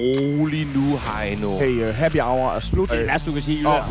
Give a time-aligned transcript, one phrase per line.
[0.00, 1.48] rolig nu, Heino.
[1.60, 2.90] Hey, uh, happy hour er slut.
[2.90, 3.66] Det er værste, du kan sige.
[3.66, 3.82] Hold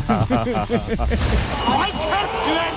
[1.92, 2.76] kæft,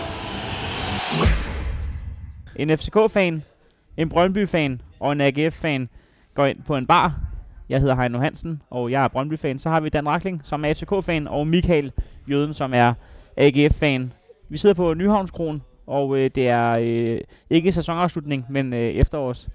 [2.56, 3.44] En FCK-fan,
[3.98, 5.90] en Brøndby-fan og en AGF-fan
[6.34, 7.20] går ind på en bar.
[7.70, 9.60] Jeg hedder Heino Hansen, og jeg er Brøndby-fan.
[9.60, 11.92] Så har vi Dan Rakling, som er FCK-fan, og Michael
[12.30, 12.94] Jøden, som er
[13.38, 14.14] AGF-fan.
[14.50, 19.48] Vi sidder på Nyhavnskronen, og øh, det er øh, ikke sæsonafslutning, men øh, efterårs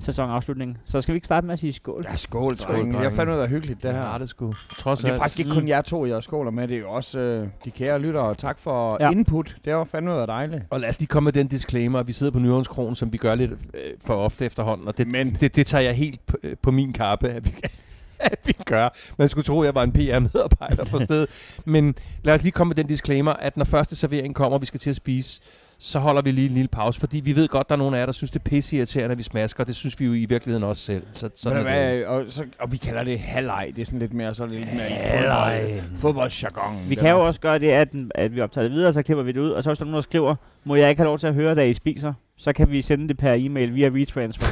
[0.00, 0.78] sæsonafslutning.
[0.84, 2.06] Så skal vi ikke starte med at sige skål?
[2.10, 2.86] Ja, skål, Skål, skål.
[2.86, 3.10] Jeg drenge.
[3.10, 4.02] fandt ud af hyggeligt, det her.
[4.12, 4.52] Ja, det sgu.
[4.68, 6.68] Trods Og det er faktisk ikke kun jer to, jeg skåler med.
[6.68, 8.34] Det er jo også øh, de kære lyttere.
[8.34, 9.10] Tak for Ja.
[9.10, 9.56] input.
[9.64, 10.62] Det var fandme ud af dejligt.
[10.70, 12.02] Og lad os lige komme med den disclaimer.
[12.02, 14.88] Vi sidder på Nyhavns Kron, som vi gør lidt øh, for ofte efterhånden.
[14.88, 17.54] Og det, Men- det, det tager jeg helt på, øh, på min kappe, at vi,
[18.18, 18.88] at vi gør.
[19.18, 21.26] Man skulle tro, at jeg var en PR-medarbejder på stedet.
[21.64, 24.66] Men lad os lige komme med den disclaimer, at når første servering kommer, og vi
[24.66, 25.40] skal til at spise,
[25.78, 27.98] så holder vi lige en lille pause, fordi vi ved godt, der er nogen af
[27.98, 29.64] jer, der synes, det er pisseirriterende, at vi smasker.
[29.64, 31.02] Det synes vi jo i virkeligheden også selv.
[31.12, 32.06] Så, sådan du er det.
[32.06, 33.72] og, så, og vi kalder det halvleg.
[33.76, 35.82] Det er sådan lidt mere, så er lidt mere i Halvleg.
[35.82, 36.78] fodbold, fodboldjargon.
[36.88, 39.32] Vi kan jo også gøre det, at, at vi optager det videre, så klipper vi
[39.32, 40.34] det ud, og så hvis der er nogen, der skriver,
[40.64, 43.08] må jeg ikke have lov til at høre, da I spiser, så kan vi sende
[43.08, 44.46] det per e-mail via retransfer.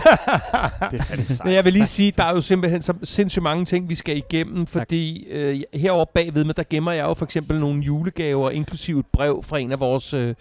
[0.90, 1.44] Det er sejt.
[1.44, 4.16] Men jeg vil lige sige, der er jo simpelthen så sindssygt mange ting, vi skal
[4.16, 9.00] igennem, fordi øh, herovre bagved mig, der gemmer jeg jo for eksempel nogle julegaver, inklusive
[9.00, 10.34] et brev fra en af vores øh,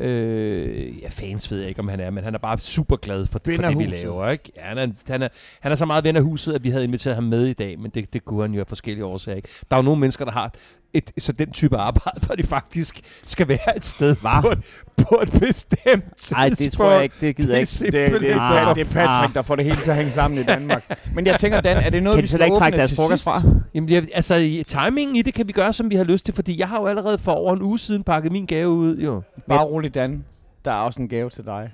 [0.00, 3.26] øh, ja, fans, ved jeg ikke, om han er, men han er bare super glad
[3.26, 4.28] for, for det, vi laver.
[4.28, 4.52] Ikke?
[4.56, 5.28] Ja, han, er, han, er,
[5.60, 7.78] han er så meget ven af huset, at vi havde inviteret ham med i dag,
[7.78, 9.48] men det, det kunne han jo af forskellige årsager ikke.
[9.70, 10.54] Der er jo nogle mennesker, der har
[10.94, 14.40] et, så den type arbejde, hvor de faktisk skal være et sted Hva?
[14.40, 14.58] på et,
[14.96, 17.98] på et bestemt Nej, det tror jeg ikke, det gider jeg ikke.
[17.98, 20.40] Det, det, det, Ah, det er Patrick, der får det hele til at hænge sammen
[20.40, 20.98] i Danmark.
[21.14, 23.24] Men jeg tænker, Dan, er det noget, Kan vi skal ikke trække deres til frokost
[23.24, 23.42] fra?
[23.74, 26.34] Jamen, jeg, altså, i timingen i det kan vi gøre, som vi har lyst til,
[26.34, 29.22] fordi jeg har jo allerede for over en uge siden pakket min gave ud, jo.
[29.48, 30.24] Bare rolig, Dan.
[30.64, 31.70] Der er også en gave til dig.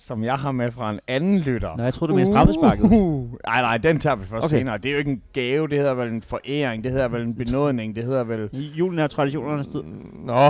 [0.00, 1.76] Som jeg har med fra en anden lytter.
[1.76, 2.82] Nå, jeg troede, du mente straffesparket.
[2.84, 4.58] Uh, nej, nej, den tager vi først Okay.
[4.58, 4.78] senere.
[4.78, 7.34] Det er jo ikke en gave, det hedder vel en foræring, det hedder vel en
[7.34, 8.48] benådning, det hedder vel...
[8.52, 9.82] Julen er traditionernes tid.
[10.24, 10.34] Nå.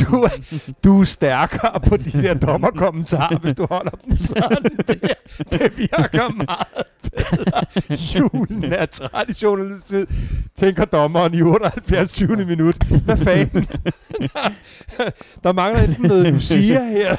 [0.00, 4.62] du, er, du er stærkere på de der dommerkommentarer, hvis du holder dem sådan.
[4.88, 5.14] Det,
[5.52, 6.86] det virker meget.
[8.14, 10.06] Julen er traditionernes tid,
[10.56, 12.12] tænker dommeren i 78.
[12.12, 12.36] 20.
[12.36, 12.76] minut.
[13.04, 13.66] Hvad fanden?
[15.44, 17.16] Der mangler enten noget Lucia her,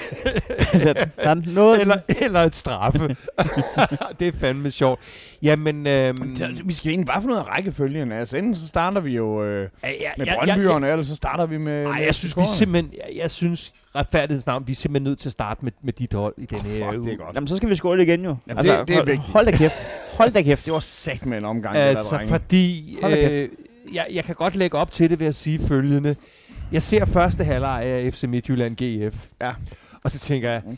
[0.84, 1.82] der er noget...
[1.82, 3.00] eller, eller et straffe.
[4.20, 5.00] det er fandme sjovt.
[5.42, 8.12] Jamen, øhm, Vi skal egentlig bare få noget af rækkefølgen.
[8.12, 11.16] Altså, enten så starter vi jo øh, ja, ja, med ja, ja, Brøndbyerne, eller så
[11.16, 11.84] starter vi med...
[11.84, 15.34] Nej, jeg synes, vi simpelthen, jeg, jeg synes, retfærdighedsnavn, vi er simpelthen nødt til at
[15.34, 17.06] starte med, med dit hold i den Åh, her fuck, uge.
[17.12, 17.36] det er godt.
[17.36, 18.36] Jamen, så skal vi skåle igen jo.
[18.48, 19.28] Jamen, det- det er hold, vigtigt.
[19.32, 19.74] Hold da kæft.
[20.14, 20.66] Hold da kæft.
[20.66, 22.30] Det var sat med en omgang, der, Altså, drenge.
[22.30, 23.50] fordi øh,
[23.94, 26.16] jeg, jeg kan godt lægge op til det ved at sige følgende.
[26.72, 29.26] Jeg ser første halvleg af FC Midtjylland GF.
[29.42, 29.52] Ja.
[30.04, 30.72] Og så tænker jeg, Mm.
[30.72, 30.78] "Øh,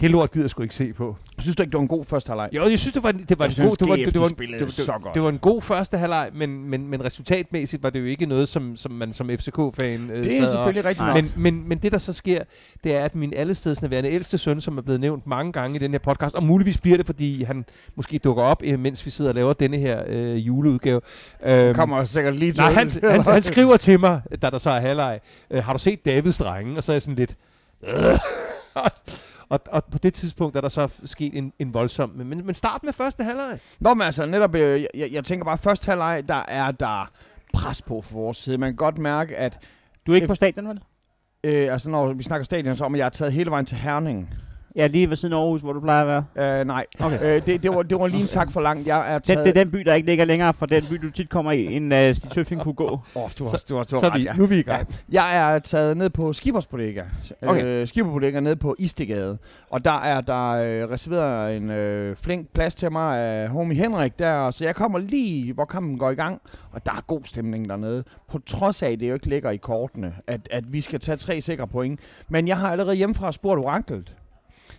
[0.00, 1.16] det lort gider jeg sgu ikke se på.
[1.38, 2.48] Synes du ikke, det var en god første halvleg?
[2.52, 4.20] Jo, jeg synes, det var, det var Jeg en synes, god, det var, det, de
[4.20, 5.14] var, det, var- så det, godt.
[5.14, 8.48] det var en god første halvleg, men, men, men resultatmæssigt var det jo ikke noget,
[8.48, 11.20] som, som man som FCK-fan øh, Det er og- selvfølgelig rigtigt Nej.
[11.20, 11.30] nok.
[11.36, 12.42] Men, men, men det, der så sker,
[12.84, 15.90] det er, at min allestedsnærværende ældste søn, som er blevet nævnt mange gange i den
[15.90, 17.64] her podcast, og muligvis bliver det, fordi han
[17.96, 21.00] måske dukker op, øh, mens vi sidder og laver denne her øh, juleudgave.
[21.44, 22.60] Øhm, kommer sikkert lige til.
[22.62, 25.20] Nej, han, han, han skriver til mig, da der så er halvleg,
[25.50, 26.76] øh, har du set Davids drenge?
[26.76, 27.36] Og så er jeg sådan lidt...
[29.48, 32.10] og, og på det tidspunkt er der så sket en, en voldsom...
[32.10, 33.58] Men, men start med første halvleg.
[33.80, 37.10] Nå, men altså, netop, øh, jeg, jeg, jeg tænker bare, først halvleg, der er der
[37.54, 38.58] pres på for vores side.
[38.58, 39.58] Man kan godt mærke, at
[40.06, 40.80] Du er ikke på stadion, vel?
[41.44, 43.76] øh, altså, når vi snakker stadion, så om, at jeg er taget hele vejen til
[43.76, 44.34] Herning.
[44.76, 46.60] Ja, lige ved siden af Aarhus, hvor du plejer at være.
[46.60, 47.36] Øh, nej, Okay.
[47.36, 48.86] øh, det, det, var, det var lige en tak for langt.
[48.86, 49.44] Jeg er Den, taget...
[49.44, 51.64] det er den by, der ikke ligger længere fra den by, du tit kommer i,
[51.76, 52.84] end uh, Stig Tøfting kunne gå.
[52.88, 54.32] Åh, oh, du har, Så- du har, du har Så ret, vi, ja.
[54.36, 54.88] nu er vi i gang.
[55.12, 57.02] Jeg er taget ned på Skibers Bodega.
[57.42, 57.64] Okay.
[57.64, 59.38] Øh, Skibers Bodega nede på Istegade.
[59.70, 64.18] Og der er der øh, reserveret en øh, flink plads til mig af homie Henrik
[64.18, 64.50] der.
[64.50, 66.40] Så jeg kommer lige, hvor kampen går i gang.
[66.72, 68.04] Og der er god stemning dernede.
[68.30, 71.16] På trods af, at det jo ikke ligger i kortene, at, at vi skal tage
[71.16, 72.00] tre sikre point.
[72.28, 74.12] Men jeg har allerede hjemmefra spurgt oraklet.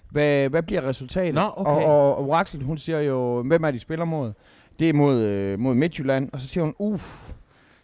[0.09, 1.33] Hvad, hvad bliver resultatet?
[1.33, 1.71] Nå, okay.
[1.71, 4.33] Og, og oraklet, hun siger jo, hvem er de spiller mod?
[4.79, 6.29] Det er mod, øh, mod Midtjylland.
[6.33, 7.31] Og så siger hun, uff,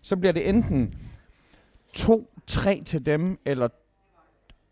[0.02, 0.96] så bliver det enten
[1.98, 3.68] 2-3 til dem, eller,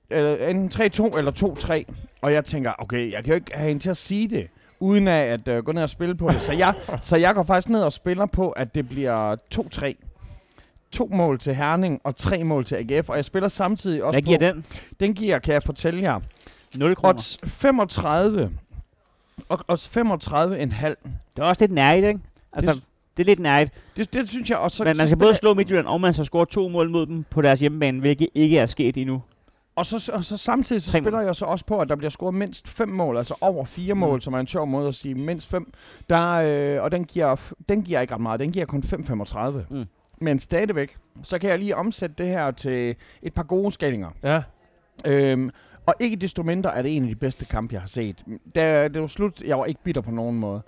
[0.10, 1.94] eller enten 3-2 eller 2-3.
[2.22, 4.48] Og jeg tænker, okay, jeg kan jo ikke have hende til at sige det,
[4.80, 6.42] uden at øh, gå ned og spille på det.
[6.42, 9.94] Så jeg, så jeg går faktisk ned og spiller på, at det bliver 2-3.
[10.92, 13.10] To mål til Herning og tre mål til AGF.
[13.10, 14.56] Og jeg spiller samtidig også Hvad giver på...
[14.56, 14.66] den?
[15.00, 16.20] Den giver, kan jeg fortælle jer,
[16.78, 17.14] 0 kroner.
[17.14, 18.52] odds 35.
[19.50, 20.98] Og odds 35 en halv.
[21.36, 22.20] Det er også lidt nærigt, ikke?
[22.54, 22.84] Altså, Det-
[23.18, 23.72] det er lidt nærigt.
[23.98, 24.78] Det, det synes jeg også.
[24.78, 27.24] så- Men man skal både slå Midtjylland, og man skal score to mål mod dem
[27.30, 29.22] på deres hjemmebane, hvilket ikke er sket endnu.
[29.76, 31.04] Og så, og så samtidig så mål.
[31.04, 33.94] spiller jeg så også på, at der bliver scoret mindst fem mål, altså over fire
[33.96, 34.22] mål, Mm.
[34.22, 35.74] som er en sjov måde at sige mindst fem.
[36.10, 37.36] Der, øh, og den giver,
[37.70, 39.66] den giver ikke ret meget, den giver kun 5,35.
[39.70, 39.86] Mm.
[40.22, 44.10] Men stadigvæk, så kan jeg lige omsætte det her til et par gode skalinger.
[44.24, 44.42] Ja.
[45.06, 45.50] Øhm,
[45.86, 48.24] og ikke desto mindre er det en af de bedste kampe, jeg har set.
[48.56, 50.62] Da det var slut, jeg var ikke bitter på nogen måde.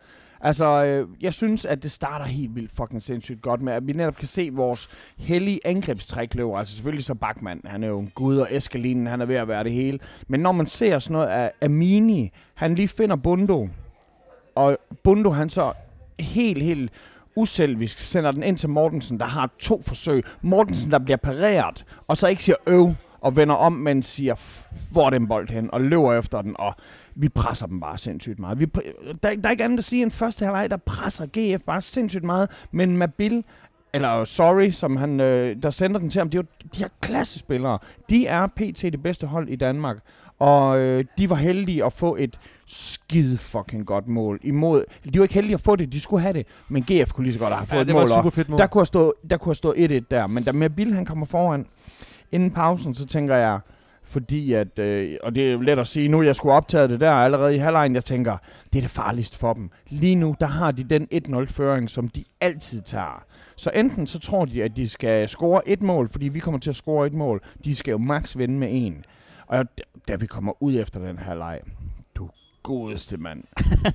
[0.45, 3.93] Altså, øh, jeg synes, at det starter helt vildt fucking sindssygt godt med, at vi
[3.93, 6.59] netop kan se vores hellige angrebstrækløver.
[6.59, 9.47] Altså selvfølgelig så Bachmann, han er jo en gud, og Eskelinen, han er ved at
[9.47, 9.99] være det hele.
[10.27, 13.69] Men når man ser sådan noget af Amini, han lige finder Bundo,
[14.55, 15.73] og Bundo han så
[16.19, 16.91] helt, helt
[17.35, 20.23] uselvisk sender den ind til Mortensen, der har to forsøg.
[20.41, 24.73] Mortensen, der bliver pareret, og så ikke siger øv, og vender om, men siger, "F-
[24.91, 26.73] hvor er den bold hen, og løber efter den, og
[27.15, 28.59] vi presser dem bare sindssygt meget.
[28.59, 28.65] Vi,
[29.23, 31.81] der, er- der er ikke andet at sige end første halvleg, der presser GF bare
[31.81, 33.43] sindssygt meget, men Mabil,
[33.93, 36.87] eller Sorry, som han, øh, der sender den til ham, de, er jo, de her
[37.01, 37.79] klassespillere,
[38.09, 38.81] de er pt.
[38.81, 39.97] det bedste hold i Danmark,
[40.39, 44.83] og øh, de var heldige at få et skide fucking godt mål imod.
[45.13, 47.33] De var ikke heldige at få det, de skulle have det, men GF kunne lige
[47.33, 48.09] så godt have fået ja, et det var mål.
[48.09, 48.59] et super fedt mål.
[48.59, 51.25] der kunne have stået, der kunne have stået 1-1 der, men da Mabil han kommer
[51.25, 51.65] foran
[52.33, 53.59] inden pausen, så tænker jeg,
[54.03, 57.11] fordi at, øh, og det er let at sige, nu jeg skulle optage det der
[57.11, 58.37] allerede i halvlejen, jeg tænker,
[58.73, 59.71] det er det farligste for dem.
[59.89, 63.23] Lige nu, der har de den 1-0-føring, som de altid tager.
[63.55, 66.69] Så enten så tror de, at de skal score et mål, fordi vi kommer til
[66.69, 67.41] at score et mål.
[67.63, 69.05] De skal jo max vinde med en.
[69.47, 69.65] Og
[70.07, 71.59] da vi kommer ud efter den her leg,
[72.15, 72.29] du
[72.63, 73.43] godeste mand,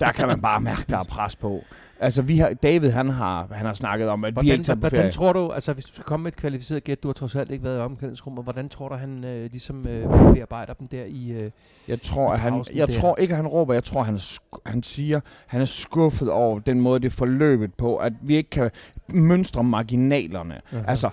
[0.00, 1.64] der kan man bare mærke, der er pres på.
[2.00, 4.74] Altså, vi har, David, han har, han har snakket om, at vi Hvordan, ikke tager
[4.76, 4.90] på ferie.
[4.90, 7.34] hvordan tror du, altså hvis du skal komme med et kvalificeret gæt, du har trods
[7.36, 11.04] alt ikke været i omklædningsrummet, hvordan tror du, han øh, ligesom øh, bearbejder dem der
[11.04, 11.30] i...
[11.30, 11.50] Øh,
[11.88, 12.94] Jeg tror, i at han, jeg der.
[13.00, 13.74] tror ikke, at han råber.
[13.74, 14.18] Jeg tror, han,
[14.66, 18.70] han siger, han er skuffet over den måde, det forløbet på, at vi ikke kan
[19.12, 20.60] mønstre marginalerne.
[20.72, 20.82] Aha.
[20.88, 21.10] Altså,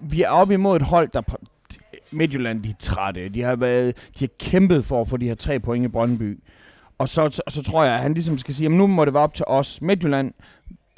[0.00, 1.36] vi er oppe imod et hold, der på,
[2.10, 3.28] Midtjylland, de er trætte.
[3.28, 6.38] De har, været, de har kæmpet for at få de her tre point i Brøndby.
[6.98, 9.14] Og så, så, så tror jeg, at han ligesom skal sige, at nu må det
[9.14, 9.82] være op til os.
[9.82, 10.32] Midtjylland,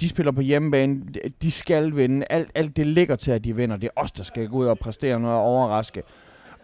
[0.00, 1.02] de spiller på hjemmebane.
[1.42, 2.26] De- skal vinde.
[2.30, 3.76] Alt, alt det ligger til, at de vinder.
[3.76, 6.02] Det er os, der skal gå ud og præstere noget og overraske.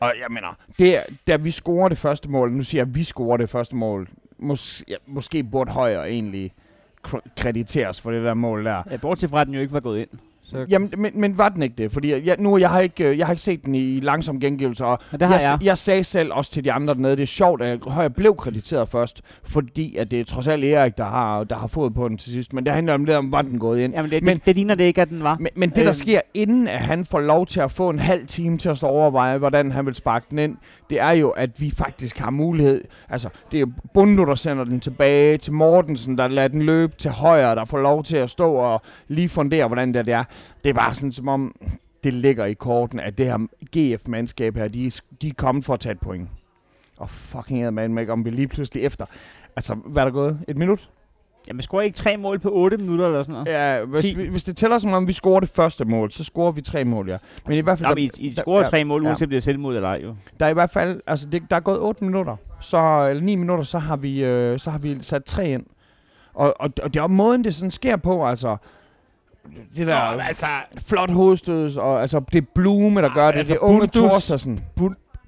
[0.00, 0.96] Og jeg mener, det,
[1.26, 4.08] da vi scorer det første mål, nu siger jeg, at vi scorer det første mål,
[4.38, 6.52] mås, ja, måske burde højere egentlig
[7.08, 8.82] kr- krediteres for det der mål der.
[8.90, 10.08] Ja, bortset fra, at den jo ikke var gået ind.
[10.52, 11.92] Så, Jamen, men, men var den ikke det?
[11.92, 14.84] Fordi jeg, nu, jeg har ikke, øh, jeg har ikke set den i langsom gengivelse,
[14.84, 15.64] og men det har jeg, jeg.
[15.64, 18.88] jeg sagde selv også til de andre dernede, det er sjovt, at Højer blev krediteret
[18.88, 22.18] først, fordi at det er trods alt Erik, der har, der har fået på den
[22.18, 22.52] til sidst.
[22.52, 23.94] Men det handler om det, om var den gået ind.
[23.94, 25.36] Jamen, det, Men- det, det ligner det ikke, at den var.
[25.40, 25.92] Men, men det, der Øhm.
[25.94, 28.86] sker, inden at han får lov til at få en halv time til at stå
[28.86, 30.56] og overveje, hvordan han vil sparke den ind,
[30.90, 32.84] det er jo, at vi faktisk har mulighed.
[33.08, 37.10] Altså, det er Bundo, der sender den tilbage til Mortensen, der lader den løbe til
[37.10, 40.24] højre, der får lov til at stå og lige fundere, hvordan det er.
[40.64, 41.54] Det er bare sådan, som om
[42.04, 43.38] det ligger i korten, at det her
[43.76, 44.90] GF-mandskab her, de,
[45.22, 46.28] de er kommet for at tage et point.
[46.98, 49.06] Og fucking man ikke, om vi lige pludselig efter.
[49.56, 50.40] Altså, hvad er der gået?
[50.48, 50.88] Et minut?
[51.48, 53.48] Jamen, scorer ikke tre mål på 8 minutter eller sådan noget?
[53.48, 56.52] Ja, hvis, vi, hvis det tæller som om, vi scorer det første mål, så scorer
[56.52, 57.16] vi tre mål, ja.
[57.46, 59.08] Men i hvert fald, Nå, der, I, I der- scorer ja, tre mål, ja.
[59.08, 60.14] uanset om det er selvmål eller ej, jo.
[60.40, 63.36] der er i hvert fald, altså det, der er gået 8 minutter, så, eller 9
[63.36, 65.66] minutter, så har vi, øh, så har vi sat tre ind.
[66.34, 68.56] Og, og, og det er måden, det sådan sker på, altså,
[69.76, 70.46] det der Nå, altså,
[70.86, 74.08] flot hovedstød, og altså, det er Blume, der gør det, altså, det er unge Bundus-
[74.08, 74.64] Thorstersen.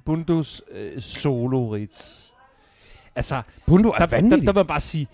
[0.04, 2.32] Bundus øh, solo rits.
[3.16, 4.46] Altså, Bundo er der, der, vanvittig.
[4.46, 5.08] der vil bare sige,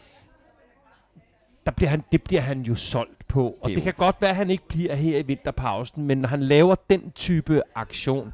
[1.66, 3.56] der bliver han, det bliver han jo solgt på.
[3.62, 6.28] Og Det det, kan godt være, at han ikke bliver her i vinterpausen, men når
[6.28, 8.32] han laver den type aktion,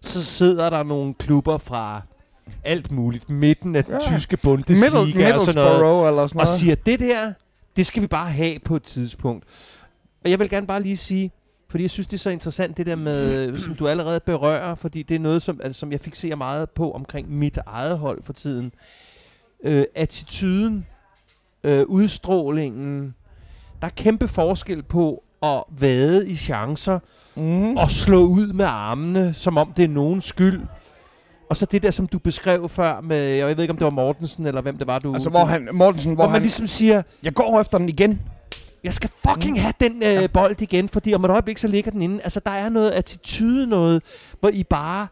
[0.00, 2.00] så sidder der nogle klubber fra
[2.64, 4.00] alt muligt, midten af den Ja.
[4.00, 6.48] tyske Bundesliga Middle, og sådan noget, eller sådan og noget.
[6.60, 7.32] siger, det der,
[7.76, 9.44] det skal vi bare have på et tidspunkt.
[10.24, 11.30] Og jeg vil gerne bare lige sige,
[11.68, 15.02] fordi jeg synes, det er så interessant, det der med, som du allerede berører, fordi
[15.02, 18.32] det er noget, som, altså, som jeg fixerer meget på omkring mit eget hold for
[18.32, 18.72] tiden.
[19.64, 20.86] Øh, attituden,
[21.64, 23.14] øh, udstrålingen,
[23.80, 26.98] der er kæmpe forskel på at vade i chancer
[27.36, 27.76] mm.
[27.76, 30.60] og slå ud med armene, som om det er nogens skyld.
[31.50, 33.90] Og så det der, som du beskrev før med, jeg ved ikke, om det var
[33.90, 35.14] Mortensen, eller hvem det var, du...
[35.14, 38.20] Altså, hvor han, Mortensen, hvor, hvor man han, ligesom siger, jeg går efter den igen.
[38.84, 42.02] Jeg skal fucking have den øh, bold igen, fordi om et øjeblik, så ligger den
[42.02, 42.22] inde.
[42.22, 44.02] Altså, der er noget attitude, noget,
[44.40, 45.06] hvor I bare...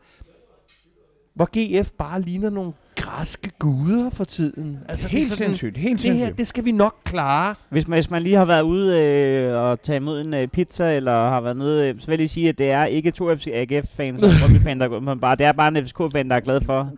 [1.35, 1.49] Hvor
[1.81, 4.79] GF bare ligner nogle græske guder for tiden.
[4.89, 6.39] Altså, helt det sådan, sindssygt, helt Det her, sindssygt.
[6.39, 7.55] det skal vi nok klare.
[7.69, 10.97] Hvis man, hvis man lige har været ude øh, og tage imod en øh, pizza,
[10.97, 13.37] eller har været nede, øh, så vil jeg lige sige, at det er ikke to
[13.37, 16.41] FC AGF-fans og Brøndby-fan, der går men bare, det er bare en FCK-fan, der er
[16.41, 16.91] glad for,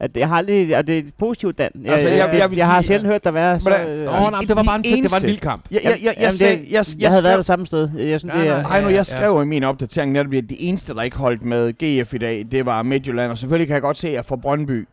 [0.00, 1.70] At jeg har aldrig, og det er positivt, Dan.
[1.84, 3.60] Jeg, Altså, jeg, jeg- jeg, jeg jeg, vil jeg har sige- sjældent hørt dig være
[3.60, 3.70] så...
[3.70, 5.64] Øh, Åh, de- nej, det var bare en, det var en eneste- vild kamp.
[5.70, 7.88] Jeg, jeg, jeg, jeg, Jamen, sagde, det- jeg, jeg havde været det samme sted.
[7.98, 8.62] Jeg synes, Ja, det er...
[8.62, 8.80] nej.
[8.82, 11.72] Nu, jeg skrev i min opdatering netop, at de eneste, der ikke holdt med
[12.02, 13.30] GF i dag, det var Midtjylland.
[13.30, 14.88] Og selvfølgelig kan jeg godt se, at for Brøndby,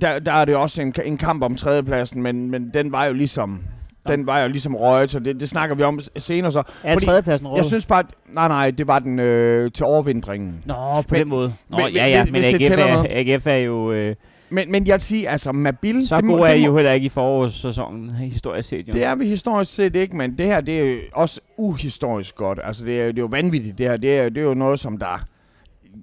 [0.00, 3.12] der, der er det også en, en kamp om tredjepladsen, men, men den var jo
[3.12, 3.60] ligesom...
[4.08, 6.62] Den var jo ligesom røget, så det, det snakker vi om senere så.
[6.84, 7.56] Er fordi tredjepladsen råd?
[7.58, 10.62] Jeg synes bare, at, nej nej, det var den øh, til overvintringen.
[10.66, 11.54] Nå, på Men- den måde.
[11.68, 13.04] Nå, men- ja, ja, hvis- men hvis AGF er.
[13.10, 13.92] AGF er jo...
[13.92, 14.14] Øh,
[14.50, 17.08] Men, men jeg vil sige, altså Mabil, så gode er I jo heller ikke i
[17.08, 18.88] forårssæsonen, historisk set.
[18.88, 18.92] Jo.
[18.92, 22.60] det er vi historisk set ikke, men det her, det er jo også uhistorisk godt.
[22.64, 23.96] Altså det er, det er jo vanvittigt, det her.
[23.96, 25.24] Det er, det er jo noget, som der...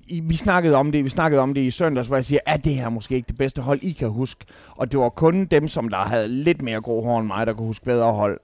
[0.07, 2.65] I, vi snakkede om det, vi snakkede om det i søndags, hvor jeg siger, at
[2.65, 4.45] det her måske ikke det bedste hold, I kan huske.
[4.75, 7.53] Og det var kun dem, som der havde lidt mere grå hår end mig, der
[7.53, 8.39] kunne huske bedre hold.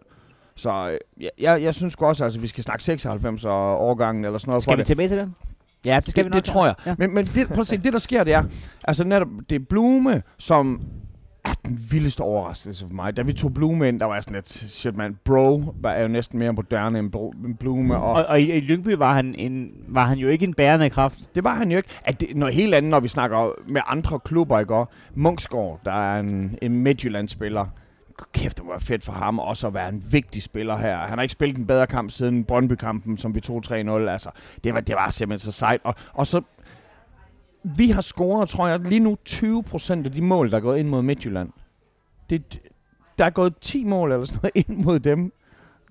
[0.55, 4.25] Så øh, jeg, jeg, jeg synes også, at altså, vi skal snakke 96 og årgangen
[4.25, 4.63] eller sådan noget.
[4.63, 4.87] Skal vi det.
[4.87, 5.35] tilbage til den?
[5.85, 6.35] Ja, det skal det, vi nok.
[6.35, 6.75] det tror jeg.
[6.85, 6.95] Ja.
[6.97, 8.43] Men, men det, prøv at se, det der sker, det er,
[8.83, 10.81] altså netop, det er Blume, som
[11.45, 13.17] er den vildeste overraskelse for mig.
[13.17, 16.07] Da vi tog Blume ind, der var jeg sådan lidt, shit man, bro var jo
[16.07, 19.35] næsten mere moderne end, bro, end Blume, og, Og, og i, i Lyngby var han,
[19.35, 21.19] en, var han jo ikke en bærende kraft.
[21.35, 21.89] det var han jo ikke.
[22.05, 24.75] At det, noget helt andet, når vi snakker med andre klubber, ikke?
[24.75, 27.65] Og Munksgaard, der er en, en Midtjylland-spiller.
[28.33, 30.97] Kæft, det var fedt for ham også at være en vigtig spiller her.
[30.97, 33.71] Han har ikke spillet en bedre kamp siden Brøndby-kampen, som vi tog 3-0.
[33.71, 34.29] Altså,
[34.63, 35.81] det var, det var simpelthen så sejt.
[35.83, 36.41] Og, og så,
[37.63, 40.79] vi har scoret, tror jeg, lige nu 20 procent af de mål, der er gået
[40.79, 41.49] ind mod Midtjylland.
[42.29, 42.59] Det,
[43.17, 45.33] der er gået 10 mål eller sådan noget ind mod dem.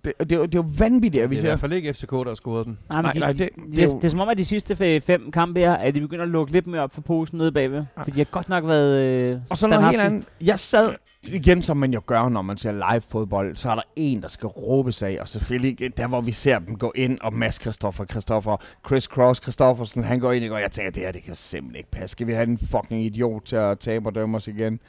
[0.04, 1.48] Det, det, er jo- det er jo vanvittigt, at vi Det er i ser.
[1.48, 2.78] hvert fald ikke FCK, der har scoret den.
[2.88, 4.44] Nej, Nej, de, nej, det, det, det, er jo- det, er som om, at de
[4.44, 7.38] sidste fe- fem kampe her, at de begynder at lukke lidt mere op for posen
[7.38, 7.84] nede bagved.
[7.96, 9.02] For de har godt nok været...
[9.34, 10.24] Øh, Og så noget helt andet.
[10.44, 13.82] Jeg sad igen, som man jo gør, når man ser live fodbold, så er der
[13.96, 17.18] en, der skal råbes af, og selvfølgelig øh, der, hvor vi ser dem gå ind,
[17.20, 21.12] og Mads Christoffer, Christoffer, Chris Cross Christoffersen, han går ind, og jeg tænker, det her,
[21.12, 22.12] det kan simpelthen ikke passe.
[22.12, 24.80] Skal vi have en fucking idiot til at tabe og dømme os igen?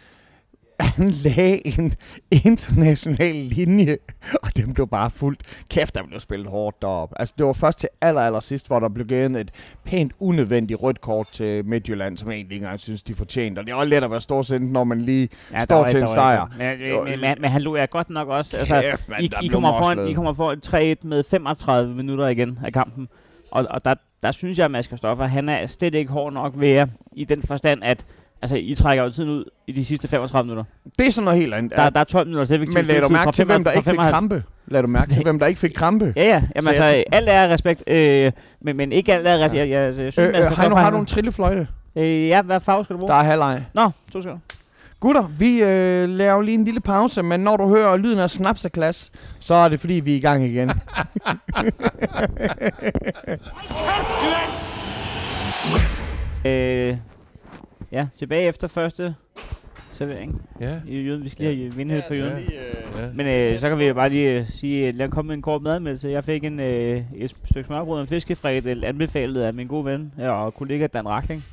[0.80, 1.94] Han lagde en
[2.32, 3.98] international linje,
[4.44, 5.42] og den blev bare fuldt.
[5.70, 7.14] Kæft, der blev spillet hårdt derop.
[7.16, 9.52] Altså, det var først til aller, aller sidst, hvor der blev givet et
[9.84, 13.60] pænt unødvendigt rødt kort til Midtjylland, som jeg egentlig ikke engang synes, de fortjente.
[13.60, 15.98] Og det er også let at være storsindet, når man lige Ja, står var- til
[15.98, 16.48] en var sejr.
[16.58, 18.58] Men, men, men, men han lå jeg godt nok også.
[18.58, 20.08] Altså, Kæft, mand, I, I, kommer foran.
[20.08, 23.08] I kommer foran 3-1 med 35 minutter igen af kampen.
[23.52, 26.54] Og, og der, der synes jeg, at Mads Christoffer, han er slet ikke hård nok
[26.58, 28.06] ved jer, i den forstand, at
[28.44, 30.64] altså, I trækker jo tiden ud i de sidste 35 minutter.
[31.00, 31.72] Det er sådan noget helt andet.
[31.76, 33.90] Der, der er 12 minutter effektiv men lad du mærke til, hvem der 55 ikke
[33.90, 34.12] fik fra 55.
[34.14, 34.44] krampe.
[34.68, 36.14] Lad du mærke til, hvem der ikke fik krampe.
[36.16, 36.44] Ja, ja.
[36.56, 38.32] Jamen, Så altså, alt er respekt, øh,
[38.62, 39.54] men, men ikke alt er respekt.
[39.54, 39.60] Ja.
[39.60, 41.68] Jeg, jeg, jeg, synes, Øh, øh, har, du, har han- du en trillefløjte?
[41.96, 43.10] Øh, ja, hvad farve skal du bruge?
[43.10, 43.64] Der er halvleg.
[43.74, 44.40] Nå, to sekunder.
[45.00, 49.12] Gutter, vi øh, laver lige en lille pause, men når du hører lyden af snapsaglas,
[49.40, 50.72] så er det fordi, vi er i gang igen.
[56.46, 56.98] Øh,
[57.94, 59.16] ja, tilbage efter første
[59.94, 60.80] servering Ja.
[60.88, 61.24] i jøden.
[61.24, 62.44] Vi skal lige have vindhed på jøden.
[62.98, 63.08] ja.
[63.14, 65.42] Men øh, så kan vi jo bare lige øh, sige, øh, lad komme med en
[65.42, 66.10] kort madmeldelse.
[66.10, 70.14] Jeg fik en, øh, et stykke smørbrød og en fiskefredel anbefalet af min gode ven
[70.22, 71.44] øh, og kollega Dan Rakling.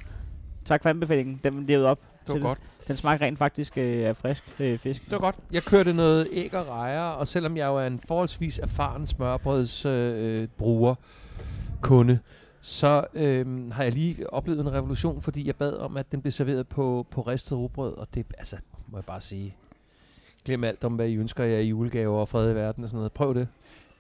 [0.65, 1.41] Tak for anbefalingen.
[1.45, 1.99] Den levede op.
[2.27, 2.59] Det var godt.
[2.89, 5.05] Den smagte rent faktisk øh, af frisk øh, fisk.
[5.05, 5.37] Det var godt.
[5.53, 9.85] Jeg kørte noget æg og rejer, og selvom jeg jo er en forholdsvis erfaren smørbrøds
[9.87, 10.95] øh, bruger,
[11.81, 12.19] kunde,
[12.61, 16.33] så øh, har jeg lige oplevet en revolution, fordi jeg bad om, at den blev
[16.33, 18.57] serveret på, på ristet rugbrød, og det, altså,
[18.89, 19.55] må jeg bare sige,
[20.45, 22.97] glem alt om, hvad I ønsker jer i julegaver og fred i verden og sådan
[22.99, 23.13] noget.
[23.13, 23.49] Prøv det.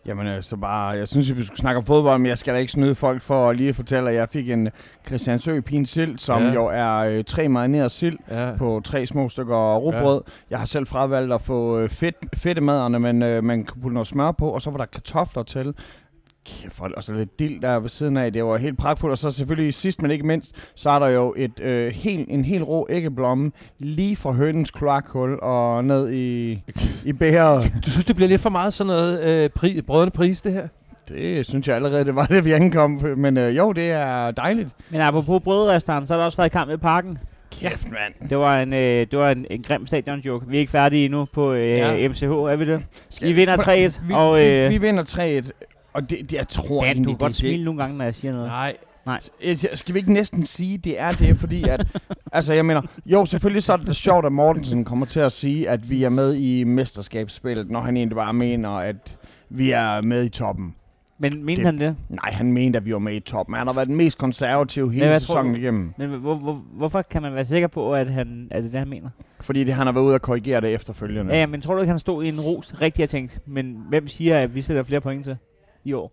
[0.06, 2.58] Jamen altså bare, jeg synes, at vi skulle snakke om fodbold, men jeg skal da
[2.58, 4.68] ikke snyde folk for at lige fortælle, at jeg fik en
[5.06, 6.52] Christiansø Pin sild, som Ja.
[6.52, 8.52] jo er øh, tre marineret sild Ja.
[8.58, 10.22] på tre små stykker rugbrød.
[10.50, 14.06] Jeg har selv fravalgt at få øh, fedt, fedtemaderne, men øh, man kan putte noget
[14.06, 15.74] smør på, og så var der kartofler til.
[16.46, 18.32] Kæft, og så lidt dild der ved siden af.
[18.32, 19.12] Det var helt pragtfuldt.
[19.12, 22.44] Og så selvfølgelig sidst, men ikke mindst, så er der jo et, øh, helt, en
[22.44, 26.62] helt rå æggeblomme lige fra hønens kloakhul og ned i,
[27.04, 27.72] i bæret.
[27.84, 30.68] Du synes, det bliver lidt for meget sådan noget øh, pri, brødende pris, det her?
[31.08, 32.90] Det synes jeg allerede, det var det, vi ankom.
[33.16, 34.68] Men øh, jo, det er dejligt.
[34.90, 37.18] Men apropos brødrestauranten, så har der også været kamp i parken.
[37.52, 38.30] Kæft, mand.
[38.30, 40.46] Det var en, øh, det var en, en grim stadion-joke.
[40.48, 42.08] Vi er ikke færdige endnu på øh, Ja.
[42.08, 42.82] MCH, er vi det?
[43.22, 45.50] I vinder 3-1, Vi, og, vi, øh, vi vinder 3-1.
[45.92, 48.04] Og det, det, jeg tror Dan, egentlig, du kan godt det, smile nogle gange, når
[48.04, 48.48] jeg siger noget.
[48.48, 48.76] Nej.
[49.44, 51.86] Jeg siger, Skal vi ikke næsten sige, det er det, fordi at,
[52.32, 55.68] altså jeg mener, jo selvfølgelig så er det sjovt, at Mortensen kommer til at sige,
[55.68, 59.16] at vi er med i mesterskabsspillet, når han egentlig bare mener, at
[59.48, 60.74] vi er med i toppen.
[61.18, 61.96] Men mente Det- han det?
[62.08, 63.56] Nej, han mente, at vi var med i toppen.
[63.56, 65.60] Han har været den mest konservative hele Men tror sæsonen du?
[65.60, 65.92] igennem.
[65.98, 68.78] Men hvor, hvor, hvorfor kan man være sikker på, at, han, at det er det,
[68.78, 69.08] han mener?
[69.40, 71.32] Fordi det, han har været ude og korrigere det efterfølgende.
[71.34, 73.76] Ja, ja, men tror du ikke, han stod i en ros rigtig har tænkt, men
[73.88, 75.36] hvem siger, at vi sætter flere point til
[75.84, 76.12] i år?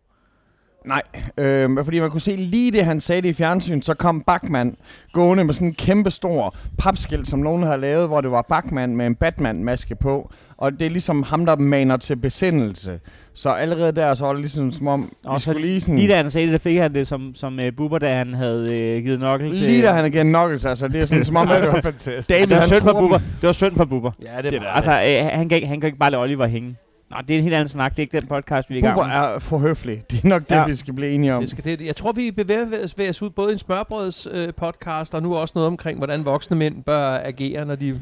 [0.86, 1.02] Nej,
[1.38, 4.76] øh, fordi man kunne se lige det, han sagde det i fjernsyn, så kom Bachmann
[5.14, 8.96] gående med sådan en kæmpe stor papskilt, som nogen havde lavet, hvor det var Bachmann
[8.96, 10.32] med en Batman-maske på.
[10.58, 13.00] Og det er ligesom ham, der maner til besindelse.
[13.34, 15.96] Så allerede der, så var det ligesom som om, Og så lige sådan...
[15.96, 18.34] Lige da han sagde det, der fik han det som, som uh, Bubber, da han
[18.34, 19.64] havde uh, givet nokkel til...
[19.64, 22.30] Lige da han igen knokkels, altså det er sådan som om, det var fantastisk.
[22.30, 23.18] David, Altså, det var han synd for Bubber.
[23.18, 24.12] Det var synd for Bubber.
[24.22, 24.72] Ja, det, Det var der.
[24.72, 26.76] Altså, øh, han, kan, ikke- han kan ikke bare lade Oliver hænge.
[27.10, 27.92] Nå, det er en helt anden snak.
[27.92, 29.06] Det er ikke den podcast, vi er i gang med.
[29.16, 30.04] er for høflig.
[30.12, 30.66] Det er nok det, Ja.
[30.66, 31.42] vi skal blive enige om.
[31.42, 31.82] Det skal det.
[31.82, 35.22] Jeg tror, vi bevæger os, bevæger os ud både i en smørbrøds øh, podcast, og
[35.24, 38.02] nu også noget omkring, hvordan voksne mænd bør agere, når, de,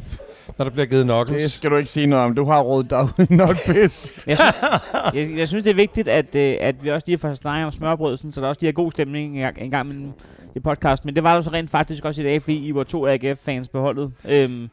[0.57, 1.51] når der bliver givet Det knuckles.
[1.51, 2.35] skal du ikke sige noget om.
[2.35, 4.13] Du har rådet dig nok pis.
[4.27, 4.53] Jeg synes,
[5.13, 7.71] jeg, jeg synes, det er vigtigt, at, øh, at vi også lige får snakket om
[7.71, 10.11] smørbrød, sådan, så der også lige er god stemning en gang, en gang imellem
[10.55, 11.05] i podcast.
[11.05, 13.07] Men det var der jo så rent faktisk også i dag, fordi I var to
[13.07, 14.11] AGF-fans på holdet.
[14.27, 14.69] Øhm,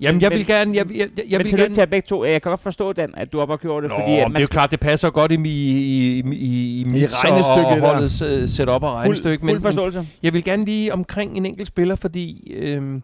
[0.00, 0.76] Jamen, jeg men- vil gerne...
[0.76, 1.74] Jeg, jeg, jeg, jeg men vil tillykke gerne...
[1.74, 2.24] til jer begge to.
[2.24, 4.24] Jeg kan godt forstå, Dan, at du oppe og kører det, Nå, fordi men at
[4.24, 7.24] det man er jo skal- klart, det passer godt i, i, i, i, i mit
[7.24, 9.40] regnestykket og holdets uh, setup og regnestykke.
[9.42, 10.06] fuld, fuld forståelse.
[10.22, 13.02] Jeg vil gerne lige omkring en enkelt spiller, fordi øhm,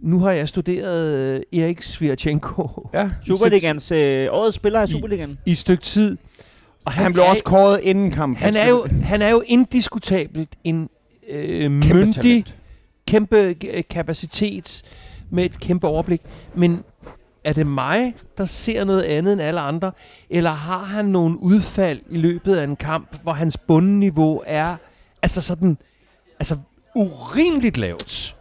[0.00, 1.18] nu har jeg studeret
[1.52, 3.10] øh, Erik Svirchenko Ja.
[3.26, 5.38] Superligans øh, årets spiller af I- Superligaen.
[5.46, 6.16] i et stykke tid.
[6.84, 8.36] Og Han blev er- også kåret inden kampen.
[8.44, 10.88] Han er jo, han er jo indiskutabelt en
[11.30, 12.54] øh, myndig, talent.
[13.08, 13.36] kæmpe
[13.72, 14.82] øh, kapacitet
[15.32, 16.20] med et kæmpe overblik.
[16.54, 16.84] Men
[17.44, 19.92] er det mig, der ser noget andet end alle andre?
[20.30, 24.76] Eller har han nogle udfald i løbet af en kamp, hvor hans bundniveau er
[25.22, 25.78] altså sådan,
[26.38, 26.56] altså
[26.94, 28.36] urimeligt lavt?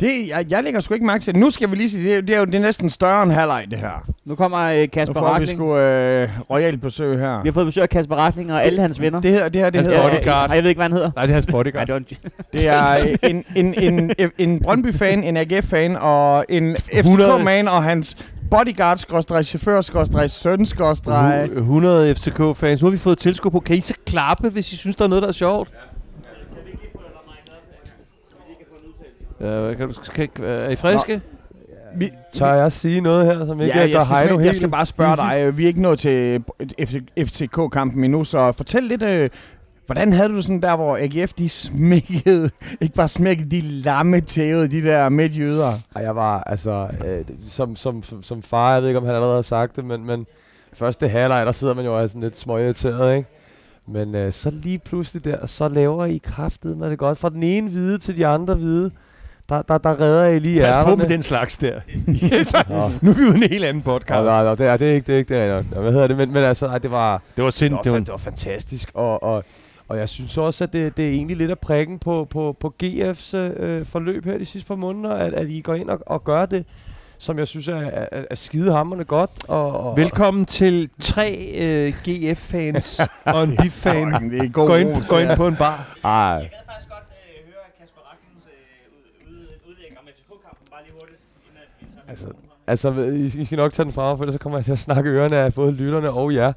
[0.00, 1.40] Det, jeg, jeg lægger sgu ikke mærke til det.
[1.40, 3.32] Nu skal vi lige sige, det, er- det er jo det er næsten større end
[3.32, 4.04] halvleg, det her.
[4.24, 7.42] Nu kommer øh, Nu Kasper får vi sgu øh, royalt besøg her.
[7.42, 9.20] Vi har fået besøg af Kasper Rasling og alle hans venner.
[9.20, 10.10] Det her, det her, det Hans hedder...
[10.10, 10.48] bodyguard.
[10.48, 11.10] Nej, jeg ved ikke, hvad han hedder.
[11.16, 11.86] Nej, det er hans Nej, bodyguard.
[11.86, 12.06] det var en
[12.52, 17.30] Det er en, en, en, en, en Brøndby-fan, en AGF-fan og en 100.
[17.38, 18.16] FCK-man og hans
[18.50, 21.48] bodyguard, skråstreg, chauffør, skråstreg, søn, skråstreg.
[21.56, 22.80] 100 FCK-fans.
[22.82, 23.60] Nu har vi fået tilskud på.
[23.60, 25.68] Kan I så klappe, hvis I synes, der er noget, der er sjovt?
[25.72, 25.78] Ja,
[29.38, 31.20] hvad kan du, kan, er I friske?
[31.96, 34.44] Vi, Tør jeg sige noget her, som ikke ja, er jeg, skal, Heino smæ- jeg
[34.44, 35.56] helt skal bare spørge dig.
[35.56, 36.44] Vi er ikke nået til
[37.18, 39.02] FCK-kampen endnu, så fortæl lidt...
[39.02, 39.30] Øh,
[39.86, 44.68] hvordan havde du sådan der, hvor AGF de smækkede, ikke bare smækkede, de lamme tævede,
[44.68, 45.72] de der midtjyder?
[45.96, 49.14] Ej, jeg var, altså, øh, som, som, som, som far, jeg ved ikke, om han
[49.14, 50.26] allerede har sagt det, men, men
[50.72, 53.28] første halvleg, der sidder man jo sådan lidt småirriteret, ikke?
[53.86, 57.18] Men øh, så lige pludselig der, så laver I kraftet med det godt.
[57.18, 58.90] Fra den ene hvide til de andre hvide,
[59.48, 61.80] der, der, der redder I lige Pas på med den slags der.
[63.04, 64.10] Nu er vi jo en helt anden podcast.
[64.24, 65.42] Nej, nej, det er, det er ikke det, er ikke det.
[65.76, 66.16] er- Hvad hedder det?
[66.16, 67.76] Men, men altså, ej, det var, Det var sind.
[67.84, 69.44] det var, det var fantastisk, og, og,
[69.88, 72.74] og jeg synes også, at det, det er egentlig lidt af prikken på, på, på
[72.82, 76.24] GF's øh, forløb her de sidste par måneder, at, at I går ind og, og
[76.24, 76.64] gør det,
[77.18, 79.30] som jeg synes er, er, er skidehammerende godt.
[79.48, 83.00] Og, og, Velkommen til tre øh, GF-fans
[83.34, 84.10] og en BIF-fan.
[84.52, 85.96] Gå ind, gå ind på en bar.
[86.04, 90.94] Ej, Jeg gad faktisk godt øh, høre Kasper Raklings øh, udlæg om FCK-kampen, bare lige
[90.98, 92.26] hurtigt, inden at vi tager Altså,
[92.66, 94.72] altså, I, I skal nok tage den fra mig, for ellers så kommer jeg til
[94.72, 96.52] at snakke ørerne af både lytterne og jer.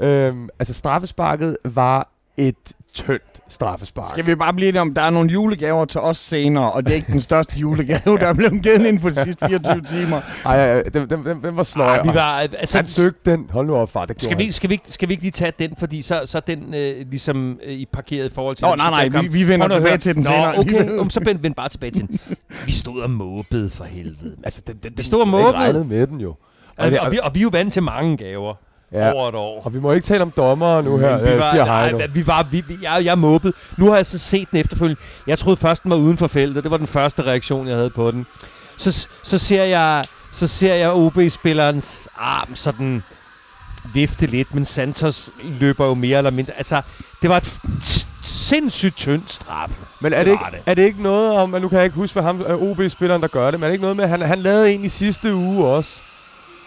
[0.00, 2.56] Øhm, altså, straffesparket var et
[2.94, 4.08] tyndt straffespark.
[4.08, 6.90] Skal vi bare blive enige om, der er nogle julegaver til os senere, og det
[6.92, 10.20] er ikke den største julegave, der er blevet givet inden for de sidste 24 timer.
[10.44, 11.86] Ej, ej, ej, den, den, den, den var sløj.
[11.86, 13.46] Ej, vi og var, altså, han søgte den.
[13.52, 14.04] Hold nu op, far.
[14.06, 16.38] Det skal, vi, skal, vi, ikke- skal vi ikke lige tage den, fordi så, så
[16.38, 18.66] er den øh, ligesom øh, i parkeret i forhold til...
[18.66, 20.58] Den nej, nej, vi, vi vender Prøv tilbage til den Nå, senere.
[20.58, 22.20] okay, um, så vend, vend bare tilbage til den.
[22.66, 24.36] Vi stod og måbede for helvede.
[24.44, 25.52] Altså, den, den, Vi stod og måbede.
[25.52, 26.34] regnede med den jo.
[26.76, 28.54] Og, det- og, vi, og vi er jo vant til mange gaver
[28.92, 29.12] Ja.
[29.12, 29.62] over et år.
[29.64, 32.04] Og vi må ikke tale om dommer nu her, vi var, siger nej, Heino.
[32.14, 33.52] vi var, vi, vi, jeg, jeg måbede.
[33.76, 35.00] Nu har jeg så set den efterfølgende.
[35.26, 36.62] Jeg troede først, den var uden for feltet.
[36.62, 38.26] Det var den første reaktion, jeg havde på den.
[38.76, 43.02] Så, så ser jeg, så ser jeg OB-spillerens arm sådan
[43.94, 46.52] vifte lidt, men Santos løber jo mere eller mindre.
[46.56, 46.82] Altså,
[47.22, 47.58] det var et
[48.22, 49.74] sindssygt tyndt straffe.
[50.00, 50.60] Men er Det det, ikke, det.
[50.66, 53.22] er det ikke noget om, at nu kan jeg ikke huske, hvad ham øh, OB-spilleren,
[53.22, 54.88] der gør det, men er det ikke noget med, at han, han lavede en i
[54.88, 56.00] sidste uge også,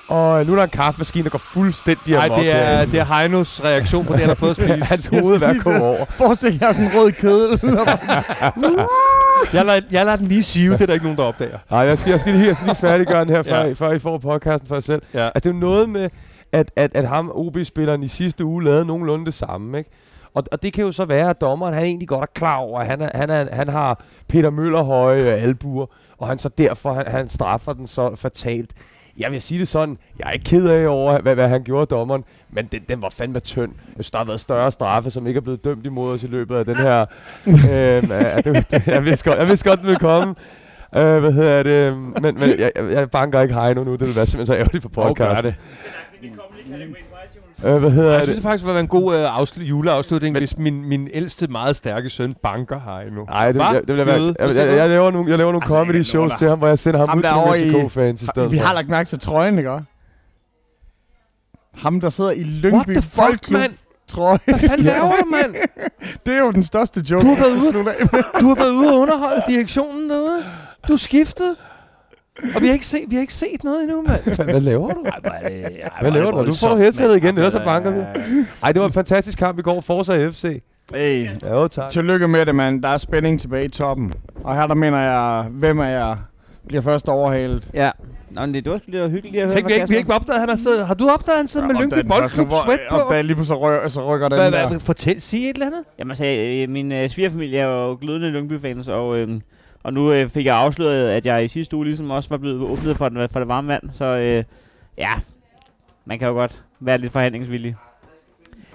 [0.07, 3.05] og nu er der en kaffemaskine, der går fuldstændig Nej, amok det er, det er
[3.19, 4.85] Heinos reaktion på det, han har fået at spise.
[4.85, 6.05] Hans hoved er ved at skal komme lige over.
[6.09, 7.59] Forestil jer sådan en rød kedel.
[9.53, 11.57] jeg, lader, jeg lader den lige sive, det er der ikke nogen, der opdager.
[11.71, 13.67] Nej, jeg skal, jeg skal lige, jeg skal lige færdiggøre den her, før, Ja.
[13.67, 13.73] ja.
[13.73, 15.01] før I får podcasten for jer selv.
[15.13, 15.25] Ja.
[15.25, 16.09] Altså, det er jo noget med,
[16.51, 19.89] at, at, at ham, OB-spilleren, i sidste uge lavede nogenlunde det samme, ikke?
[20.33, 22.79] Og, og det kan jo så være, at dommeren han egentlig godt er klar over,
[22.79, 25.85] at han, er, han, er, han har Peter Møller høje albuer,
[26.17, 28.71] og han så derfor han, han straffer den så fatalt.
[29.17, 31.86] Jeg vil sige det sådan, jeg er ikke ked af over, hvad, hvad han gjorde
[31.86, 33.71] dommeren, men den, den var fandme tynd.
[33.78, 36.28] Jeg synes, der har været større straffe, som ikke er blevet dømt imod os i
[36.28, 36.99] løbet af den her...
[37.47, 40.36] øhm, ja, det, det, jeg, vidste godt, jeg vidste godt, den ville komme.
[40.95, 41.97] Øh, hvad hedder det?
[41.97, 43.91] Men, men jeg, jeg, banker ikke Heino nu.
[43.91, 45.43] Det vil være simpelthen så ærgerligt for podcast.
[45.43, 45.56] det.
[47.63, 48.28] Øh, hvad hedder Jeg det?
[48.28, 51.47] synes det faktisk vil være en god øh, afslut, juleafslutning, Men- hvis min, min ældste,
[51.47, 53.23] meget stærke søn banker her nu.
[53.26, 54.15] Nej, det, jeg, det vil være...
[54.15, 54.36] Jøde?
[54.39, 56.58] Jeg, jeg, jeg, jeg, laver nogle, jeg laver nogle Altså, comedy jeg shows til ham,
[56.58, 57.62] hvor jeg sender ham, Ham ud til derovre
[58.12, 59.71] i- stedet Vi har lagt mærke til trøjen, ikke?
[61.76, 63.73] Ham, der sidder i What Lyngby the fuck, Boldklub mand?
[64.08, 64.39] trøje.
[64.45, 65.56] Hvad fanden laver du, mand?
[66.26, 67.21] Det er jo den største joke.
[67.28, 68.23] Du har været jeg ude-.
[68.41, 70.43] Du har været ude og underholde direktionen derude.
[70.88, 71.56] Du er skiftet.
[72.56, 74.43] Og vi har ikke, set, vi har ikke set noget endnu, mand.
[74.43, 75.04] Hvad, laver du?
[75.06, 76.52] Ej, er det, ej, Hvad er laver det du?
[76.52, 78.00] Du får headsetet igen, ellers så Ja, banker vi.
[78.00, 78.46] ja, ja.
[78.63, 79.82] Ej, det var en fantastisk kamp i går.
[79.82, 80.62] Forza FC.
[80.96, 81.89] Hey, Ja, jo, tak.
[81.89, 82.84] tillykke med det, mand.
[82.84, 84.13] Der er spænding tilbage i toppen.
[84.43, 86.15] Og her der mener jeg, hvem af jer
[86.67, 87.67] bliver først overhalet.
[87.74, 87.91] Ja.
[88.32, 89.98] Nå, men det, det var sgu lidt hyggeligt at høre Tænk, vi har ikke, vi
[89.98, 90.88] ikke opdaget, han har siddet.
[90.88, 92.96] Har du opdaget, han sidder med Lyngby Boldklub sweat på?
[92.96, 94.67] Og der lige pludselig rykker, så rykker den Hvad, der.
[94.67, 95.84] hvad, fortæl, sig et eller andet.
[96.00, 99.30] Jamen altså, øh, min øh, svigerfamilie er jo glødende Lyngby-fans, og, øh,
[99.84, 102.62] og nu øh, fik jeg afsløret, at jeg i sidste uge ligesom også var blevet
[102.62, 104.43] åbnet for, den, for det varme vand, så øh,
[104.98, 105.12] ja,
[106.06, 107.76] man kan jo godt være lidt forhandlingsvillig.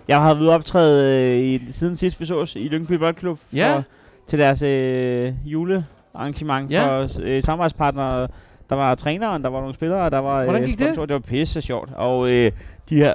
[0.08, 3.76] Jeg har været optræde øh, i, siden sidst vi sås i Lyngby Boldklub Ja.
[3.76, 3.84] for,
[4.26, 6.86] til deres øh, julearrangement Ja.
[7.04, 8.28] for øh, samarbejdspartnere.
[8.70, 10.86] Der var træneren, der var nogle spillere, der var Hvordan øh, gik det?
[10.86, 11.06] sponsorer.
[11.06, 11.90] Det var pisse sjovt.
[11.96, 12.52] Og øh,
[12.88, 13.14] de her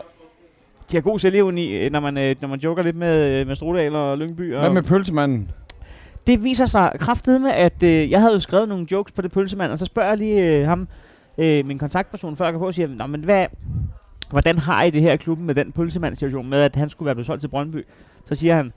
[0.92, 3.48] de har god selvevne i, øh, når man, øh, når man joker lidt med, øh,
[3.48, 4.54] med Strudal og Lyngby.
[4.54, 5.52] Og Hvad med pølsemanden?
[6.28, 9.32] Det viser sig kraftedet med, at øh, jeg havde jo skrevet nogle jokes på det
[9.32, 10.88] pølsemand, og så spørger jeg lige øh, ham,
[11.38, 13.48] øh, min kontaktperson, før jeg kan få, og siger, Nå, men hvad,
[14.30, 17.16] hvordan har I det her i klubben med den pølsemand-situation, med at han skulle være
[17.16, 17.86] blevet solgt til Brøndby?
[18.26, 18.74] Så siger han,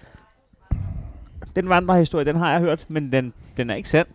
[1.57, 4.07] den vandrehistorie, den har jeg hørt, men den, den er ikke sand.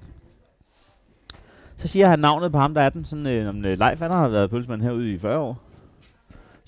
[1.78, 3.06] Så siger han navnet på ham, der er den.
[3.06, 5.71] Sådan, øh, øh Leif, han har været pølsemand herude i 40 år.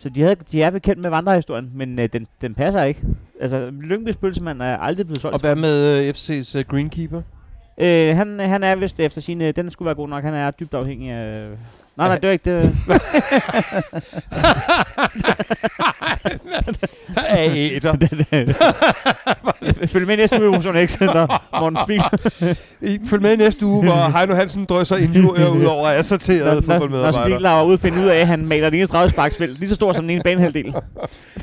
[0.04, 3.02] Så de, havde, de er bekendt med vandrehistorien, men øh, den, den passer ikke.
[3.42, 7.22] Altså, Lyngbys pølsemand er aldrig blevet solgt Og hvad med øh, FC's øh, greenkeeper?
[7.78, 10.24] Øh, han, han er vist efter sin, den skulle være god nok.
[10.24, 11.48] Han er dybt afhængig af...
[11.98, 12.76] Nej, nej, det er ikke det.
[18.32, 19.88] Æder.
[19.94, 21.44] Følg med næste uge, Motion X Center.
[21.60, 22.04] Morten Spiel.
[22.82, 26.54] I følg med næste uge, hvor Heino Hansen drysser en livører ud over assorterede Når,
[26.54, 27.24] når fodboldmedarbejdere.
[27.24, 29.76] Spiegler var ude at finde ud af, at han maler det ene straffesparksfelt, lige så
[29.76, 30.74] stor som den ene banehalvdel.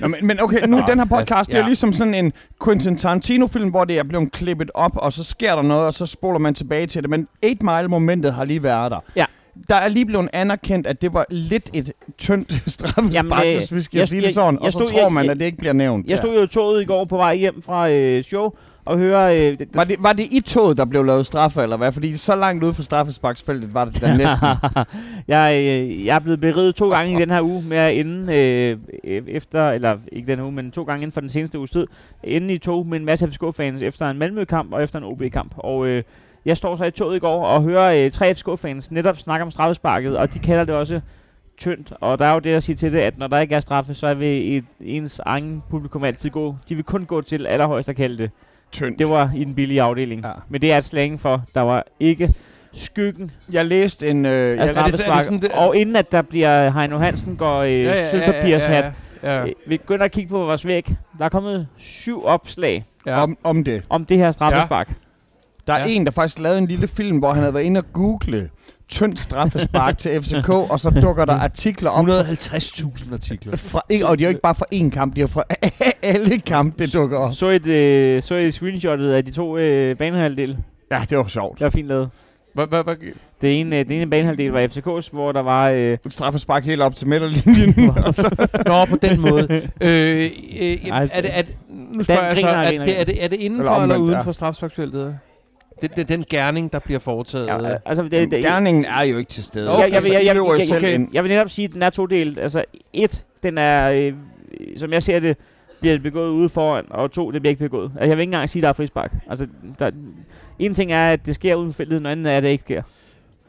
[0.00, 1.66] Nå, men, men okay, nu den her podcast, det er ja.
[1.66, 2.32] ligesom sådan en
[2.64, 6.06] Quentin Tarantino-film, hvor det er blevet klippet op, og så sker der noget, og så
[6.06, 7.10] spoler man tilbage til det.
[7.10, 8.98] Men 8 Mile-momentet har lige været der.
[9.16, 9.24] Ja.
[9.68, 13.74] Der er lige blevet anerkendt, at det var lidt et tyndt straffespark, Jamen, øh, hvis
[13.74, 14.54] vi skal jeg- sige jeg- det sådan.
[14.54, 16.06] jeg Og så stod- tror jeg- man, jeg- at det ikke bliver nævnt.
[16.06, 18.50] Jeg stod jo i toget i går på vej hjem fra øh, show,
[18.84, 19.30] og hører...
[19.32, 21.92] Øh, det, Var det, var det i toget, der blev lavet straffe, eller hvad?
[21.92, 24.46] Fordi så langt ude fra straffesparksfeltet var det der næsten.
[25.28, 28.34] jeg, øh, jeg er blevet beriget to gange i den her uge med at ende
[28.36, 31.58] øh, e- efter, eller ikke den her uge, men to gange inden for den seneste
[31.58, 31.86] uges tid,
[32.24, 35.52] inde i tog med en masse FCK-fans efter en Malmø-kamp og efter en OB-kamp.
[35.56, 36.02] Og øh,
[36.44, 39.50] jeg står så i toget i går og hører øh, tre FCK-fans netop snakke om
[39.50, 41.00] straffesparket, og de kalder det også
[41.58, 41.92] tyndt.
[42.00, 43.94] Og der er jo det at sige til det, at når der ikke er straffe,
[43.94, 46.56] så vil et, ens egen publikum altid gå.
[46.68, 48.30] De vil kun gå til allerhøjst at kalde det.
[48.72, 48.98] Tyndt.
[48.98, 50.20] Det var i den billige afdeling.
[50.22, 50.28] Ja.
[50.28, 50.34] Ja.
[50.48, 52.28] Men det er et slang for, der var ikke
[52.72, 54.26] skyggen Jeg læste en...
[54.26, 57.36] Øh, jeg, er det- er det sådan, det- Og inden at der bliver Heino Hansen
[57.36, 58.90] går øh, ja, ja, sølvpapirshat, ja,
[59.22, 60.94] Ja, ja, Øh, vi begynder at kigge på vores væg.
[61.18, 63.22] Der er kommet syv opslag ja.
[63.22, 63.82] om, om det.
[63.88, 64.88] om det her straffespark.
[64.88, 64.94] Ja.
[65.70, 65.92] Der er Ja.
[65.94, 68.48] en, der faktisk lavede en lille film, hvor han havde været inde og google
[68.88, 73.56] tyndt straffespark til FCK, og så dukker der artikler om 150.000 artikler.
[73.56, 75.42] fra, ikke, og de er jo ikke bare fra én kamp, de er fra
[76.02, 77.34] alle kampe, det dukker op.
[77.34, 80.58] Så et, øh, så et screenshotet af de to øh, banehalvdele.
[80.92, 81.58] Ja, det var sjovt.
[81.58, 82.08] Det var fint lavet.
[82.54, 82.94] Hvad, hvad, hvad?
[83.40, 85.68] Det ene, øh, den ene banehalvdel var FCK's, hvor der var...
[85.68, 87.90] Øh, Et straffespark helt op til midterlinjen.
[88.06, 89.46] og så- Nå, på den måde.
[89.80, 90.30] øh,
[90.60, 93.36] øh, er det, er det, nu spørger jeg så, er det, er det, er det
[93.40, 94.20] inden Eller for eller omvendt, uden ja.
[94.22, 95.18] for strafsparksfeltet?
[95.82, 97.46] Det, det, den gerning, der bliver foretaget.
[97.46, 99.70] ja, altså, det, det, Gerningen er jo ikke til stede.
[99.72, 100.36] Okay, jeg, jeg, vil- jeg, jeg,
[100.70, 101.08] jeg, jeg, ind.
[101.12, 102.38] jeg vil netop sige, at den er todelt.
[102.38, 104.12] Altså, et, den er, øh,
[104.76, 105.36] som jeg ser det,
[105.80, 107.90] bliver det begået ude foran, og to, det bliver ikke begået.
[107.94, 109.12] Altså, jeg vil ikke engang sige, at der er frispark.
[109.30, 109.46] Altså,
[109.78, 109.90] der,
[110.58, 112.62] en ting er, at det sker uden for feltet, noget andet er, at det ikke
[112.62, 112.82] sker.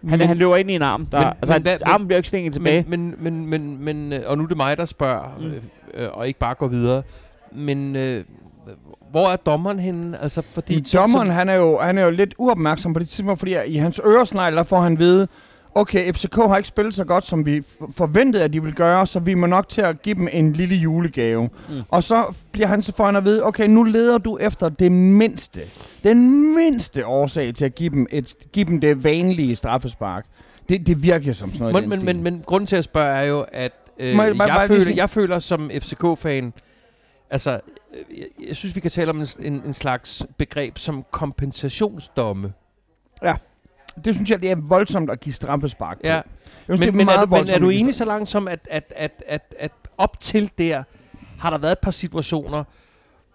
[0.10, 1.06] Han, Men- han løber ind i en arm.
[1.06, 2.86] Der, men- altså, men men, hvad- armen bliver ikke svinget tilbage.
[2.88, 5.46] Men, men, men, men, men, øh, og nu er det mig, der spørger, Mm.
[5.46, 5.54] mm.
[5.94, 7.04] øh, og ikke bare går videre.
[7.52, 8.24] Men øh,
[9.12, 10.22] hvor er dommeren henne?
[10.22, 13.40] Altså, fordi I dommeren, han er, jo, han er jo lidt uopmærksom på det tidspunkt,
[13.40, 15.28] fordi i hans øresnegl, der får han vide,
[15.76, 17.62] okay, FCK har ikke spillet så godt, som vi
[17.96, 20.76] forventede, at de ville gøre, så vi må nok til at give dem en lille
[20.76, 21.50] julegave.
[21.70, 21.82] Mm.
[21.90, 24.92] Og så bliver han så for han at vide, okay, nu leder du efter det
[24.92, 25.62] mindste,
[26.04, 30.26] den mindste årsag til at give dem, et, give dem det vanlige straffespark.
[30.70, 33.08] Det, det virker jo som sådan noget Men, men, men, men grunden til at spørge
[33.16, 36.54] er jo, at øh, Må jeg bare- jeg, føler, jeg føler som FCK-fan,
[37.30, 37.60] altså,
[38.18, 42.54] jeg, jeg synes, vi kan tale om en, en, en slags begreb som kompensationsdomme.
[43.24, 43.36] Ja.
[44.06, 46.08] det synes jeg, det er voldsomt at give straffespark på.
[46.08, 46.14] Ja.
[46.14, 46.24] Jeg
[46.64, 48.68] synes, Men, det men, er meget du, men er du enig så langt som, at,
[48.70, 50.84] at, at, at, at op til der
[51.40, 52.64] har der været et par situationer,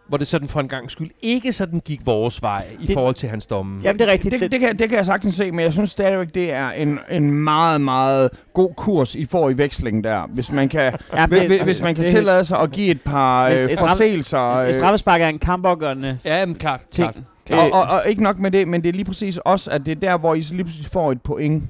[0.09, 3.14] hvor det sådan for en gang skyld ikke sådan gik vores vej i Det- forhold
[3.14, 3.81] til hans domme?
[3.85, 4.40] Jamen, det er rigtigt.
[4.40, 6.99] Det, det, kan, det kan jeg sagtens se, men jeg synes stadigvæk, det er en,
[7.11, 10.27] en meget, meget god kurs, I får i vekslingen der.
[10.29, 10.81] Hvis man kan,
[11.16, 14.38] Ja, hvis, det- hvis man kan det- tillade sig at give et par øh, forseelser.
[14.40, 16.81] Et Øh, straffespark er en kampafgørende Ja, men klart.
[16.90, 17.27] ting.
[17.47, 17.73] klart.
[17.73, 19.92] og, og, og ikke nok med det, men det er lige præcis også, at det
[19.92, 21.64] er der, hvor I så lige pludselig får et point.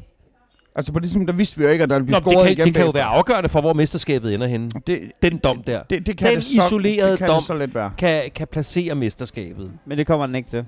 [0.77, 2.33] Altså på det tidspunkt, der vidste vi jo ikke, at der ville Nå, blive det,
[2.33, 4.71] scoret kan, igen det kan jo være afgørende for, hvor mesterskabet ender henne.
[4.87, 7.37] Det, Den dom der det, det kan Den det så, isolerede det kan dom.
[7.37, 7.91] det så let være.
[7.99, 9.71] kan, kan placere mesterskabet.
[9.87, 10.65] Men det kommer den ikke til.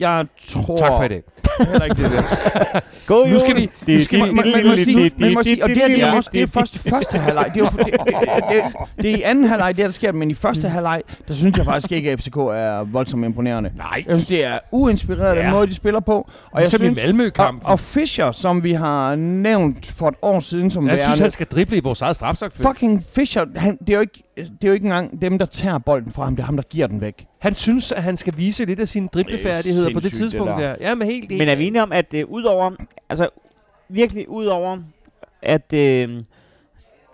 [0.00, 0.76] Jeg tror...
[0.76, 1.22] Tak for i dag.
[1.58, 2.80] Heller ikke det der.
[3.06, 3.70] Go, Nu skal vi...
[3.86, 6.12] Nu skal, man, man, man, må sige, man må sige, og det, her, det er
[6.12, 7.50] også det er først første halvleg.
[7.54, 7.94] Det er, jo, det, det,
[8.50, 8.62] det,
[9.02, 11.64] det, er i anden halvleg, det der sker, men i første halvleg, der synes jeg
[11.64, 13.70] faktisk ikke, at FCK er voldsomt imponerende.
[13.76, 13.86] Nej.
[13.94, 15.50] Jeg synes, det er uinspireret, den Ja.
[15.52, 16.12] måde, de spiller på.
[16.16, 17.66] Og jeg Ligesom synes, og, Malmø-kampen.
[17.66, 21.30] og Fischer, som vi har nævnt for et år siden, som Jeg synes, værende, han
[21.30, 22.68] skal drible i vores eget strafsagtfelt.
[22.68, 25.78] fucking Fischer, han, det, er jo ikke, det er jo ikke engang dem, der tager
[25.78, 27.26] bolden fra ham, det er ham, der giver den væk.
[27.38, 30.50] Han synes, at han skal vise lidt af sine driblefærdigheder på det sindssygt, det tidspunkt
[30.62, 30.76] der.
[30.76, 30.76] der.
[30.88, 32.70] Ja, men helt Men er vi enige om, at øh, udover,
[33.08, 33.28] altså
[33.88, 34.78] virkelig udover,
[35.42, 36.22] at, øh,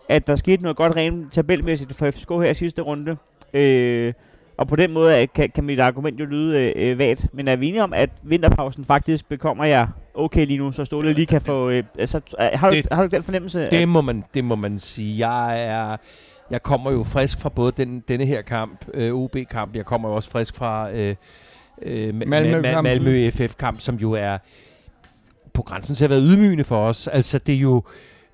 [0.08, 3.16] at der skete noget godt rent tabelmæssigt for FCK her i sidste runde,
[3.54, 4.12] øh,
[4.58, 7.48] og på den måde øh, kan, kan mit argument jo lyde øh, øh, vagt, men
[7.48, 11.26] er vi enige om, at vinterpausen faktisk bekommer jer okay lige nu, så Ståle lige
[11.26, 11.68] kan få...
[11.70, 13.68] Øh, altså, øh, har, du, Det- har du den fornemmelse?
[13.70, 15.28] Det må man, det må man sige.
[15.28, 15.96] Jeg er...
[16.50, 20.14] Jeg kommer jo frisk fra både den, denne her kamp, øh, OB-kamp, jeg kommer jo
[20.14, 21.14] også frisk fra øh,
[21.82, 22.82] øh, Ma- Ma- Ma- Malmø-kampen.
[22.82, 24.38] Malmø FF-kamp, som jo er
[25.54, 27.06] på grænsen til at være ydmygende for os.
[27.09, 27.82] Altså, det er jo...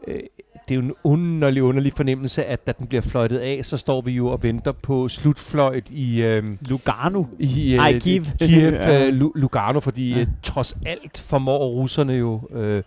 [0.09, 0.21] Øh,
[0.69, 4.01] det er jo en underlig, underlig fornemmelse, at da den bliver fløjtet af, så står
[4.01, 6.23] vi jo og venter på slutfløjt i...
[6.23, 7.25] Øh, Lugano.
[7.39, 8.25] i Ej, Kiev.
[8.41, 9.07] Kiev Ja.
[9.07, 10.19] øh, Lu- Lugano, fordi Ja.
[10.19, 10.27] ja.
[10.43, 12.41] trods alt formår russerne jo...
[12.53, 12.83] Øh,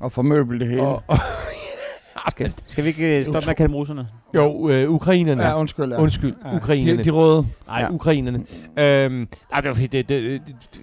[0.00, 0.82] Og formøbel det hele.
[0.82, 1.18] og, og,
[2.30, 4.08] Skal, skal vi ikke øh, stoppe med at kalde dem russerne?
[4.34, 5.42] jo, øh, ukrainerne.
[5.42, 5.92] Ja, undskyld.
[5.92, 6.00] Ja.
[6.00, 6.56] Undskyld, Ja.
[6.56, 6.98] ukrainerne.
[6.98, 7.46] De, de røde.
[7.66, 7.90] Nej, Ja.
[7.90, 8.38] ukrainerne.
[8.78, 10.38] Øhm, nej, det, var, det, det, det, er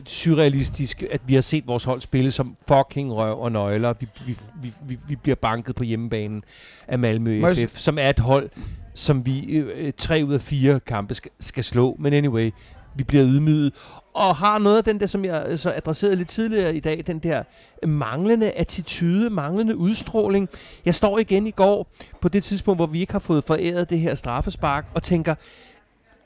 [0.07, 3.93] surrealistisk, at vi har set vores hold spille som fucking røv og nøgler.
[3.99, 6.43] Vi, vi, vi, vi, vi bliver banket på hjemmebanen
[6.87, 8.49] af Malmø Må jeg FF, som er et hold,
[8.93, 11.95] som vi øh, tre ud af fire kampe skal, skal slå.
[11.99, 12.51] Men anyway,
[12.95, 13.71] vi bliver ydmyget.
[14.13, 17.03] Og har noget af den der, som jeg øh, så adresserede lidt tidligere i dag,
[17.07, 17.43] den der
[17.87, 20.49] manglende attitude, manglende udstråling.
[20.85, 21.87] Jeg står igen i går
[22.21, 25.35] på det tidspunkt, hvor vi ikke har fået foræret det her straffespark, og tænker,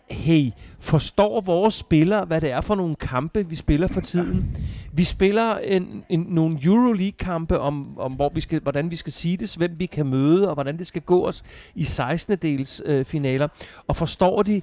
[0.10, 4.58] hey, forstår vores spillere, hvad det er for nogle kampe, vi spiller for tiden?
[4.94, 9.56] Vi spiller en, en, nogle Euroleague-kampe om, om hvor vi skal, hvordan vi skal sides,
[9.56, 11.44] hvem vi kan møde, og hvordan det skal gå os
[11.76, 12.38] i 16.
[12.38, 13.48] dels øh, finaler.
[13.88, 14.62] Og forstår de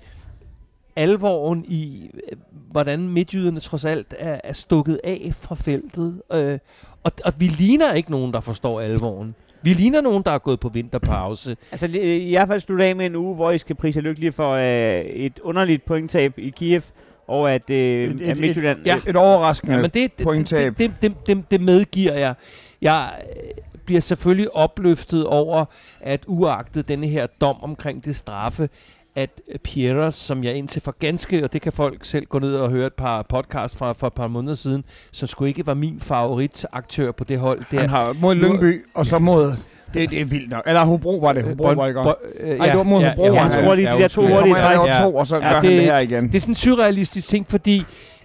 [0.96, 2.38] alvoren i, øh,
[2.70, 6.22] hvordan midtjyderne trods alt er, er stukket af fra feltet?
[6.32, 6.58] Øh,
[7.04, 9.34] og, og vi ligner ikke nogen, der forstår alvoren.
[9.62, 11.56] Vi ligner nogen, der er gået på vinterpause.
[11.72, 14.52] Altså, i hvert fald slutte af med en uge, hvor I skal prise lykkelige for
[14.52, 16.82] øh, et underligt pointtab i Kiev,
[17.26, 18.78] og at, øh, Et- et- at Midtjylland...
[18.86, 18.96] Ja.
[19.06, 19.74] Et overraskende.
[19.74, 20.78] Ja, men det, det, pointtab.
[20.78, 22.34] det, det, det, det, det medgiver jeg.
[22.82, 23.50] Jeg øh,
[23.84, 25.64] bliver selvfølgelig opløftet over,
[26.00, 28.68] at uagtet denne her dom omkring det straffe,
[29.16, 29.30] at
[29.64, 32.86] Pierres, som jeg indtil for ganske, og det kan folk selv gå ned og høre
[32.86, 37.12] et par podcast fra for et par måneder siden, som skulle ikke var min favoritaktør
[37.12, 37.60] på det hold.
[37.70, 39.52] Det Han har mod Lyngby, og så mod...
[39.94, 40.62] Det, det er vildt nok.
[40.66, 41.44] Eller Hobro var det.
[41.44, 42.16] Hobro var ikke godt.
[42.40, 44.54] øh, Ej, det var mod Hobro, ja, han han scorede lige de der to hurtige
[44.54, 44.88] Han træk.
[44.88, 46.26] laver to, og så Ja, gør han det- det her igen.
[46.26, 47.82] Det er sådan en surrealistisk ting, fordi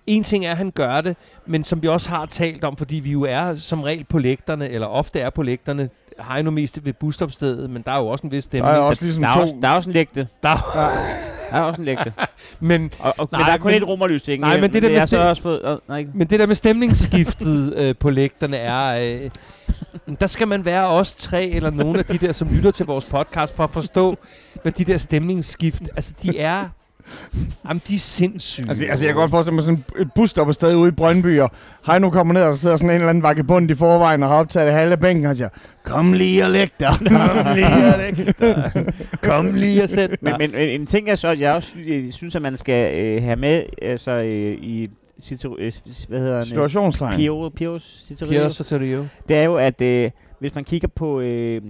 [0.08, 2.96] en ting er, at han gør det, men som vi også har talt om, fordi
[2.96, 6.52] vi jo er som regel på lægterne, eller ofte er på lægterne, har jeg nu
[6.52, 8.76] mest ved busstopstedet, men der er jo også en vis Der stemning.
[8.76, 9.40] er også ligesom Der er, to...
[9.42, 10.28] også, der er også en lægte.
[10.44, 10.56] Der,
[11.52, 12.14] Der er også en lægte.
[12.60, 14.42] men, Og, og, men Nej, der er kun men- et romerlys, ikke?
[14.42, 15.62] Nej, men det der det med er så stem- også fået...
[15.66, 16.12] Øh, nej, ikke.
[16.14, 19.02] men det der med stemningsskiftet øh, på lægterne er...
[19.24, 19.30] Øh,
[20.20, 23.06] der skal man være os tre, eller nogle af de der, som lytter til vores
[23.06, 24.18] podcast, for at forstå,
[24.62, 25.82] hvad de der stemningsskift...
[25.96, 26.66] Altså, de er...
[27.68, 28.66] Jamen, de er sindssyge.
[28.70, 31.52] Altså, altså, jeg kan godt forestille mig sådan et busstopper sted ude i Brøndby, og
[31.86, 34.36] Heino kommer ned, og der sidder sådan en eller anden vagabond i forvejen, og har
[34.36, 35.50] optaget det halve bænken, og siger,
[35.84, 36.90] kom lige og læg dig.
[37.12, 38.72] Kom lige og læg dig.
[39.22, 40.40] Kom lige og sæt Men, dig.
[40.40, 43.24] men en, en ting er så, at jeg også øh, synes, at man skal øh,
[43.24, 44.90] have med altså, øh, i
[45.22, 45.72] Citero, øh,
[46.10, 46.44] hvad hedder?
[46.44, 47.16] Situationstegn.
[47.16, 48.30] Pio, Pios Citero.
[48.30, 49.06] Pierre Soterio.
[49.30, 51.62] det er jo, at øh, hvis man kigger på, øh,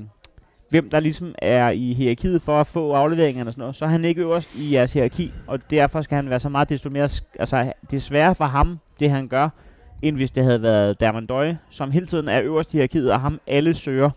[0.69, 3.89] hvem der ligesom er i hierarkiet for at få afleveringerne og sådan noget, så er
[3.89, 7.05] han ikke øverst i jeres hierarki, og derfor skal han være så meget desto mere,
[7.05, 9.49] sk- altså det er sværere for ham, det han gør,
[10.01, 13.21] end hvis det havde været Derman Døje, som hele tiden er øverst i hierarkiet, og
[13.21, 14.09] ham alle søger.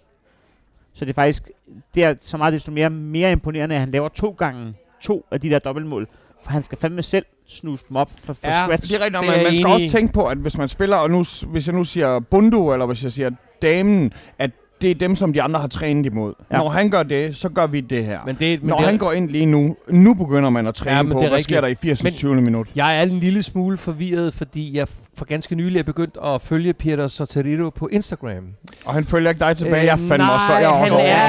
[0.94, 1.50] Så det er faktisk,
[1.94, 5.40] det er så meget desto mere, mere imponerende, at han laver to gange to af
[5.40, 6.08] de der dobbeltmål,
[6.44, 8.88] For han skal fandme selv snuse dem op for, for Ja, scratch.
[8.92, 10.96] Det er rigtigt, Det er man skal enig også tænke på, at hvis man spiller,
[10.96, 13.30] og nu, hvis jeg nu siger Bundu, eller hvis jeg siger
[13.62, 14.50] damen, at
[14.82, 16.32] det er dem, som de andre har trænet imod.
[16.50, 16.56] Ja.
[16.56, 16.62] Ja.
[16.62, 18.18] Når han gør det, så gør vi det her.
[18.26, 20.90] Men det, men Når det, han går ind lige nu, nu begynder man at træne
[20.90, 21.44] Ja, ja, men på, det er hvad rigtigt.
[21.54, 22.02] sker der i 80.
[22.04, 22.34] Men- 20.
[22.34, 22.68] minut.
[22.76, 26.72] Jeg er en lille smule forvirret, fordi jeg for ganske nylig er begyndt at følge
[26.72, 28.44] Peter Soterito på Instagram.
[28.84, 29.84] Og han følger ikke dig tilbage.
[29.84, 31.24] jeg er fandme Øh, nej, også jeg er også han er,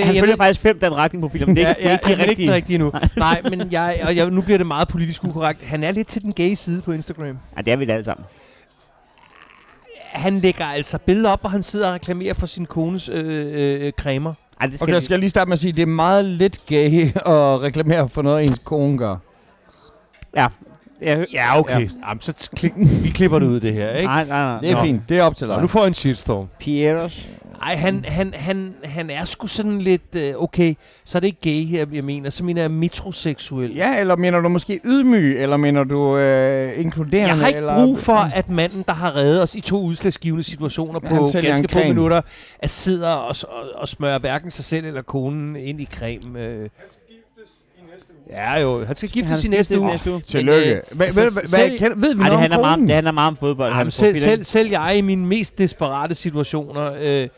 [0.00, 1.98] øh, han jeg følger ved- faktisk fem den retning profiler, men det er ikke, ja,
[2.04, 2.46] det er ikke ja, ikke rigtige.
[2.48, 2.92] den rigtige nu.
[3.16, 5.62] Nej, men jeg, og jeg, nu bliver det meget politisk ukorrekt.
[5.64, 7.26] Han er lidt til den gay side på Instagram.
[7.56, 8.24] Ja, det er vi da alle sammen.
[10.12, 13.92] Han lægger altså billeder op, hvor han sidder og reklamerer for sin kones øh, øh,
[13.92, 14.34] cremer.
[14.60, 15.86] Ej, det skal Okay, okay, skal jeg lige starte med at sige, at det er
[15.86, 19.16] meget lidt gay at reklamere for noget, ens kone gør.
[20.34, 21.80] jeg, hø- Ja, okay.
[21.80, 21.88] Ja.
[22.08, 24.06] Jamen, så kli- vi klipper det ud, det her, ikke?
[24.06, 24.60] Nej, nej, nej.
[24.60, 24.82] Det er Nå.
[24.82, 25.08] fint.
[25.08, 25.56] Det er op til dig.
[25.56, 26.46] Og nu får jeg en shitstorm.
[26.58, 27.28] Pieros.
[27.62, 31.40] Ej, han, han, han, han er sgu sådan lidt, øh, okay, så er det ikke
[31.40, 33.74] gay her, jeg mener, så mener jeg metroseksuel.
[33.74, 37.28] Ja, eller mener du måske ydmyg, eller mener du øh, inkluderende?
[37.28, 40.44] Jeg har ikke eller, brug for, at manden, der har reddet os i to udslagsgivende
[40.44, 42.20] situationer på ganske få minutter,
[42.58, 46.40] at sidder og, og, og smører hverken sig selv eller konen ind i creme.
[46.40, 46.68] Øh.
[48.30, 49.90] Ja jo, han skal giftes i næste uge.
[49.90, 50.20] Næste uge.
[50.20, 50.80] Tillykke.
[50.90, 52.94] Men, Hvad, altså, hvad, selv- ved vi Ej, det noget handler, om meget, om- det
[52.94, 53.70] handler meget om fodbold.
[53.72, 57.28] Ej, han men selv, selv, selv jeg i mine mest desperate situationer, øh,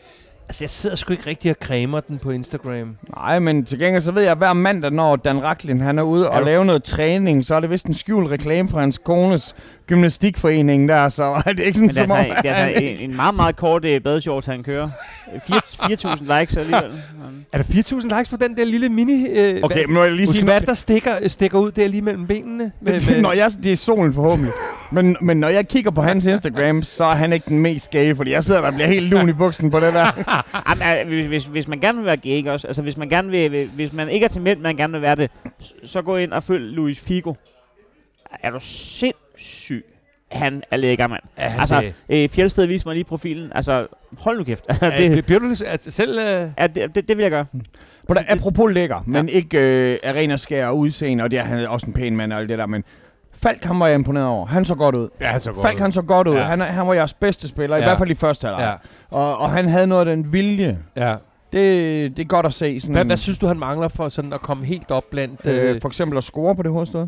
[0.47, 2.95] altså jeg sidder sgu ikke rigtig og cremer den på Instagram.
[3.17, 6.03] Nej, men til gengæld så ved jeg, at hver mandag, når Dan Racklin han er
[6.03, 8.97] ude og du- lave noget træning, så er det vist en skjult reklame fra hans
[8.97, 9.55] kones
[9.87, 12.17] gymnastikforening der, så er det ikke sådan, Men det er som om...
[12.17, 14.89] altså, det er altså en, en meget, meget kort uh, badeshorts, han kører.
[15.35, 16.91] Øh, fire- 4.000 likes alligevel.
[17.51, 19.27] Er der 4.000 likes på den der lille mini...
[19.29, 21.87] Øh, Okay, men vil jeg lige sige, hvad er der stikker, øh, stikker ud der
[21.87, 22.71] lige mellem benene?
[22.81, 24.53] Men, når jeg, det er solen forhåbentlig.
[24.91, 28.15] Men, men når jeg kigger på hans Instagram, så er han ikke den mest gay,
[28.15, 30.05] fordi jeg sidder der og bliver helt lun i buksen på det der.
[30.69, 32.67] Jamen, altså, hvis, hvis, hvis man gerne vil være gay, ikke også?
[32.67, 35.15] Altså, hvis man, gerne vil, hvis man ikke er til mænd, men gerne vil være
[35.15, 35.31] det,
[35.85, 37.33] så gå ind og følg Luis Figo.
[38.43, 38.59] Er du
[39.37, 39.85] sindssyg?
[40.31, 41.21] Han er lækker, mand.
[41.37, 41.93] er han Altså, det?
[42.09, 43.51] øh, Fjeldsted viser mig lige profilen.
[43.55, 44.63] Altså, hold nu kæft.
[44.69, 46.19] Altså, Er, det, bliver du altså, selv...
[46.19, 47.45] Øh, er, det, det, det vil jeg gøre.
[48.07, 49.59] På der, apropos lækker, men ikke
[49.93, 52.39] øh, arena skær og udseende, og det er han er også en pæn mand og
[52.39, 52.83] alt det der, men
[53.33, 54.45] Falk, han var jeg imponeret over.
[54.45, 55.09] Han så godt ud.
[55.21, 56.33] ja, han så godt Falk, han så godt ud.
[56.33, 56.39] Ja.
[56.39, 56.45] Ja.
[56.45, 57.81] Han, er- han var jeres bedste spiller, ja.
[57.81, 57.89] i Ja.
[57.89, 58.61] hvert fald i første halvleg.
[58.63, 58.75] Ja, Ja.
[59.23, 60.77] Og, og han havde noget af den vilje.
[60.95, 61.15] ja.
[61.53, 62.79] Det, det er godt at se.
[62.79, 65.47] Sådan, Hvad, hvad synes du, han mangler for sådan at komme helt op blandt...
[65.47, 67.07] Øh, øh, for eksempel at score på det hovedstød?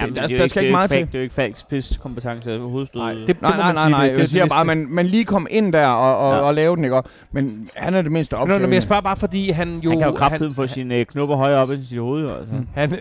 [0.00, 1.06] Jamen, der- er der ikke- skal det ikke meget Falk- til.
[1.06, 3.00] Det er jo ikke Falks spidskompetence af hovedstød.
[3.00, 4.02] nej, det, det Nej, nej, man nej, nej.
[4.06, 6.38] det, det, Jeg siger bare, man, man lige kom ind der og, og, Ja.
[6.38, 6.44] ja.
[6.44, 7.02] og lave den, ikke?
[7.32, 8.66] Men han er det mindste opsøgende.
[8.66, 9.90] men jeg spørger bare, fordi han jo...
[9.90, 12.22] han kan jo kraftigt få sine øh, knopper højere op i sit hoved.
[12.30, 12.54] Altså.
[12.54, 12.66] Mm.
[12.74, 12.98] Han,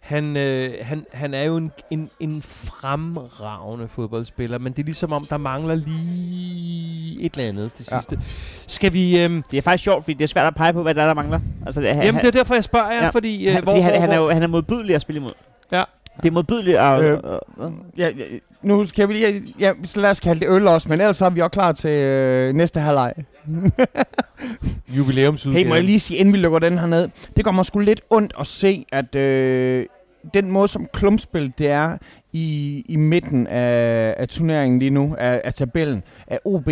[0.00, 5.12] han, øh, han, han er jo en, en, en fremragende fodboldspiller, men det er ligesom
[5.12, 7.98] om, der mangler lige et eller andet til Ja.
[7.98, 8.18] sidste.
[8.66, 9.20] Skal vi...
[9.24, 11.06] Øhm, Det er faktisk sjovt, fordi det er svært at pege på, hvad der er,
[11.06, 11.40] der mangler.
[11.66, 13.46] Altså, det, jamen, det er derfor, jeg spørger jer, Ja, fordi...
[13.46, 15.30] Øh, han, hvor, fordi han, hvor, han, er jo, han er modbydelig at spille imod.
[15.72, 15.82] Ja.
[16.22, 17.00] Det er modbydeligt at...
[17.02, 18.24] Øh, Øh, øh, Ja, ja,
[18.62, 19.42] nu skal vi lige...
[19.60, 21.90] Ja, så lad os kalde det øl også, men ellers er vi også klar til
[21.90, 23.14] øh, næste halvleg.
[24.96, 25.62] Jubilæumsudgave.
[25.64, 27.08] Hey, må jeg lige sige, inden vi lukker den her ned.
[27.36, 29.86] Det gør mig sgu lidt ondt at se, at øh,
[30.34, 31.96] den måde, som klumpspil det er
[32.32, 36.68] i, i midten af, af turneringen lige nu, af, af tabellen, af OB,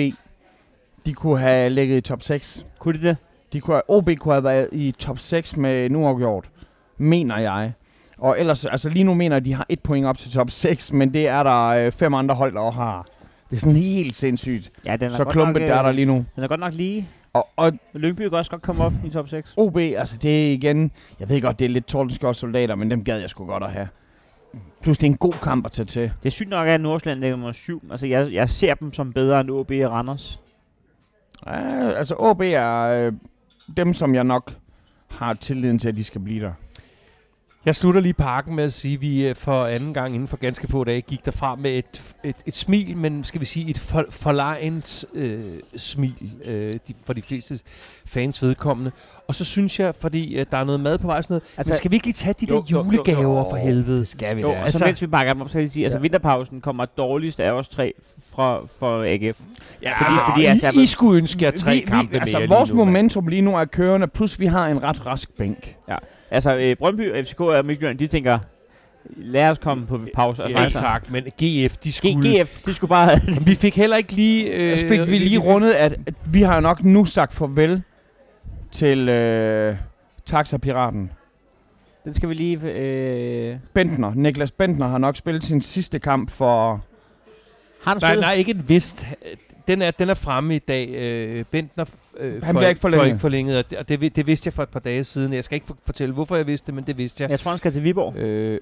[1.06, 2.66] de kunne have ligget i top 6.
[2.78, 3.16] kunne de det?
[3.52, 6.44] De kunne have, OB kunne have været i top 6 med nu afgjort,
[6.98, 7.72] mener jeg.
[8.18, 10.50] Og ellers, altså lige nu mener jeg, at de har et point op til top
[10.50, 13.06] 6, men det er der øh, fem andre hold, der har.
[13.50, 14.70] Det er sådan helt sindssygt.
[14.86, 16.24] Ja, den er Så godt klumpet nok, der er der øh, lige nu.
[16.36, 17.08] Den er godt nok lige.
[17.32, 19.54] Og, og Lyngby kan også godt komme op i top 6.
[19.56, 23.04] OB, altså det er igen, jeg ved godt, det er lidt tordenskjold soldater, men dem
[23.04, 23.88] gad jeg sgu godt at have.
[24.82, 26.02] Plus det er en god kamp at tage til.
[26.02, 27.82] Det er sygt nok, at Nordsjælland ligger nummer 7.
[27.90, 30.40] Altså, jeg, jeg ser dem som bedre end OB og Randers.
[31.46, 33.12] Ja, altså OB er øh,
[33.76, 34.52] dem, som jeg nok
[35.08, 36.52] har tilliden til, at de skal blive der.
[37.66, 40.36] Jeg slutter lige pakken med at sige, at vi øh, for anden gang inden for
[40.36, 43.78] ganske få dage gik derfra med et, et, et smil, men skal vi sige et
[43.78, 45.40] for, forlegent øh,
[45.76, 47.58] smil øh, de, for de fleste
[48.06, 48.90] fans vedkommende.
[49.28, 51.42] Og så synes jeg, fordi øh, der er noget mad på vej og sådan noget,
[51.42, 53.46] altså, Altså, men skal vi ikke lige tage de jo, der jo, jo, julegaver jo.
[53.50, 54.06] for helvede?
[54.06, 54.52] skal vi jo, da.
[54.54, 56.02] altså, Altså- mens vi bakker dem op, så kan jeg sige, altså Ja.
[56.02, 57.92] vinterpausen kommer dårligst af os tre
[58.34, 59.40] fra, for AGF.
[59.82, 62.48] Ja, Fordi- fordi I, altså- I skulle ønske jer tre vi, kampe vi, altså, mere
[62.48, 65.76] vores lige nu, momentum lige nu er kørende, plus vi har en ret rask bænk.
[66.30, 68.38] Altså, øh, Brøndby, FCK og Midtjylland, de tænker,
[69.16, 70.44] lad os komme på pause.
[70.44, 70.70] Og Ja, sammen.
[70.70, 72.42] tak, men GF, de G- skulle...
[72.44, 73.20] GF, de skulle bare...
[73.46, 74.50] Vi fik heller ikke lige...
[74.54, 77.82] Øh, Øh, fik vi lige rundet, at, at vi har nok nu sagt farvel
[78.70, 79.76] til øh,
[80.26, 81.10] Taxa-piraten.
[82.04, 82.60] den skal vi lige...
[82.70, 84.12] Øh, Bentner.
[84.14, 86.84] Niklas Bentner har nok spillet sin sidste kamp for...
[87.82, 89.06] har han Nej, nej, ikke en vist.
[89.68, 90.88] Den, er, den er fremme i dag.
[90.88, 91.84] Øh, Bentner
[92.18, 93.06] øh, Han bliver ikke For, forlænget.
[93.06, 95.32] ikke forlænget, og det, og det, det vidste jeg for et par dage siden.
[95.32, 97.30] Jeg skal ikke for, fortælle, hvorfor jeg vidste det, men det vidste jeg.
[97.30, 98.16] Jeg tror, han skal til Viborg.
[98.16, 98.60] Øh,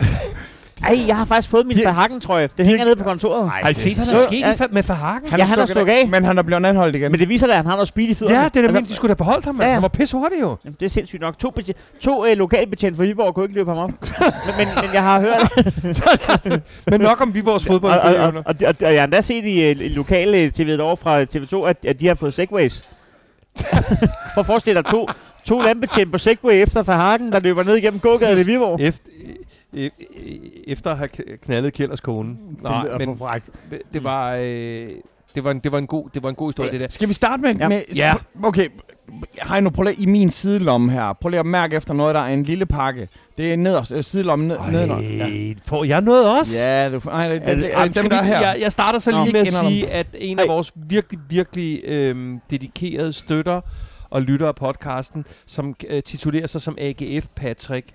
[0.82, 2.48] Ej, jeg har faktisk fået min De- Verhagen, tror jeg.
[2.58, 3.50] Den hænger nede på kontoret.
[3.50, 4.52] har I set, hvad der er sket ja.
[4.52, 5.38] i fa- med Verhagen?
[5.38, 6.08] Ja, han er stukket af.
[6.08, 7.10] Men han er blevet anholdt igen.
[7.10, 8.38] Men det viser da, at han har noget speed i fødderne.
[8.38, 9.60] Ja, det er da Altså, altså, de skulle da beholdt ham.
[9.60, 9.72] Ja, ja.
[9.72, 10.56] Han var pisse hurtig jo.
[10.64, 11.38] Jamen, det er sindssygt nok.
[11.38, 11.54] To,
[12.00, 13.88] to øh, lokalbetjente fra Viborg kunne ikke løbe ham op.
[13.90, 13.96] men,
[14.58, 15.52] men, men jeg har hørt...
[16.90, 17.92] Men nok om Viborgs fodbold.
[18.00, 20.96] og, og, og, og, og, og, jeg har endda set i øh, lokale TV over
[20.96, 22.82] fra TV2, at, at de har fået segways.
[24.34, 25.08] Prøv at forestille dig to,
[25.46, 28.80] to landbetjente på segway efter Verhagen, der løber ned igennem gågaden i Viborg.
[28.80, 29.08] Efter,
[29.76, 31.08] e- e- efter at have
[31.42, 32.36] knaldet Kjellers kone.
[32.62, 33.18] Nej, men
[33.94, 34.88] det var, øh,
[35.34, 36.86] det var, en, det var en god, det var en god historie, det der.
[36.90, 37.54] Skal vi starte med...
[37.54, 37.68] Ja.
[37.68, 38.14] med Ja.
[38.44, 38.68] Okay,
[39.38, 41.12] har I nu prøv lige i min sidelomme her.
[41.12, 43.08] Prøv lige at mærke efter noget, der er en lille pakke.
[43.36, 45.26] Det er nederst, øh, sidelommen ned, nedenunder.
[45.28, 45.52] Ja.
[45.66, 46.58] Får jeg noget også?
[46.58, 48.40] Ja, du, nej, det, det, det, dem der er vi- her.
[48.40, 49.22] Jeg, jeg starter så Nå.
[49.24, 53.60] lige med at sige, at en af vores virkelig, virkelig øhm, dedikerede støtter
[54.10, 57.86] og lytter af podcasten, som øh, titulerer sig som AGF Patrick,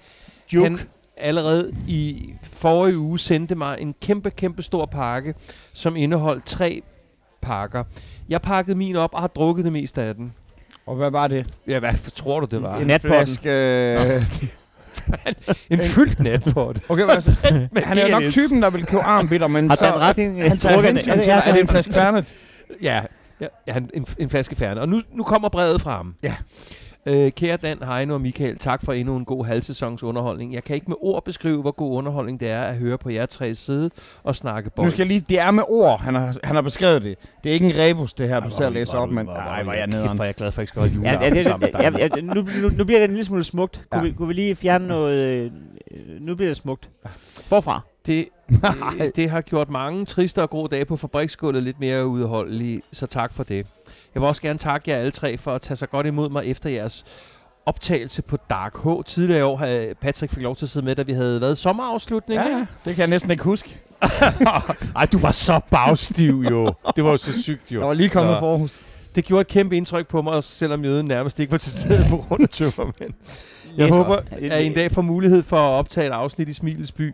[0.53, 0.69] Joke.
[0.69, 0.79] han
[1.17, 5.33] allerede i forrige uge sendte mig en kæmpe, kæmpe stor pakke,
[5.73, 6.81] som indeholdt tre
[7.41, 7.83] pakker.
[8.29, 10.33] Jeg pakkede min op og har drukket det meste af den.
[10.85, 11.47] Og hvad var det?
[11.67, 12.77] Ja, hvad tror du, det var?
[12.77, 13.25] En Natpotten.
[13.27, 13.49] flaske...
[13.49, 14.23] Øh,
[15.69, 16.79] En fyldt natpot.
[16.89, 17.37] okay, hvad, altså,
[17.75, 19.85] han er jo nok typen, der vil købe armbitter, men Har så...
[19.85, 22.35] Dan Retting han tager hensyn til, er det en flaske Fernet?
[22.81, 23.01] Ja,
[23.41, 24.81] ja, ja han- en, en flaske færne.
[24.81, 26.15] Og nu, nu kommer brevet frem.
[26.23, 26.35] Ja.
[27.05, 30.53] Øh, kære Dan, Heino og Michael, tak for endnu en god halvsæsons underholdning.
[30.53, 33.25] Jeg kan ikke med ord beskrive, hvor god underholdning det er at høre på jer
[33.25, 33.89] tre sidde
[34.23, 34.85] og snakke bold.
[34.85, 35.25] Nu skal jeg lige...
[35.29, 37.17] Det er med ord, han har, han har beskrevet det.
[37.43, 39.27] Det er ikke en rebus, det her, du sidder og læser op, men...
[39.27, 40.19] Ej, hvor er jeg Kæft, nederen.
[40.19, 42.07] er jeg glad for, at jeg skal holde Ja, juleaften ja, det, sammen med ja,
[42.15, 43.81] ja, nu, nu, nu bliver det en lille smule smukt.
[43.91, 44.07] Kunne, Ja.
[44.07, 45.17] vi, kunne vi lige fjerne noget...
[45.17, 45.51] Øh,
[46.21, 46.89] nu bliver det smukt.
[47.35, 47.81] Forfra.
[48.09, 48.25] Det,
[48.99, 53.05] det, det har gjort mange triste og grå dage på fabriksgulvet lidt mere udholdelige, så
[53.07, 53.55] tak for det.
[54.13, 56.45] Jeg vil også gerne takke jer alle tre for at tage så godt imod mig
[56.45, 57.05] efter jeres
[57.65, 58.87] optagelse på Dark H.
[59.05, 61.57] Tidligere i år havde Patrick fik lov til at sidde med, da vi havde været
[61.57, 62.41] sommerafslutning.
[62.41, 63.79] Ja, det kan jeg næsten ikke huske.
[64.95, 66.73] Ej, du var så bagstiv jo.
[66.95, 67.87] Det var jo så sygt Jeg jo.
[67.87, 68.39] var lige kommet Nå.
[68.39, 68.81] fra Aarhus.
[69.15, 72.05] Det gjorde et kæmpe indtryk på mig, også selvom jøden nærmest ikke var til stede
[72.09, 73.13] på grund af tømmermænd.
[73.77, 73.95] Jeg Yes.
[73.95, 77.11] håber, at I en dag får mulighed for at optage et afsnit i Smilets by.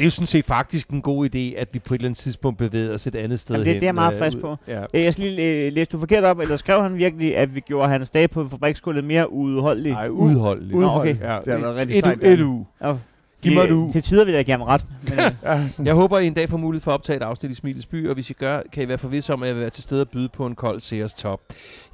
[0.00, 2.18] Det er jo sådan set faktisk en god idé, at vi på et eller andet
[2.18, 3.80] tidspunkt bevæger os et andet sted Jamen, det- hen.
[3.80, 4.56] det er jeg meget øh, frisk på.
[4.68, 4.82] Ja.
[4.94, 7.60] Øh, Jeg skal lige øh, læse du forkert op, eller skrev han virkelig, at vi
[7.60, 9.92] gjorde hans dag på fabriksgulvet mere udholdelige?
[9.92, 10.78] Nej, udholdeligt.
[10.78, 11.16] Nå, okay.
[11.20, 12.46] Ja, Det har været rigtig et, sejt, et, et Dan.
[12.46, 12.66] uge.
[12.82, 12.94] Ja,
[13.42, 13.92] Giv mig uge.
[13.92, 14.84] Til tider vil jeg gerne ret.
[15.02, 15.60] Men, øh, Ja.
[15.84, 18.08] Jeg håber, I en dag får mulighed for at optage et afsnit i Smilets by,
[18.08, 20.00] og hvis I gør, kan I være forvisse om, at jeg vil være til stede
[20.00, 21.40] og byde på en kold Sears top.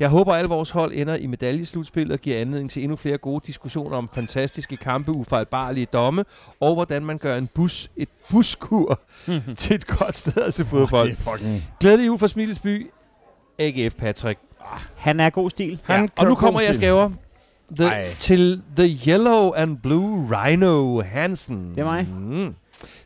[0.01, 3.19] Jeg håber, at alle vores hold ender i medaljeslutspil og giver anledning til endnu flere
[3.19, 6.25] gode diskussioner om fantastiske kampe, ufejlbarlige domme,
[6.61, 9.01] og hvordan man gør en bus, et buskur
[9.57, 11.11] til et godt sted at se fodbold.
[11.11, 11.65] Det er fucking...
[11.81, 12.87] Glædelig jul fra Smilets by.
[13.59, 14.39] AGF Patrick.
[14.97, 15.79] han er god stil.
[15.85, 16.09] Han ja.
[16.23, 17.11] Og nu kommer jeg skæver.
[17.79, 18.07] The, Ej.
[18.19, 21.71] til The Yellow and Blue Rhino Hansen.
[21.75, 22.09] Det er mig.
[22.29, 22.55] Mm.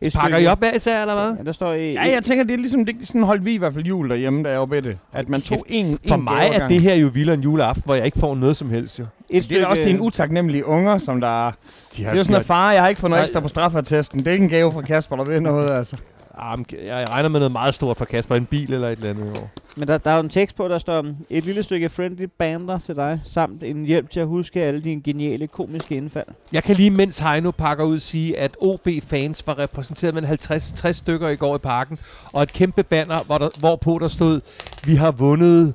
[0.01, 1.37] Et Pakker I op hver især, eller hvad?
[1.39, 1.93] Ja, der står i...
[1.93, 4.49] Ja, jeg tænker, det er ligesom, det, sådan holdt vi i hvert fald jul derhjemme,
[4.49, 4.99] jeg var ved det.
[5.13, 7.43] At man tog en, For en mig gave ad er det her jo vildere en
[7.43, 8.99] juleaften, hvor jeg ikke får noget som helst.
[8.99, 9.05] Jo.
[9.31, 11.51] et Det er også dine utaknemmelige unger, som der er...
[11.97, 14.19] De Det er jo sådan, at far, jeg har ikke fået noget ekstra på straffertesten.
[14.21, 15.97] Det er ikke en gave fra Kasper, der ved noget, altså.
[16.43, 18.35] Ah, jeg regner med noget meget stort fra Kasper.
[18.35, 19.27] En bil eller et eller andet.
[19.27, 19.47] Jo.
[19.77, 22.79] Men der, der er jo en tekst på, der står et lille stykke friendly bander
[22.79, 26.27] til dig, samt en hjælp til at huske alle dine geniale komiske indfald.
[26.53, 30.93] Jeg kan lige, mens Heino pakker ud, sige, at OB-fans var repræsenteret med en 50-60
[30.93, 31.99] stykker i går i parken,
[32.35, 34.41] og et kæmpe banner, hvor der, hvorpå der stod,
[34.85, 35.75] vi har vundet,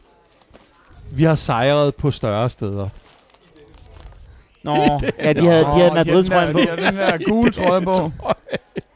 [1.12, 2.88] vi har sejret på større steder.
[4.64, 4.76] Nå,
[5.20, 6.60] ja, de havde, de havde Madrid-trøjen på.
[6.60, 8.12] Havde den der gule trøje på.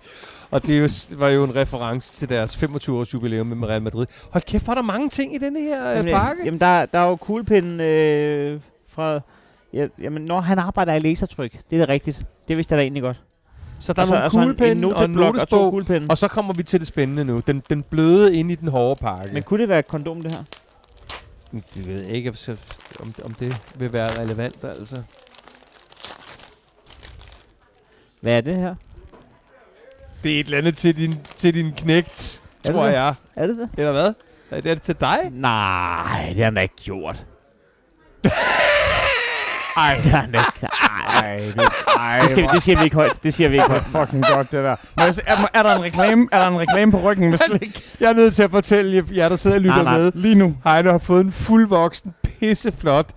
[0.52, 4.06] Og det er jo, var jo en reference til deres 25-års jubilæum med Real Madrid.
[4.32, 6.41] Hold kæft, er der mange ting i denne her øh, Jamen, pakke.
[6.45, 8.60] jamen der, der er jo kuglepinden øh,
[8.93, 9.20] fra...
[9.74, 12.22] Ja, jamen, når han arbejder i lasertryk, det er det rigtigt.
[12.47, 13.22] Det vidste jeg da egentlig godt.
[13.80, 15.56] Så der er Og så- nogle og så en- en og en noteblok og to
[15.58, 15.72] notesbog.
[15.72, 16.08] kuglepinde.
[16.10, 17.39] Og så kommer vi til det spændende nu.
[17.47, 19.34] Den, den bløde ind i den hårde pakke.
[19.34, 20.43] Men kunne det være et kondom, det her?
[21.76, 22.34] Det ved jeg ikke,
[23.00, 25.02] om, om det vil være relevant, altså.
[28.22, 28.76] Hvad er det her?
[30.24, 32.93] Det er et eller andet til din, til din knægt, Er tror det?
[32.93, 33.13] jeg.
[33.36, 33.70] Er det det?
[33.78, 34.13] Eller hvad?
[34.51, 35.17] Er det, er det til dig?
[35.32, 37.26] Nej, det har han da ikke gjort.
[39.78, 40.67] Ej, det har han ikke.
[41.13, 43.24] Ej, det, ej, det, skal vi, det siger vi ikke højt.
[43.24, 43.84] Det siger vi ikke højt.
[43.84, 44.76] fucking godt, det der.
[44.97, 47.82] Jeg se, er, er, der en reklame, er der en reklame på ryggen med slik?
[47.99, 49.97] Jeg er nødt til at fortælle jer, jer der sidder og lytter Nej, nej.
[49.97, 50.11] med.
[50.15, 50.55] Lige nu.
[50.63, 53.09] Heino har fået en fuldvoksen, pisseflot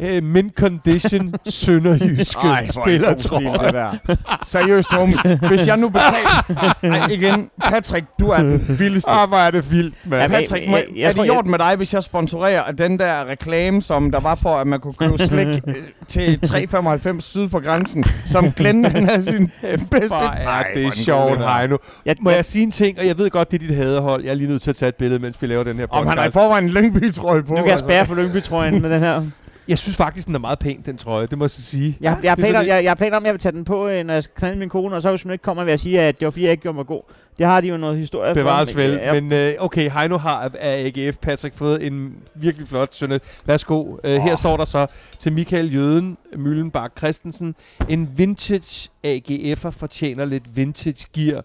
[0.00, 3.66] øh, mint condition sønderjyske Ej, er god stil, spillertrøje.
[3.66, 4.16] det der.
[4.44, 5.16] Seriøst, homie.
[5.48, 6.44] Hvis jeg nu betaler...
[6.82, 7.50] Ej, igen.
[7.64, 9.10] Patrick, du er den vildeste.
[9.10, 10.20] Ah, hvor er det vildt, mand.
[10.22, 12.72] men- Patrick, må, jeg- jeg er tror, det jeg- gjort med dig, hvis jeg sponsorerer
[12.72, 15.74] den der reklame, som der var for, at man kunne købe slik øh,
[16.08, 19.50] til 3,95 syd for grænsen, som Glenn han er sin
[19.90, 20.08] bedste...
[20.08, 21.50] Hvor er Ej, det er sjovt.
[21.50, 21.76] Heino.
[22.06, 24.24] Jeg, Må jeg sige en ting, og jeg ved godt, det er dit hadehold.
[24.24, 26.06] Jeg er lige nødt til at tage et billede, mens vi laver den her Om
[26.06, 26.32] han har i podcast.
[26.34, 27.48] forvejen en Lyngby-trøje på.
[27.48, 27.84] nu kan jeg altså.
[27.84, 29.22] spære for Lyngby-trøjen med den her.
[29.68, 31.26] Jeg synes faktisk, den er meget pæn, den trøje.
[31.26, 31.96] Det må jeg så sige.
[32.00, 34.04] Jeg, jeg, er planer, jeg, jeg planer om, at jeg vil tage den på, øh,
[34.04, 36.20] når jeg knalde min kone, og så hvis hun ikke kommer, vil jeg sige, at
[36.20, 37.02] det var fordi, jeg ikke gjorde mig god.
[37.38, 38.80] Det har de jo noget historie Bevares for.
[38.80, 38.90] vel.
[38.90, 43.20] Ja, Men øh, okay, Heino har af AGF Patrick fået en virkelig flot sønne.
[43.46, 43.96] Værsgo.
[44.04, 44.38] Øh, Her Åh.
[44.38, 44.86] står der så
[45.18, 47.54] til Michael Jøden Møllenbak Christensen.
[47.88, 51.44] En vintage AGF'er fortjener lidt vintage gear.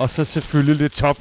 [0.00, 1.16] Og så selvfølgelig lidt top.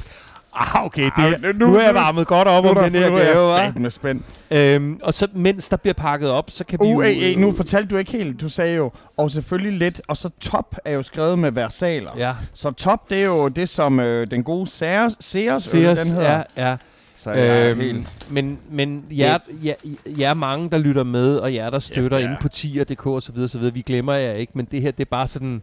[0.60, 1.04] Ah, okay.
[1.04, 3.10] Det, er, nu- nu, er jeg nu- varmet godt op Nu om er den her
[3.10, 3.58] nu er jeg gave, hva'?
[3.66, 4.24] sat med spændt.
[4.52, 7.02] Øhm, og så mens der bliver pakket op, så kan vi Uh, jo...
[7.02, 8.42] ey, ey, nu fortalte du ikke helt.
[8.42, 12.12] Du sagde jo, og selvfølgelig lidt, og så top er jo skrevet med versaler.
[12.18, 16.12] Ja, Så top, det er jo det, som øh, den gode Sears, Sears, Sears, den
[16.12, 16.44] hedder.
[16.58, 16.78] ja, ja.
[17.18, 18.32] Så jeg er Øhm, helt...
[18.32, 19.74] men men jer, jer,
[20.20, 23.22] jer mange, der lytter med, og jer, der støtter det er- inde på tier.dk og
[23.22, 25.62] så videre, så videre, vi glemmer jer ikke, men det her, det er bare sådan,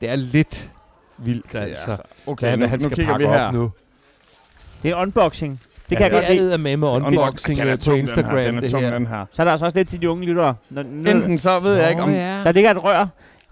[0.00, 0.70] det er lidt
[1.18, 1.90] vildt, altså.
[1.90, 3.46] altså, Okay, hvad nu, han nu skal kigger vi her.
[3.46, 3.70] op nu.
[4.82, 5.60] Det er unboxing.
[5.90, 6.46] Det kan ja, jeg godt lide.
[6.46, 8.50] det er med med unboxing er øh, på tung, Instagram, den her.
[8.50, 8.90] Den er det her.
[8.90, 9.24] den her.
[9.30, 10.54] Så er der altså også lidt til de unge lyttere.
[10.70, 12.12] Når, når, Enten så ved jeg ikke om...
[12.14, 12.40] ja.
[12.44, 13.06] der ligger et rør.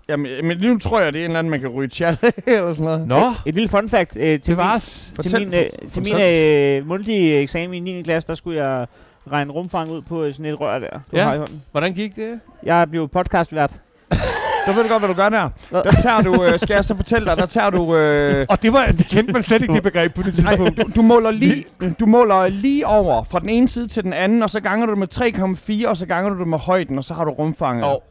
[0.08, 2.72] Jamen, men nu tror jeg, det er en eller anden, man kan ryge tjal eller
[2.72, 3.06] sådan noget.
[3.08, 4.16] Nå, Et lille fun fact.
[4.16, 6.78] Øh, til det var min, s- til Fortæl, min, øh, til min fortæl.
[6.80, 8.02] øh, mundtlige eksamen i 9.
[8.02, 8.86] klasse, der skulle jeg
[9.32, 10.90] regne rumfang ud på øh, sådan et rør der.
[10.90, 11.24] Du Ja.
[11.24, 11.62] har i hånden.
[11.70, 12.40] Hvordan gik det?
[12.62, 13.72] Jeg blev podcastvært.
[14.66, 15.48] Du ved godt, hvad du gør der.
[15.70, 17.96] Der tager du, øh, skal jeg så fortælle dig, der tager du...
[17.96, 20.76] Øh, Og det var, det kendte man slet ikke det begreb på det Nej, tidspunkt.
[20.76, 21.64] du, du, måler lige,
[22.00, 24.92] du måler lige over fra den ene side til den anden, og så ganger du
[24.92, 27.84] det med 3,4, og så ganger du det med højden, og så har du rumfanget.
[27.84, 28.02] Og,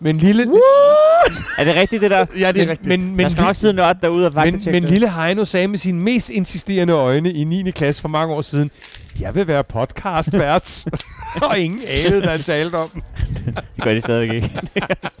[0.00, 0.42] men lille,
[1.58, 2.26] Er det rigtigt, det der?
[2.38, 2.86] Ja, det er men, rigtigt.
[2.86, 5.68] men, Men, jeg skal nok sidde nørd derude og faktisk men, men lille Heino sagde
[5.68, 7.70] med sine mest insisterende øjne i 9.
[7.70, 8.70] klasse for mange år siden,
[9.20, 10.84] jeg vil være podcastvært.
[11.50, 13.02] og ingen anede, hvad han talte om.
[13.46, 14.50] Det gør de stadig ikke.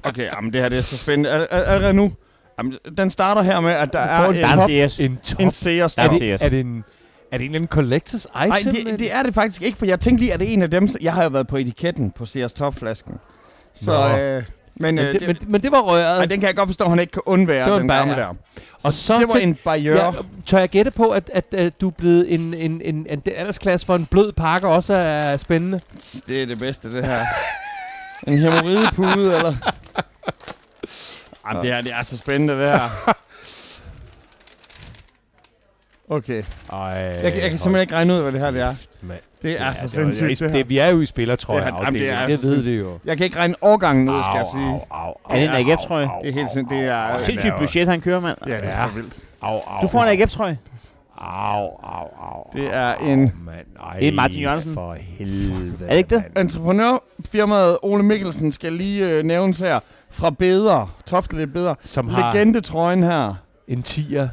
[0.04, 1.30] Okay, jamen, det her det er så spændende.
[1.30, 2.12] Al- al- Allerede nu.
[2.58, 5.00] Jamen, den starter her med, at der er en er top, CS.
[5.00, 5.40] En top.
[5.40, 6.04] en top.
[6.04, 6.84] er, det- det, er, det en,
[7.32, 8.48] er det en eller anden collectors item?
[8.48, 8.58] Nej,
[8.90, 10.70] det, det er det faktisk ikke, for jeg tænkte lige, at det er en af
[10.70, 13.14] dem, jeg har jo været på etiketten på Sears topflasken.
[13.74, 14.16] Så, Nå.
[14.18, 14.42] øh,
[14.74, 16.18] men, men, øh, det, men, men det var røret.
[16.18, 18.14] ej, den kan jeg godt forstå, at han ikke kan undvære, Det var den gamle
[18.14, 18.34] der.
[18.82, 20.04] og så det var til- en barriere.
[20.06, 20.12] Ja,
[20.46, 23.86] tør jeg gætte på, at, at, at du er blevet en, en, en, en aldersklasse
[23.86, 25.80] for en blød pakke også er spændende?
[26.28, 27.26] Det er det bedste, det her.
[28.26, 29.54] En hemorridepude, eller?
[31.48, 33.14] Jamen, det, her, det er så spændende, det her.
[36.10, 36.42] Okay.
[36.72, 38.74] Ej, Jeg, kan- jeg kan simpelthen ikke regne ud, hvad det her det er.
[39.02, 39.18] Mand.
[39.42, 40.64] Det er så det, sindssygt, det, det det, her.
[40.64, 42.74] Vi er jo i spillertrøje Det jamen, det det, er det så ved sindssygt.
[42.76, 42.98] vi jo.
[43.04, 44.86] Jeg kan ikke regne årgangen ud, skal jeg Au, sige.
[44.90, 46.06] Au, au, Er det en au, AGF-trøje?
[46.06, 48.38] au, Det er helt sind- det er- au, au, Sindssygt budget, han kører, mand.
[48.46, 48.84] Ja, det er Ja.
[48.86, 49.12] for vildt.
[49.42, 50.58] Au, au, Du får en AGF-trøje.
[51.18, 52.50] Au, au, au.
[52.52, 53.66] Det er au, en- mand.
[53.92, 54.74] Ej, Det er Martin Jørgensen.
[54.74, 55.74] For helvede.
[55.86, 56.24] Er det ikke det?
[56.36, 59.80] Entreprenørfirmaet Ole Mikkelsen skal lige øh, nævnes her.
[60.10, 60.94] Fra Beder.
[61.06, 61.74] Tofte lidt bedre.
[61.82, 63.34] Som har Legendetrøjen her.
[63.68, 64.28] en tier.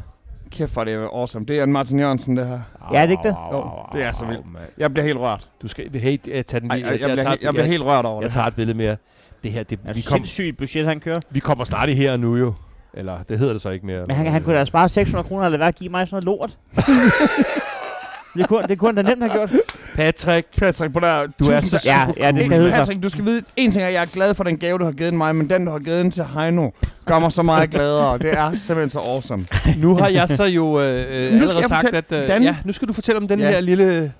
[0.51, 1.45] Kæft, er det awesome.
[1.45, 2.59] Det er en Martin Jørgensen, det her.
[2.93, 3.35] Ja, er det ikke det?
[3.51, 4.45] Jo, det er så vildt.
[4.77, 5.49] Jeg bliver helt rørt.
[5.61, 6.83] Du skal hey, øh, tage den lige.
[6.85, 8.47] ej, jeg, tager bliver, et- he- jeg bliver helt rørt over jeg det tager her.
[8.49, 8.95] et billede mere.
[9.43, 11.19] Det her, det, Er vi, kom, sindssygt budget, han kører?
[11.29, 12.53] vi kommer snart i her og nu jo.
[12.93, 14.05] Eller det hedder det så ikke mere.
[14.07, 16.57] Men han, han kunne da spare 600 kroner være at give mig sådan noget lort.
[18.37, 19.51] det kunne, det kunne han da nemt have gjort.
[19.97, 21.27] Patrick, Patrick, på der.
[21.39, 21.81] Du er så.
[21.85, 22.71] Ja, ja, det skal hedde.
[22.71, 24.91] Patrick, du skal vide, en ting er, jeg er glad for den gave, du har
[24.91, 26.69] givet mig, men den, du har givet til Heino,
[27.05, 28.17] gør mig så meget gladere.
[28.17, 29.45] Det er simpelthen så awesome.
[29.77, 32.11] nu har jeg så jo øh, øh, allerede sagt, at...
[32.11, 33.49] Øh, ja, nu skal du fortælle om den Ja.
[33.49, 34.13] her lille...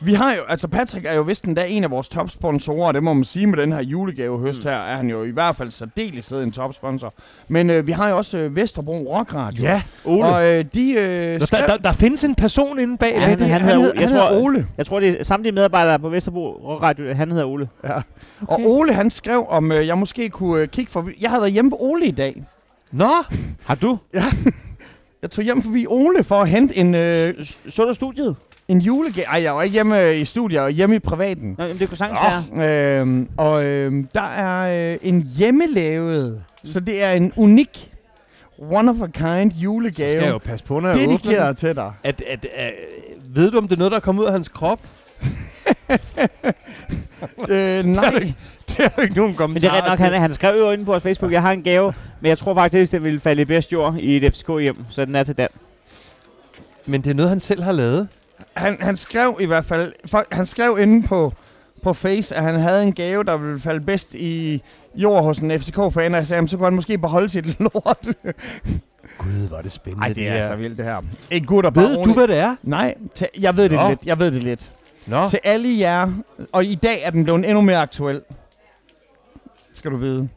[0.00, 3.14] Vi har jo, altså Patrick er jo vist endda en af vores topsponsorer, det må
[3.14, 4.70] man sige med den her julegavehøst Mm.
[4.70, 7.14] her, er han jo i hvert fald særdeles en topsponsor.
[7.48, 9.62] Men øh, vi har jo også øh, Vesterbro Rock Radio.
[9.64, 13.12] Ja, Og øh, de øh, der, skrev, der, der findes en person inde bag.
[13.14, 13.46] Ja, han- det.
[13.46, 14.66] han han, hedder- hed, jeg han tror- hedder Ole.
[14.78, 17.14] Jeg tror, det er samtlige medarbejdere på Vesterbro Rock Radio.
[17.14, 17.68] Han hedder Ole.
[17.84, 17.94] Ja.
[18.48, 21.10] Og Ole han skrev, om øh, jeg måske kunne øh, kigge forbi.
[21.20, 22.42] Jeg havde været hjemme ved Ole i dag.
[22.92, 23.10] Nå,
[23.64, 23.98] Har du?
[25.22, 27.34] Jeg tog hjem forbi Ole for at hente en, øh,
[27.68, 28.36] Så du studiet?
[28.68, 29.26] En julegave.
[29.26, 31.54] Ej, jeg var ikke hjemme øh, i studiet, jeg var hjemme i privaten.
[31.58, 32.20] Nå, jamen, det kunne sagtens
[32.56, 33.00] være.
[33.00, 37.92] Øhm, og øhm, der er øh, en hjemmelavet, så det er en unik,
[38.58, 40.22] one of a kind så skal julegave.
[40.22, 41.18] jeg jo passe på, når jeg åbner den.
[41.18, 41.92] dedikeret til dig.
[42.04, 42.72] At, at, at,
[43.26, 44.80] ved du, om det er noget, der er kommet ud af hans krop?
[47.50, 48.10] øh, nej,
[48.68, 50.70] Det er jo ikke nogen Men kommentarer det er ret nok, han, han skrev jo
[50.70, 53.42] inde på vores Facebook, jeg har en gave, men jeg tror faktisk, det ville falde
[53.42, 55.48] i bedst jord i et FCK hjem, så den er til Dan.
[56.86, 58.08] Men det er noget, han selv har lavet.
[58.54, 61.32] Han, han skrev i hvert fald, for, han skrev inde på
[61.82, 64.62] på Face, at han havde en gave, der ville falde bedst i
[64.94, 68.08] jord hos en FCK-fan, og jeg sagde, "Jamen, så kunne han måske beholde sit lort.
[69.18, 70.00] Gud, hvor er det spændende.
[70.00, 71.00] Nej, det er så vildt det her.
[71.30, 72.56] Ikke gutter, bare Ved du, hvad det er?
[72.62, 73.88] Nej, til, jeg ved det Nå.
[73.88, 74.00] lidt.
[74.06, 74.70] Jeg ved det lidt.
[75.06, 75.28] Nå.
[75.28, 76.12] Til alle jer,
[76.52, 78.22] og i dag er den blevet endnu mere aktuel.
[79.72, 80.28] Skal du vide.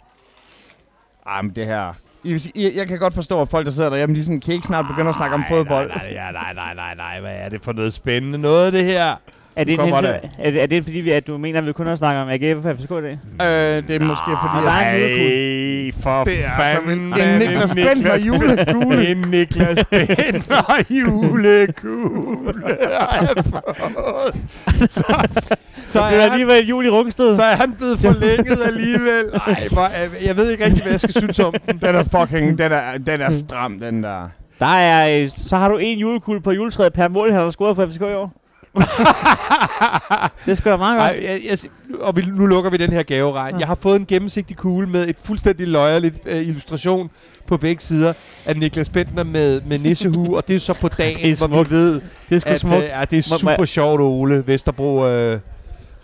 [1.28, 1.93] Ej, men det her...
[2.26, 4.53] Jeg, vil sige, jeg, kan godt forstå, at folk, der sidder derhjemme, de sådan, kan
[4.53, 5.88] ikke snart begynde at snakke om fodbold.
[5.89, 7.22] Nej, nej, nej, nej, nej, nej, nej.
[7.22, 9.15] Hvad er det for noget spændende noget, det her?
[9.56, 11.88] Er det, en er, det, er det fordi, vi, at du mener, at vi kun
[11.88, 13.12] har snakket om AGF og FCK i dag?
[13.78, 14.66] Øh, det er måske fordi...
[14.68, 15.93] er at- julekugle.
[16.04, 17.14] For Det er altså fanden.
[17.14, 19.08] en En Niklas Bentner julekugle.
[19.12, 19.78] En Niklas
[20.89, 22.78] julekugle.
[22.99, 24.36] har jeg fået.
[24.91, 27.36] så, så, Så det er han, alligevel jul i Rungsted.
[27.36, 29.26] så er han blevet forlænget alligevel.
[29.47, 29.88] Ej, hvor,
[30.26, 31.78] jeg ved ikke rigtig, hvad jeg skal synes om den.
[31.78, 32.58] Den er fucking...
[32.58, 34.30] Den er, den er stram, den der.
[34.60, 37.76] Der er, øh, så har du en julekugle på juletræet per mål, han har scoret
[37.76, 38.34] for FCK i år.
[40.45, 41.11] det skal da meget godt.
[41.11, 41.57] Ej, jeg, jeg,
[42.01, 43.59] og vi, nu lukker vi den her gaveregn.
[43.59, 47.09] Jeg har fået en gennemsigtig kugle med et fuldstændig løjerligt øh, illustration
[47.47, 48.13] på begge sider
[48.45, 51.63] af Niklas Bentner med, med nissehue, og det er så på dagen, Det er hvor
[51.63, 52.76] vi ved, Det er at smukt.
[52.76, 55.39] øh, ja, det er Må- må super jeg- sjovt, Ole Vesterbro øh,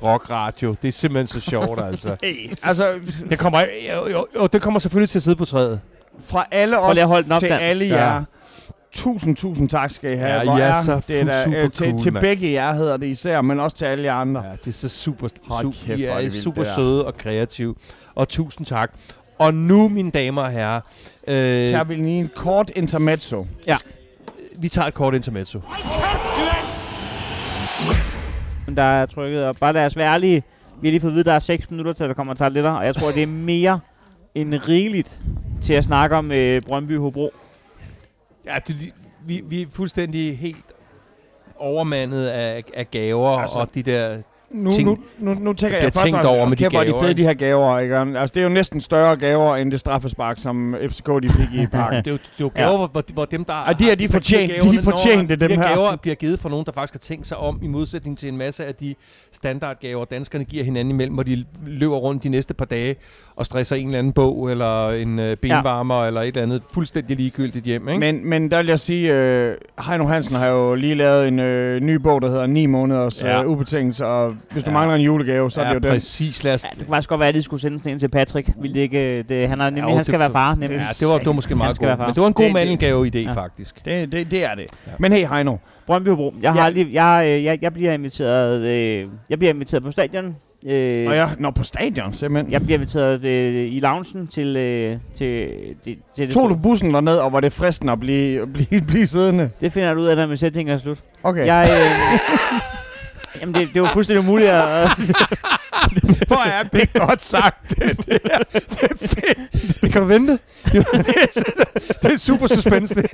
[0.04, 0.76] Rock Radio.
[0.82, 2.16] Det er simpelthen så sjovt, altså.
[2.24, 2.88] Hey, altså,
[3.30, 3.60] Det kommer,
[3.94, 5.80] jo, jo, jo, det kommer selvfølgelig til at sidde på træet.
[6.28, 7.60] fra alle os op, til Dan.
[7.62, 8.20] alle Ja.
[8.92, 10.34] Tusind, tusind tak skal I have.
[10.34, 12.22] Ja, Hvor I er så det da, super øh, til, cool, til mand.
[12.24, 14.42] begge jer hedder det især, men også til alle jer andre.
[14.46, 17.06] Ja, det er så super, Hold super, kæft, I er er det vildt, super søde
[17.06, 17.76] og kreative.
[18.16, 18.92] Og tusind tak.
[19.40, 20.82] Og nu, mine damer og herrer,
[21.28, 21.34] øh,
[21.70, 23.48] Tager vi lige en kort intermezzo.
[24.58, 25.60] vi tager et kort intermezzo.
[28.76, 30.44] Der er trykket, og bare lad os være ærlige.
[30.82, 32.72] Vi har lige fået at vide, at der er 6 minutter til, der kommer tarletter,
[32.72, 33.80] og jeg tror, det er mere
[34.36, 35.20] end rigeligt
[35.62, 37.32] til at snakke om øh, Brøndby Hobro.
[38.48, 38.94] Ja, det,
[39.26, 40.66] vi, vi er fuldstændig helt
[41.56, 44.22] overmandet af, af gaver altså, og de der...
[44.54, 47.00] Nu, Ting- nu, nu, nu tænker jeg først tænkt over med de er gaver, de
[47.02, 47.80] fede, de her gaver.
[47.80, 47.98] Ikke?
[47.98, 51.66] Altså, det er jo næsten større gaver, end det straffespark, som FCK de fik i
[51.72, 51.98] parken.
[51.98, 52.88] Det er jo, det er jo gaver, ja.
[52.88, 53.54] hvor, hvor dem, der...
[53.54, 55.68] Og de er- de har- fortjent- giver de fortjente dem de her.
[55.76, 58.38] gaver bliver givet fra nogen, der faktisk har tænkt sig om, i modsætning til en
[58.38, 58.96] masse af de
[59.32, 62.96] standardgaver, danskerne giver hinanden imellem, hvor de løber rundt de næste par dage
[63.36, 66.08] og stresser en eller anden bog, eller en øh, benvarmer, ja.
[66.08, 68.00] eller et eller andet fuldstændig ligegyldigt hjem, ikke?
[68.00, 69.56] Men, men der vil jeg sige, øh,
[69.88, 73.42] Heino Hansen har jo lige lavet en øh, ny bog, der hedder 9 måneders Ja.
[73.44, 74.74] øh, ubetinget, og hvis du Ja.
[74.74, 75.90] mangler en julegave, så er ja, det jo den.
[75.92, 76.44] præcis.
[76.44, 78.08] Lad os, Ja, det kunne faktisk godt være, at de skulle sende sådan en til
[78.08, 78.50] Patrick.
[78.62, 80.70] Vil det ikke, det, han, er, nemlig, jo, han skal det- være far, nemlig.
[80.80, 82.00] ja, det var, det var måske meget godt.
[82.00, 83.32] Men det var en god mandelgave-idé, Ja.
[83.34, 83.86] faktisk.
[83.86, 84.66] Det, det, det er det.
[84.86, 84.92] Ja.
[84.92, 84.96] Ja.
[85.00, 85.56] Men hey, Heino.
[85.88, 86.34] Brøndby Hobro.
[86.42, 86.66] Jeg, har Ja.
[86.66, 90.36] aldrig, jeg, øh, jeg, jeg bliver inviteret, øh, jeg bliver inviteret på stadion.
[90.66, 92.52] Øh, Og jeg når på stadion, simpelthen.
[92.52, 95.48] Jeg bliver inviteret øh, i loungen til, øh, til,
[95.84, 96.34] til, til det.
[96.34, 99.50] Tog du bussen derned, og var det fristende at blive, blive, blive siddende?
[99.62, 100.98] Det finder du ud af, når min sætning er slut.
[101.24, 101.46] Okay.
[101.46, 102.60] Jeg, øh,
[103.42, 104.90] jamen, det, det var fuldstændig umuligt at...
[106.28, 108.38] Hvor er det godt sagt, det der.
[108.54, 109.82] Det er fedt.
[109.82, 110.32] Det kan du vente.
[110.72, 110.86] det,
[111.22, 111.44] er,
[112.02, 113.12] det er super suspense, det.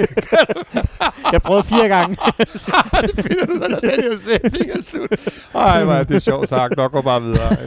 [1.32, 2.18] jeg prøvede fire gange.
[3.08, 5.10] det finder du, når den her sætning er slut.
[5.56, 6.78] Ej, hvor er det sjovt sagt.
[6.78, 7.58] Nok går bare videre.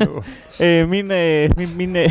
[0.60, 2.10] Øh, min, øh, min, min, øh,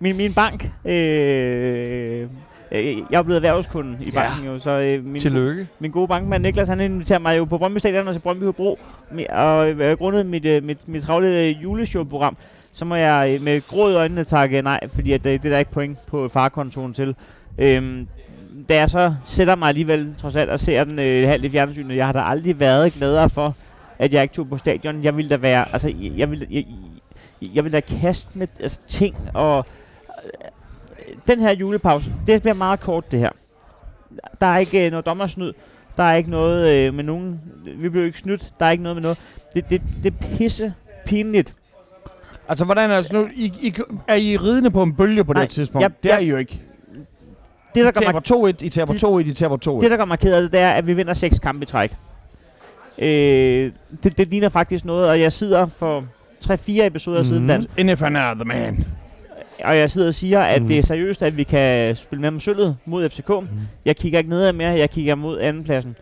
[0.00, 0.70] min, min bank...
[0.86, 2.28] Øh,
[2.72, 4.10] øh, jeg er blevet erhvervskunde i Ja.
[4.10, 5.66] banken jo, så øh, min, Tillykke.
[5.78, 8.78] min gode bankmand Niklas, han inviterer mig jo på Brøndby Stadion og til Brøndby Hobro.
[9.28, 12.36] Og øh, grundet mit, øh, mit, mit travle øh, juleshowprogram,
[12.72, 15.58] så må jeg øh, med gråd øjnene takke nej, fordi at, øh, det er der
[15.58, 17.14] ikke point på farkontoen til.
[17.58, 18.06] Øhm,
[18.68, 21.96] da jeg så sætter mig alligevel trods alt og ser den øh, halvt i fjernsynet,
[21.96, 23.54] jeg har da aldrig været gladere for,
[23.98, 25.04] at jeg ikke tog på stadion.
[25.04, 26.64] Jeg ville da være, altså, jeg, jeg ville, jeg,
[27.54, 29.64] jeg ville da kaste med altså, ting, og
[31.28, 33.30] den her julepause, det bliver meget kort det her.
[34.40, 35.52] Der er ikke øh, noget dommersnyd,
[35.96, 37.40] der er ikke noget øh, med nogen,
[37.76, 39.18] vi blev ikke snydt, der er ikke noget med noget.
[39.54, 40.74] Det, det, det er pisse
[41.06, 41.54] pinligt.
[42.48, 43.28] Altså, hvordan er det nu?
[43.36, 43.74] I, I,
[44.08, 45.82] er I ridende på en bølge på Nej, det tidspunkt?
[45.82, 46.62] jeg- det er jeg- I jo ikke.
[47.74, 48.20] Det, der I taber
[48.60, 49.80] 2-1, I taber Det- 2-1, I taber 2-1.
[49.80, 51.66] Det, der gør mig ked af det, det er, at vi vinder seks kampe i
[51.66, 51.92] træk.
[52.98, 56.04] Øh, det, det ligner faktisk noget, og jeg sidder for
[56.44, 57.24] 3-4 episoder mm.
[57.24, 57.46] siden.
[57.48, 58.84] Dan, NFN er the man.
[59.64, 60.68] Og jeg sidder og siger, at Mhm.
[60.68, 63.28] det er seriøst, at vi kan spille med om sølvet mod FCK.
[63.28, 63.46] Mm.
[63.84, 65.96] Jeg kigger ikke nedad mere, jeg kigger mod andenpladsen.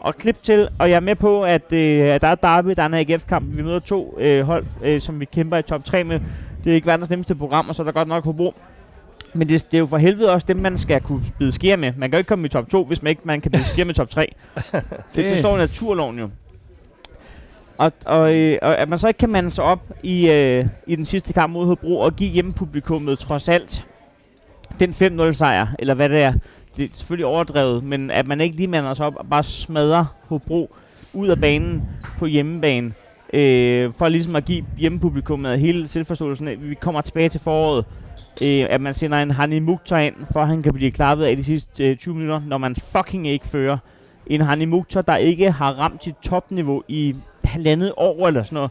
[0.00, 2.82] Og klip til, og jeg er med på, at, øh, at der er derby, der
[2.82, 3.56] er en AGF-kamp.
[3.56, 6.20] Vi møder to øh, hold, øh, som vi kæmper i top 3 med.
[6.64, 8.54] Det er ikke verdens nemmeste program, og så er der godt nok Hobro.
[9.34, 11.92] Men det, det er jo for helvede også dem, man skal kunne bide skære med.
[11.96, 13.84] Man kan jo ikke komme i top 2, hvis man ikke man kan bide skære
[13.84, 14.34] med top 3.
[15.14, 16.28] det, det står i naturloven jo.
[17.78, 20.96] Og, og, øh, og at man så ikke kan mande sig op i, øh, i
[20.96, 23.86] den sidste kamp mod Hobro og give hjemmepublikummet trods alt
[24.80, 26.32] den 5-0 sejr, eller hvad det er.
[26.76, 30.04] Det er selvfølgelig overdrevet, men at man ikke lige mander sig op og bare smadrer
[30.28, 30.76] Hobro
[31.12, 31.82] ud af banen
[32.18, 32.92] på hjemmebane.
[33.32, 37.84] øh, for ligesom at give hjemmepublikummet hele selvforståelsen af, at vi kommer tilbage til foråret,
[38.42, 41.36] øh, at man sender en Hani Mukhtar ind, for at han kan blive klappet af
[41.36, 43.78] de sidste øh, 20 minutter, når man fucking ikke fører.
[44.26, 47.16] En Hani Mukhtar, der ikke har ramt sit topniveau i
[47.54, 48.70] halvandet år eller sådan noget.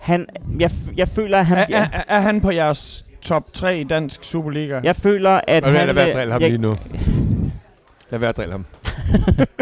[0.00, 0.26] Han,
[0.58, 1.86] jeg, jeg føler, at han Er, bliver...
[1.92, 4.80] er, er han på jeres top 3 i dansk Superliga?
[4.82, 5.86] Jeg føler, at Og han...
[5.86, 6.76] lad være at øh, drille ham jeg, lige nu.
[8.10, 8.66] Lad være at drille ham.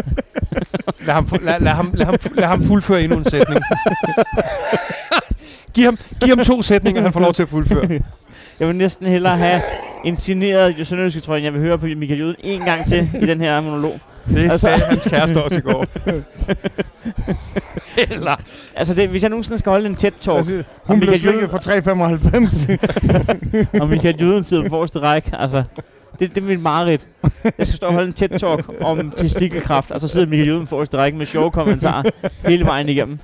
[1.07, 3.61] lad, ham lad, lad, ham, lad, ham, lad ham fuldføre endnu en sætning.
[5.73, 7.99] giv, ham, giv ham to sætninger, han får lov til at fuldføre.
[8.59, 9.61] Jeg vil næsten hellere have
[10.05, 13.41] en signeret sønderjyske trøje, jeg vil høre på Michael Jøden en gang til i den
[13.41, 13.99] her monolog.
[14.27, 15.85] Det Altså- sagde hans kæreste også i går.
[18.11, 18.35] Eller,
[18.75, 21.49] Altså, det, hvis jeg nogensinde skal holde en tæt talk, Altså, hun blev Michael slikket
[21.49, 21.57] for
[23.71, 23.81] 3,95.
[23.81, 25.63] og Michael Jøden sidder på forreste række, altså,
[26.19, 27.07] det, det er mit mareridt.
[27.43, 30.65] Jeg skal stå og holde en tæt talk om testikelkraft, og så sidder Michael Jøden
[30.65, 32.03] på forreste række med sjove kommentarer
[32.47, 33.19] hele vejen igennem.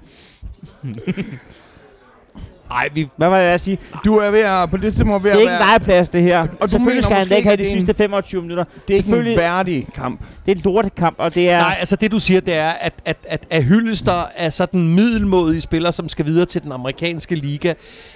[2.71, 3.77] Ej, vi, Hvad var det, jeg sige?
[4.05, 6.09] du er ved at, på det tidspunkt ved Det er at ikke en være, legeplads,
[6.09, 6.47] det her.
[6.59, 8.63] Og selvfølgelig skal han da ikke have de at sidste 25 minutter.
[8.87, 10.19] det er ikke en værdig kamp.
[10.45, 11.59] Det er en lortekamp, og det er...
[11.59, 15.61] nej, altså det du siger, det er, at, at, at, at Hyllester er sådan middelmodige
[15.61, 17.73] spiller, som skal videre til den amerikanske liga,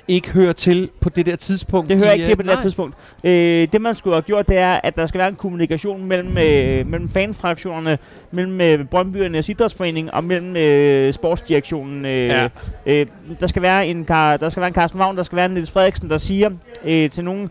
[0.08, 1.90] ikke hører til på det der tidspunkt.
[1.90, 2.62] Det hører i, ikke til øh, på det nej.
[2.62, 2.96] tidspunkt.
[3.24, 6.38] Øh, det man skulle have gjort, det er, at der skal være en kommunikation mellem,
[6.38, 7.98] øh, mellem fanfraktionerne,
[8.32, 12.06] mellem øh, Brøndbyernes Idrætsforening og mellem øh, sportsdirektionen.
[12.06, 12.48] Øh, Ja.
[12.86, 13.06] øh,
[13.40, 15.52] der, skal være en, Kar- der skal være en Carsten Vagn, der skal være en
[15.52, 16.50] Niels Frederiksen, der siger
[16.86, 17.50] øh, til nogen,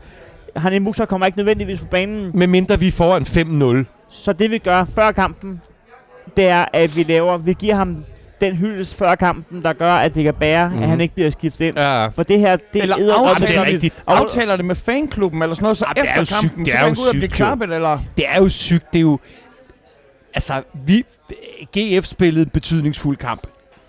[0.57, 2.30] han Musa kommer ikke nødvendigvis på banen.
[2.34, 3.84] Med mindre vi får en 5-0.
[4.09, 5.61] Så det vi gør før kampen,
[6.36, 8.05] det er, at vi laver, vi giver ham
[8.41, 10.74] den hyldest før kampen, der gør, at det kan bære, mm.
[10.74, 10.82] Mhm.
[10.82, 11.78] at han ikke bliver skiftet ind.
[11.78, 12.07] Ja.
[12.07, 13.95] For det her, det Eller er aftaler det er rigtigt.
[14.07, 16.41] Aftaler det med fanklubben eller sådan noget, så det er jo efter sygt.
[16.41, 17.99] kampen, Det så kan han gå ud og blive klappet, eller?
[18.16, 18.93] Det er jo sygt.
[18.93, 19.18] Det er jo...
[20.34, 21.05] Altså, vi...
[21.78, 23.41] GF spillede betydningsfuld kamp.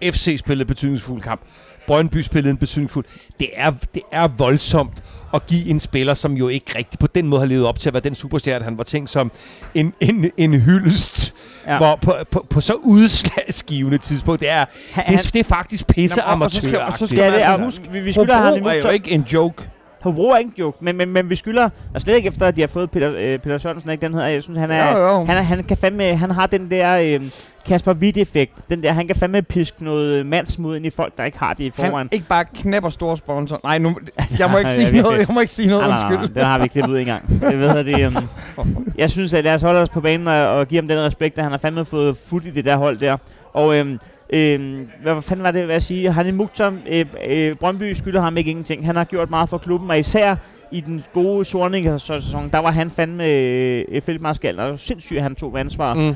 [0.03, 1.41] FC spillede betydningsfuld kamp.
[1.89, 3.05] Brøndby spillede en betydningsfuld.
[3.39, 7.27] Det er, det er voldsomt at give en spiller, som jo ikke rigtig på den
[7.27, 9.31] måde har levet op til at være den superstjerne, han var tænkt som
[9.75, 11.33] en, en, en hyldest,
[11.67, 11.77] ja.
[11.77, 14.41] Hvor på, på, på så udslagsgivende tidspunkt.
[14.41, 17.07] Det er, Han, det, er, det er faktisk pisse Nå, og så skal- og så
[17.07, 19.21] skal Ja, man det er, altså husk, huske, vi, vi skylder ham jo ikke en
[19.21, 19.63] joke.
[20.01, 22.55] Hobro er ikke en joke, men, men, men vi skylder, og slet ikke efter, at
[22.55, 25.07] de har fået Peter, øh, Peter Sørensen, ikke den hedder, jeg synes, han er, Jo,
[25.07, 25.25] jo.
[25.25, 27.21] han, er, han kan fandme, han har den der øh,
[27.65, 31.39] Kasper Witt-effekt, den der, han kan fandme piske noget mandsmod ind i folk, der ikke
[31.39, 31.93] har det i forvejen.
[31.95, 33.59] Han ikke bare knæpper store sponsor.
[33.63, 33.95] Nej, nu,
[34.39, 35.19] jeg må ikke Nej, sige noget.
[35.19, 35.87] Jeg må ikke sige noget.
[35.87, 36.35] Nej, nej, nej, Undskyld.
[36.35, 37.27] den har vi klippet ud engang.
[37.29, 38.17] Det ved jeg, det,
[38.57, 40.99] um, jeg synes, at lad os holde os på banen og, og give ham den
[40.99, 43.17] respekt, at han har fandme fået fuld i det der hold der.
[43.53, 43.99] Og øhm,
[44.29, 46.11] øhm, hvad fanden var det, hvad jeg sige?
[46.11, 48.85] Han er Mukhtar, øh, øh, Brøndby skylder ham ikke ingenting.
[48.85, 50.35] Han har gjort meget for klubben, og især
[50.71, 55.23] i den gode Sorning-sæson, der var han fandme øh, feltmarskal, og det var sindssygt, at
[55.23, 55.93] han tog ansvar.
[55.93, 56.15] Mm.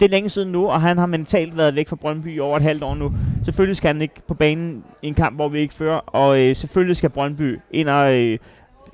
[0.00, 2.56] Det er længe siden nu, og han har mentalt været væk fra Brøndby i over
[2.56, 3.12] et halvt år nu.
[3.42, 6.56] Selvfølgelig skal han ikke på banen i en kamp, hvor vi ikke fører, og øh,
[6.56, 8.14] selvfølgelig skal Brøndby ind og...
[8.14, 8.38] Øh,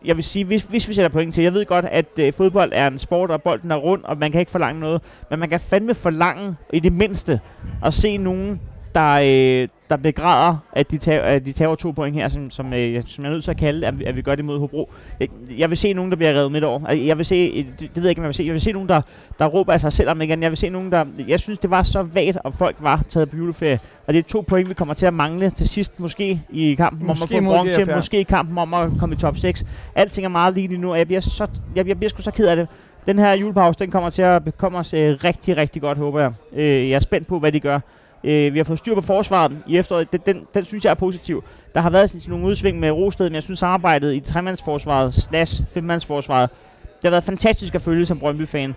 [0.05, 2.73] jeg vil sige, hvis, hvis vi sætter point til, jeg ved godt, at øh, fodbold
[2.75, 5.49] er en sport, og bolden er rund, og man kan ikke forlange noget, men man
[5.49, 7.41] kan fandme forlange, i det mindste,
[7.85, 8.61] at se nogen,
[8.95, 9.12] der,
[9.62, 13.03] øh, der begræder, at de, tager, at de tager to point her, som, som, øh,
[13.07, 14.90] som jeg er nødt til at kalde, at, vi- at vi gør det mod Hobro.
[15.20, 15.28] Jeg,
[15.59, 16.93] jeg vil se nogen, der bliver revet midt over.
[16.93, 18.45] Jeg vil se, øh, det, det ved jeg ikke, om jeg vil se.
[18.45, 19.01] Jeg vil se nogen, der,
[19.38, 20.43] der råber af sig selv om igen.
[20.43, 21.05] Jeg vil se nogen, der...
[21.28, 23.78] Jeg synes, det var så vagt, og folk var taget på juleferie.
[24.07, 27.07] Og det er to point, vi kommer til at mangle til sidst, måske i kampen
[27.07, 29.64] Måske om at få bronze, måske i kampen om at komme i top 6.
[29.95, 32.47] Alting er meget lige nu, og jeg bliver, så, jeg, jeg bliver sgu så ked
[32.47, 32.68] af det.
[33.07, 36.32] Den her julepause, den kommer til at komme os øh, rigtig, rigtig godt, håber jeg.
[36.57, 37.80] Øh, jeg er spændt på, hvad de gør.
[38.25, 40.12] Øh, vi har fået styr på forsvaret i efteråret.
[40.12, 41.45] Den, den, den synes jeg er positiv.
[41.75, 45.62] Der har været sådan nogle udsving med Rosted, men jeg synes samarbejdet i tremandsforsvaret slash
[45.75, 46.51] femmandsforsvaret,
[46.83, 48.75] det har været fantastisk at følge som Brøndby-fan.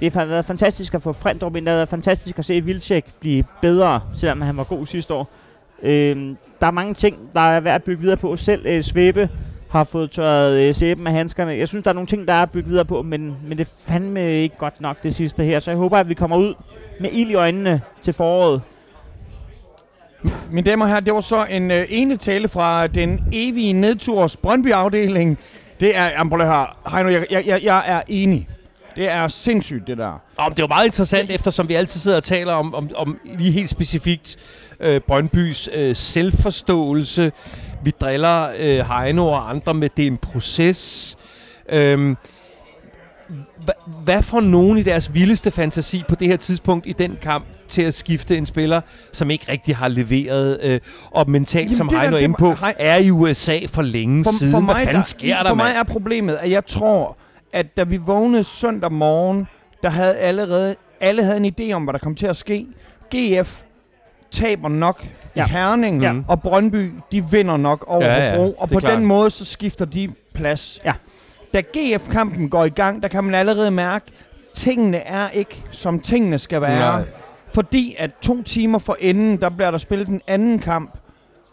[0.00, 1.64] Det har været fantastisk at få Frendrup ind.
[1.64, 5.30] Det har været fantastisk at se Vilcek blive bedre, selvom han var god sidste år.
[5.82, 6.16] Øh,
[6.60, 8.36] der er mange ting, der er værd at bygge videre på.
[8.36, 9.28] Selv øh, Svæbe
[9.70, 11.52] har fået tørret øh, sæben af handskerne.
[11.52, 13.66] Jeg synes, der er nogle ting, der er at bygge videre på, men, men det
[13.66, 15.60] er fandme ikke godt nok det sidste her.
[15.60, 16.54] Så jeg håber, at vi kommer ud
[17.00, 18.60] med ild i øjnene til foråret.
[20.50, 24.36] Mine damer og herrer, det var så en øh, ene tale fra den evige nedturs
[24.36, 25.38] Brøndby-afdeling.
[25.80, 26.90] Det er, jamen, prøv her.
[26.90, 28.48] Heino, jeg, jeg, jeg, jeg er enig.
[28.96, 30.20] Det er sindssygt, det der.
[30.36, 33.18] Om det er jo meget interessant, eftersom vi altid sidder og taler om, om, om
[33.24, 34.36] lige helt specifikt
[34.80, 37.32] øh, Brøndbys øh, selvforståelse.
[37.84, 41.16] Vi driller øh, Heino og andre med, det er en proces.
[41.68, 42.16] Øh,
[44.04, 47.82] hvad får nogen i deres vildeste fantasi på det her tidspunkt i den kamp til
[47.82, 48.80] at skifte en spiller,
[49.12, 52.54] som ikke rigtig har leveret, øh, og mentalt, Jamen, som der, Heino er inde på,
[52.78, 54.64] er i USA for længe siden.
[54.64, 57.16] Hvad fanden sker der, For mig er problemet, at jeg tror,
[57.52, 59.46] at da vi vågnede søndag morgen,
[59.82, 62.66] der havde allerede alle havde en idé om, hvad der kom til at ske.
[63.14, 63.60] GF
[64.30, 65.04] taber nok
[65.36, 65.46] Ja.
[65.46, 66.14] Herning Ja.
[66.28, 68.96] og Brøndby, de vinder nok over Ja, ja, Hobro, og på klart.
[68.96, 70.80] den måde, så skifter de plads.
[70.84, 70.92] Ja.
[71.52, 74.06] Da GF-kampen går i gang, der kan man allerede mærke,
[74.54, 76.78] tingene er ikke, som tingene skal være.
[76.78, 77.04] Nej.
[77.54, 80.98] Fordi at to timer for enden, der bliver der spillet en anden kamp,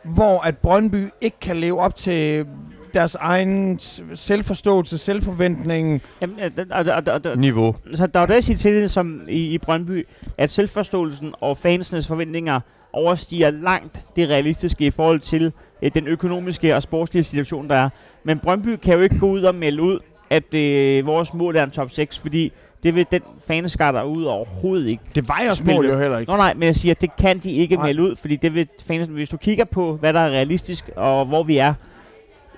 [0.03, 2.45] hvor at Brøndby ikke kan leve op til
[2.93, 3.79] deres egen
[4.15, 6.01] selvforståelse, selvforventning.
[6.21, 6.39] Jamen,
[6.71, 7.75] og, og, og, og, Niveau.
[7.93, 11.33] så der er jo det at sige til det, som i, i Brøndby, at selvforståelsen
[11.41, 12.59] og fansenes forventninger
[12.93, 15.53] overstiger langt det realistiske i forhold til
[15.85, 17.89] øh, den økonomiske og sportslige situation, der er.
[18.23, 21.63] Men Brøndby kan jo ikke gå ud og melde ud, at øh, vores mål er
[21.63, 22.51] en top 6, fordi
[22.83, 25.03] det vil den faneskar derude overhovedet ikke.
[25.15, 25.93] Det vejer Spil mål jo.
[25.93, 26.31] jo heller ikke.
[26.31, 27.85] Nå nej, men jeg siger, at det kan de ikke Nej.
[27.85, 31.25] melde ud, fordi det vil fans, hvis du kigger på, hvad der er realistisk og
[31.25, 31.73] hvor vi er,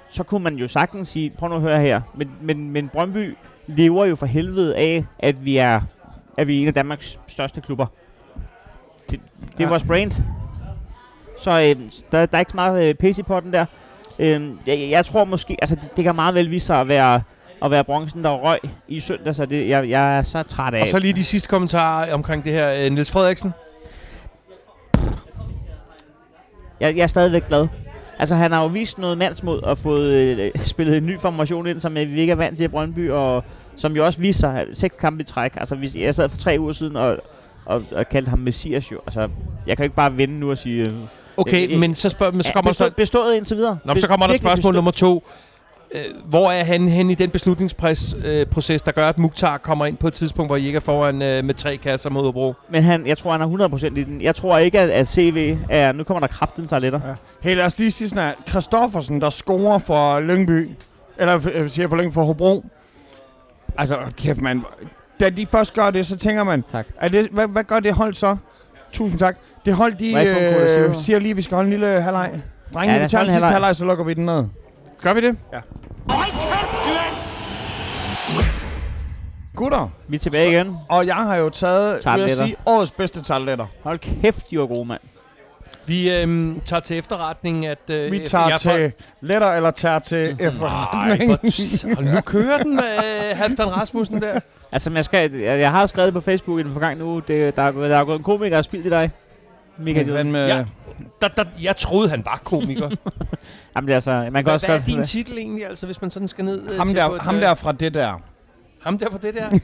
[0.09, 3.36] så kunne man jo sagtens sige, prøv nu at høre her, men, men, men Brøndby
[3.67, 5.82] lever jo for helvede af, at vi er,
[6.38, 7.86] at vi er en af Danmarks største klubber.
[9.11, 9.67] Det, det er Ja.
[9.69, 10.11] vores brand.
[11.39, 11.75] Så øh,
[12.11, 13.65] der, der er ikke så meget øh, pisse i potten der.
[14.19, 17.21] Øh, jeg, jeg tror måske, altså det, det kan meget vel vise sig at være,
[17.61, 20.81] at være bronzen, der røg i søndag, så det, jeg, jeg er så træt af.
[20.81, 22.85] Og så lige de sidste kommentarer omkring det her.
[22.85, 23.53] Øh, Niels Frederiksen.
[26.79, 27.67] Jeg, jeg er stadigvæk glad.
[28.19, 31.81] Altså, han har jo vist noget mandsmod og fået øh, spillet en ny formation ind,
[31.81, 33.43] som vi ikke er vant til i Brøndby, og
[33.77, 35.51] som jo også viser sig seks kampe i træk.
[35.57, 37.17] Altså, hvis jeg sad for tre uger siden og,
[37.65, 38.99] og, og kaldte ham Messias jo.
[39.05, 39.21] Altså,
[39.67, 40.91] jeg kan jo ikke bare vende nu og sige...
[41.38, 43.77] Okay, Øh, øh, men så, spørg, men så kommer der så, bestået, indtil videre.
[43.85, 44.75] Nå, men så kommer der spørgsmål bestået.
[44.75, 45.23] nummer to.
[45.91, 49.85] Øh, hvor er han hen i den beslutningsproces, øh, proces, der gør, at Mukhtar kommer
[49.85, 52.53] ind på et tidspunkt, hvor I ikke er foran øh, med tre kasser mod Hobro?
[52.69, 54.21] Men han, jeg tror, han er 100% i den.
[54.21, 55.91] Jeg tror ikke, at, at CV er...
[55.91, 56.99] Nu kommer der kraften toiletter.
[57.07, 57.13] Ja.
[57.49, 58.33] Hey, lad os lige sige sådan her.
[58.49, 60.69] Christoffersen, der scorer for Lyngby,
[61.17, 62.65] eller øh, siger for Lyngby for Hobro.
[63.77, 64.61] Altså, kæft mand.
[65.19, 66.85] Da de først gør det, så tænker man, Tak.
[67.01, 68.38] er det, hvad, hvad gør det hold så?
[68.91, 69.38] Tusind tak.
[69.68, 70.28] Det hold, de
[70.89, 72.32] øh, siger lige, at vi skal holde en lille halvleg.
[72.74, 73.76] Drenge, Ja, ja, vi tager den en sidste halvleg.
[73.76, 74.45] så lukker vi den ned.
[75.01, 75.38] Gør vi det?
[79.55, 80.78] Gutter, Vi er tilbage igen.
[80.89, 83.65] og jeg har jo taget, vil jeg sige, årets bedste tartletter.
[83.84, 84.99] Hold kæft, de var gode, mand.
[85.86, 87.89] Vi øh, tager til efterretning, at...
[87.91, 88.91] Øh, Vi tager jeg til
[89.22, 91.26] letter eller tager til Ej, efterretning.
[91.28, 94.39] hvor, hold nu kører den, øh, Halvdan Rasmussen der.
[94.72, 97.55] Altså, men jeg, skal, jeg, jeg har skrevet på Facebook i den forgangne uge, det,
[97.55, 99.11] der, er, gået- der er gået en komiker og spildt i dig.
[99.80, 100.65] Michael Hvad med, Ja.
[101.21, 102.89] Der, der, jeg troede, han var komiker.
[103.75, 106.01] Jamen, det er altså, man kan Hvad, også hvad er din titel egentlig, altså, hvis
[106.01, 107.93] man sådan skal ned øh, ham, til på der, et, ham øh, der fra det
[107.93, 108.21] der.
[108.82, 109.59] Ham der for det der?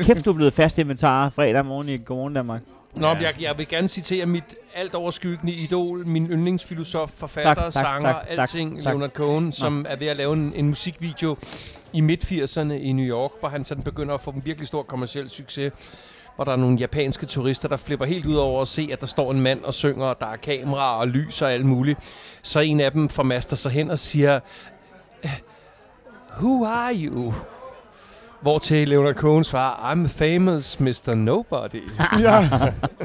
[0.04, 2.60] Kæft, du er blevet fast inventar fredag morgen i Godmorgen Danmark.
[2.96, 7.72] Nå, men jeg, jeg vil gerne citere mit alt overskyggende idol, min yndlingsfilosof, forfatter, Tak,
[7.72, 8.84] tak, sanger, tak, tak, alting, tak.
[8.84, 11.36] Leonard Cohen, som er ved at lave en, en musikvideo
[11.92, 15.28] i midt-80'erne i New York, hvor han sådan begynder at få en virkelig stor kommersiel
[15.28, 15.72] succes
[16.38, 19.06] og der er nogle japanske turister, der flipper helt ud over at se, at der
[19.06, 21.98] står en mand og synger, og der er kameraer og lys og alt muligt.
[22.42, 24.40] Så en af dem formaster sig hen og siger,
[25.24, 25.40] øh,
[26.40, 27.32] Who are you?
[28.40, 31.14] Hvor til Leonard Cohen svarer, I'm famous Mr.
[31.14, 31.82] Nobody.
[32.20, 32.48] ja.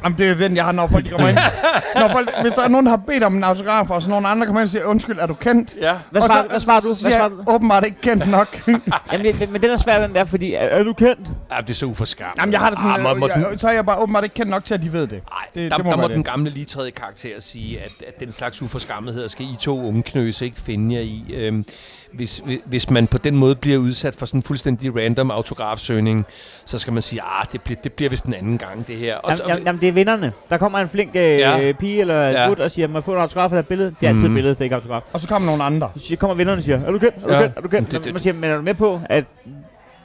[0.03, 1.37] Jamen, det er den, jeg har, når folk kommer ind.
[1.99, 4.25] Når folk, hvis der er nogen, der har bedt om en autograf, og så nogen
[4.25, 5.75] andre kommer ind og siger, undskyld, er du kendt?
[5.81, 5.93] Ja.
[6.11, 6.81] Hvad Og svarer, så, hvad svarer du?
[6.81, 7.51] Så Hvad siger svarer jeg, du?
[7.53, 8.61] åbenbart ikke kendt nok.
[9.11, 11.27] Jamen, men, men den er svær, den der, fordi er, er du kendt?
[11.51, 12.37] Ja, det er så uforskammet.
[12.39, 13.97] Jamen, jeg har det sådan, Ah, må, må øh, den, jeg, så er jeg bare
[13.99, 15.11] åbenbart ikke kendt nok til, at de ved det.
[15.31, 16.25] ej, det- der, det må der må den det.
[16.25, 20.03] gamle lige træde i karakter sige, at, at den slags uforskammetheder skal I to unge
[20.03, 21.23] knøse ikke finde jer i.
[21.33, 21.65] Øhm,
[22.13, 26.25] hvis, hvis- man på den måde bliver udsat for sådan en fuldstændig random autografsøgning,
[26.65, 29.15] så skal man sige, ah, det bliver, det bliver vist en anden gang, det her.
[29.17, 30.33] Og, Jamen, jamen, jamen, det er vinderne.
[30.49, 31.71] Der kommer en flink øh, Ja.
[31.79, 32.47] pige eller Ja.
[32.47, 33.95] gut og siger, må jeg få en autograf af det her billede?
[33.99, 34.33] Det er altid mm.
[34.33, 35.01] billede, det er ikke autograf.
[35.13, 35.91] Og så kommer nogle andre.
[35.95, 37.15] Så siger, kommer vinderne og siger, er du kendt?
[37.23, 37.41] Er du Ja.
[37.41, 37.57] kendt?
[37.57, 37.91] Er du kendt?
[37.91, 39.23] Det- det- Man siger, men er du med på, at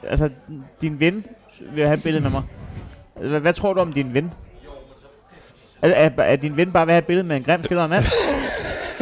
[0.07, 0.29] altså,
[0.81, 1.25] din ven
[1.71, 2.41] vil have et billede med mig?
[3.21, 4.33] Hvad, hvad tror du om din ven?
[5.81, 8.03] Er, er, er din ven bare vil have et billede med en grim skildret mand?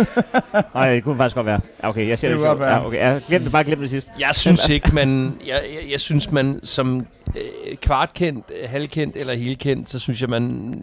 [0.74, 1.60] Nej, det kunne faktisk godt være.
[1.84, 2.74] Ja, okay, jeg ser Det det, godt være.
[2.74, 4.08] Ja, okay, jeg glemte det, bare glem det sidst.
[4.20, 5.38] Jeg synes ikke, man...
[5.48, 10.74] Jeg, jeg, jeg synes, man som øh, kvartkendt, halvkendt eller helkendt, så synes jeg, man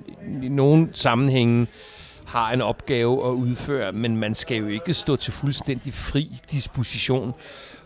[0.42, 1.66] i nogle sammenhænge
[2.24, 7.34] har en opgave at udføre, men man skal jo ikke stå til fuldstændig fri disposition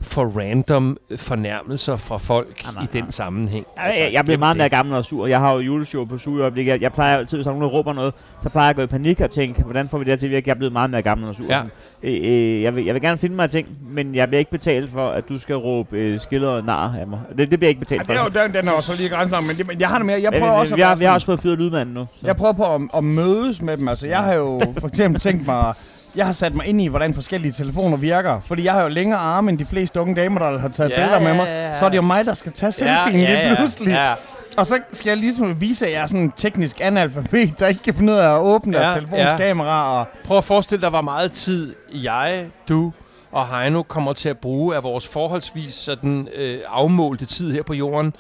[0.01, 3.67] for random øh, fornærmelser fra folk Jamen, i den sammenhæng.
[3.77, 4.59] Jeg, jeg, jeg bliver glem meget det.
[4.59, 5.27] mere gammel og sur.
[5.27, 6.73] Jeg har jo juleshow på suge i øjeblikket.
[6.73, 8.77] Jeg, jeg plejer altid, hvis der er nogen, der råber noget, så plejer jeg at
[8.77, 10.49] gå i panik og tænke, hvordan får vi det her til at virke?
[10.49, 11.47] Jeg er blevet meget mere gammel og sur.
[11.51, 11.61] Ja.
[12.03, 14.91] Øh, øh, jeg, vil, jeg vil gerne finde mig ting, men jeg bliver ikke betalt
[14.91, 17.21] for, at du skal råbe øh, skiller og nar af mig.
[17.29, 18.41] Det, det bliver jeg ikke betalt Ja, det er for.
[18.41, 20.23] jo, den, den er også lige grænsen men, det, men jeg har det mere.
[20.23, 21.95] Jeg Ja, prøver vi, også vi, at har, være vi har også fået fyret lydmanden
[21.95, 22.07] nu.
[22.13, 22.19] Så.
[22.27, 23.89] Jeg prøver på at, at mødes med dem.
[23.89, 25.75] Altså, jeg har jo for eksempel tænkt mig...
[26.17, 28.41] Jeg har sat mig ind i, hvordan forskellige telefoner virker.
[28.41, 30.95] Fordi jeg har jo længere arme end de fleste unge damer, der har taget Ja,
[30.97, 31.45] billeder med ja, mig.
[31.47, 31.79] ja, ja.
[31.79, 33.89] Så er det jo mig, der skal tage selfien lige pludselig.
[33.89, 34.15] Ja.
[34.57, 37.83] Og så skal jeg ligesom vise, at jeg er sådan en teknisk analfabet, der ikke
[37.83, 39.37] kan finde ud af at åbne Ja, deres telefons ja.
[39.37, 39.99] kamera.
[40.01, 42.93] Og Prøv at forestille dig, hvor meget tid jeg, du
[43.33, 47.75] og Heino kommer til at bruge af vores forholdsvis sådan, øh, afmålte tid her på
[47.75, 48.15] jorden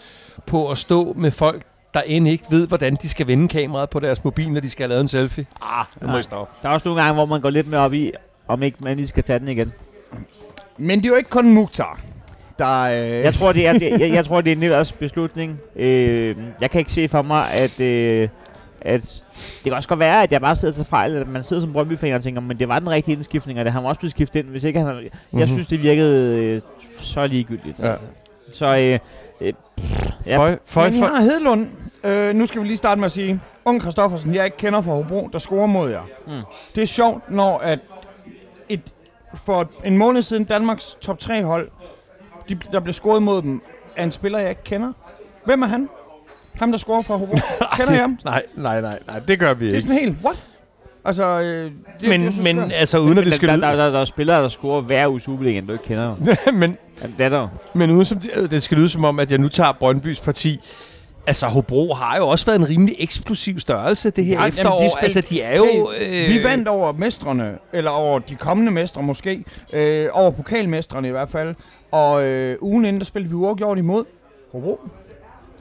[0.46, 1.62] på at stå med folk,
[1.94, 4.82] der end ikke ved, hvordan de skal vende kameraet på deres mobil, når de skal
[4.82, 5.46] have lavet en selfie.
[5.62, 6.18] Ah, nu må.
[6.18, 6.54] I stoppe.
[6.62, 8.12] Der er også nogle gange, hvor man går lidt mere op i,
[8.48, 9.72] om ikke man lige skal tage den igen.
[10.76, 12.00] Men det er jo ikke kun Mukhtar,
[12.58, 12.80] der...
[12.82, 15.58] Øh, Jeg tror, det er, jeg, jeg tror, det er Nillers beslutning.
[15.76, 18.28] Øh, jeg kan ikke se for mig, at, øh,
[18.80, 19.22] at
[19.54, 21.72] det kan også godt være, at jeg bare sidder til fejl, at man sidder som
[21.72, 24.10] Brøndby-fan og tænker, men det var den rigtige indskiftning, og det har man også blevet
[24.10, 24.94] skiftet ind, hvis ikke han...
[24.94, 25.08] Mm-hmm.
[25.32, 25.46] Jeg Mhm.
[25.48, 26.60] synes, det virkede øh,
[26.98, 27.78] så ligegyldigt.
[27.78, 27.90] Ja.
[27.90, 28.04] Altså.
[28.52, 28.98] Så øh,
[29.40, 29.52] øh,
[30.26, 30.38] Ja.
[30.38, 31.68] Føj, føj, Men I har Hedlund.
[32.04, 34.92] Øh, nu skal vi lige starte med at sige, Ung Kristoffersen, jeg ikke kender fra
[34.92, 36.02] Hobro, der scorer mod jer.
[36.26, 36.32] Mm.
[36.74, 37.78] Det er sjovt, når at
[38.68, 38.80] et,
[39.44, 41.68] for en måned siden Danmarks top 3 hold,
[42.48, 43.62] de, der blev scoret mod dem,
[43.96, 44.92] af en spiller, jeg ikke kender.
[45.44, 45.88] Hvem er han?
[46.54, 47.36] Ham, der scorer fra Hobro.
[47.76, 48.18] Kender jeg ham?
[48.24, 49.88] Nej, nej, nej, nej, det gør vi Det er ikke.
[49.88, 50.36] sådan helt, what?
[51.08, 53.66] Altså, øh, det, Men, det så men altså, uden at det skal der, lyde...
[53.66, 56.04] der, der, der, er spillere, der scorer hver uge Superligaen, du ikke kender.
[56.04, 56.52] jo.
[56.52, 56.76] men,
[57.18, 59.48] Det er der men uden som det, det skal lyde som om, at jeg nu
[59.48, 60.60] tager Brøndbys parti.
[61.26, 64.52] Altså, Hobro har jo også været en rimelig eksplosiv størrelse det her Ja, ja, jamen,
[64.52, 64.88] de efterår.
[64.96, 65.90] spil- altså, de er jo...
[65.98, 71.10] Hey, vi vandt over mestrene, eller over de kommende mestre måske, øh, over pokalmestrene i
[71.10, 71.54] hvert fald.
[71.90, 74.04] Og øh, ugen inden, der spillede vi uafgjort imod
[74.52, 74.80] Hobro.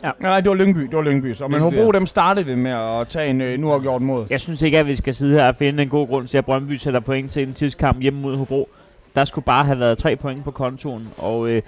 [0.04, 0.12] Ja.
[0.20, 1.34] Nej, det var Lyngby, det var Lyngby.
[1.34, 4.26] Så, men Hobro, dem startede det med at tage en øh, uafgjort mod.
[4.30, 6.46] Jeg synes ikke, at vi skal sidde her og finde en god grund til, at
[6.46, 8.70] Brøndby sætter point til en tidskamp hjemme mod Hobro.
[9.16, 11.62] Der skulle bare have været tre point på kontoen, og øh,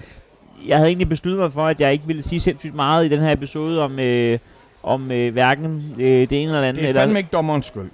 [0.66, 3.20] jeg havde egentlig besluttet mig for, at jeg ikke ville sige sindssygt meget i den
[3.20, 4.38] her episode om, øh,
[4.82, 6.76] om øh, hverken øh, det ene eller det andet.
[6.76, 7.90] Det er eller, fandme ikke dommerens skyld.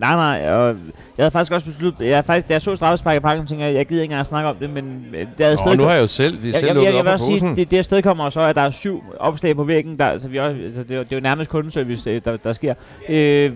[0.00, 0.76] Nej, nej, og jeg
[1.18, 3.86] havde faktisk også besluttet, jeg, faktisk, da jeg så straffespark i pakken, tænkte jeg, jeg
[3.86, 6.06] gider ikke engang snakke om det, men øh, det Nå, stadig nu har jeg jo
[6.06, 8.30] selv, vi jeg, selv jeg, jeg, jeg op vil også sige, det, det afsted kommer
[8.30, 9.98] så, at der er syv opslag på væggen.
[9.98, 12.36] Der, altså, vi også, altså, det, er, jo- det er jo nærmest kundeservice, øh, der,
[12.36, 12.74] der sker.
[13.08, 13.52] Øh,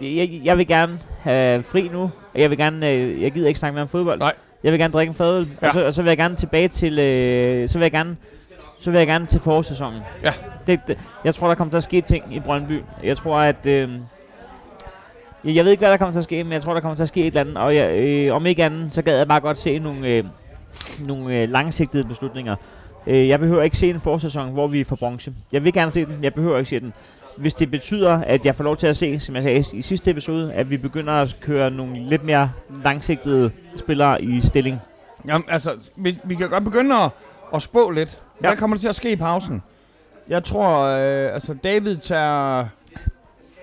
[0.00, 2.02] jeg, jeg vil gerne have fri nu.
[2.02, 4.18] og Jeg vil gerne, øh, jeg gider ikke snakke mere om fodbold.
[4.18, 4.32] Nej.
[4.64, 5.46] Jeg vil gerne drikke en fadøl.
[5.62, 5.66] Ja.
[5.68, 8.16] og, så, og så vil jeg gerne tilbage til, øh, så vil jeg gerne,
[8.78, 10.00] så vil jeg gerne til forårssæsonen.
[10.22, 10.32] Ja.
[10.66, 12.80] Det, det, jeg tror, der kommer til at ske ting i Brøndby.
[13.04, 13.56] Jeg tror, at...
[13.66, 13.88] Øh,
[15.44, 16.94] jeg jeg ved ikke, hvad der kommer til at ske, men jeg tror, der kommer
[16.96, 17.56] til at ske et eller andet.
[17.56, 20.24] Og jeg, øh, om ikke andet, så gad jeg bare godt se nogle, øh,
[21.06, 22.56] nogle øh, langsigtede beslutninger.
[23.06, 25.32] Øh, jeg behøver ikke se en forsæson, hvor vi er for bronze.
[25.52, 26.92] Jeg vil gerne se den, jeg behøver ikke se den.
[27.36, 30.10] Hvis det betyder, at jeg får lov til at se, som jeg sagde i sidste
[30.10, 32.50] episode, at vi begynder at køre nogle lidt mere
[32.84, 34.80] langsigtede spillere i stilling.
[35.28, 37.10] Jamen, altså, vi, vi kan godt begynde at,
[37.54, 38.18] at spå lidt.
[38.38, 38.56] Hvad Ja.
[38.56, 39.62] kommer der til at ske i pausen?
[40.28, 42.66] Jeg tror, øh, altså David tager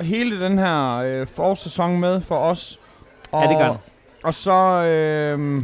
[0.01, 2.79] hele den her øh, forårssæson med for os.
[3.31, 3.75] Og, Ja, det gør.
[4.23, 4.51] Og så,
[4.85, 5.61] øh,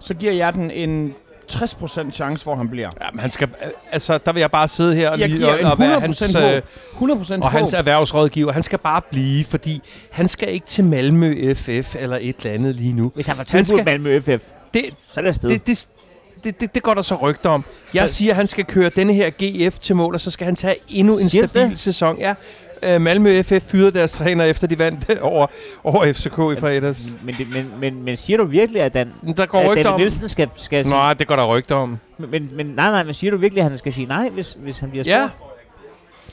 [0.00, 1.14] så giver jeg den en
[1.52, 2.90] 60% chance, hvor han bliver.
[3.00, 3.48] Ja, men han skal,
[3.92, 6.42] altså, der vil jeg bare sidde her og, lige, og, og være 100% hans, håb.
[6.42, 6.62] øh,
[7.10, 7.78] 100% og hans håb.
[7.78, 8.52] erhvervsrådgiver.
[8.52, 9.80] Han skal bare blive, fordi
[10.10, 13.12] han skal ikke til Malmø FF eller et eller andet lige nu.
[13.14, 14.42] Hvis han Han tilbudt skal- Malmø FF,
[14.74, 15.48] Det, så er det afsted.
[15.50, 15.86] det, det,
[16.44, 17.64] det, det, det går der så rygter om.
[17.94, 20.44] Jeg Så- siger, at han skal køre denne her GF til mål, og så skal
[20.44, 21.78] han tage endnu en stabil det?
[21.78, 22.18] sæson.
[22.18, 22.34] Ja, øh,
[23.00, 25.46] Malmø FF fyrede deres træner, efter de vandt over,
[25.84, 27.10] over FCK i fredags.
[27.24, 30.00] Men, det, men, men, men siger du virkelig, at, Dan, Der går at David om...
[30.00, 31.98] Nielsen skal, skal sige, Nej, det går der rygter om.
[32.18, 34.56] men, men, men, nej, nej, men siger du virkelig, at han skal sige nej, hvis,
[34.58, 35.52] hvis han bliver Ja, spurgt?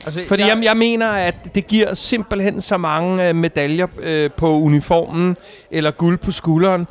[0.05, 4.49] Altså, Fordi jeg, jeg mener, at det giver simpelthen så mange øh, medaljer øh, på
[4.59, 5.37] uniformen,
[5.71, 6.87] eller guld på skulderen,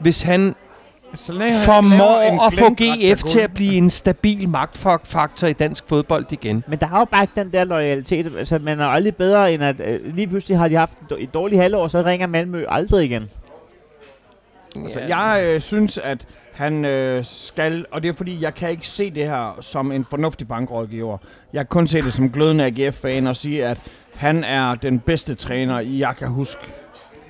[0.00, 0.54] hvis han
[1.14, 6.26] så længe formår at få GF til at blive en stabil magtfaktor i dansk fodbold
[6.30, 6.64] igen.
[6.68, 8.32] Men der har jo bare ikke den der loyalitet.
[8.38, 11.62] Altså, man er aldrig bedre, end at øh, lige pludselig har de haft et, dårligt
[11.62, 13.30] halvår, så ringer Malmø aldrig igen.
[14.76, 18.88] Altså, jeg øh, synes, at han øh, skal, og det er fordi, jeg kan ikke
[18.88, 21.18] se det her som en fornuftig bankrådgiver.
[21.52, 23.78] Jeg kan kun se det som glødende AGF-fan og sige, at
[24.16, 26.72] han er den bedste træner, jeg kan huske.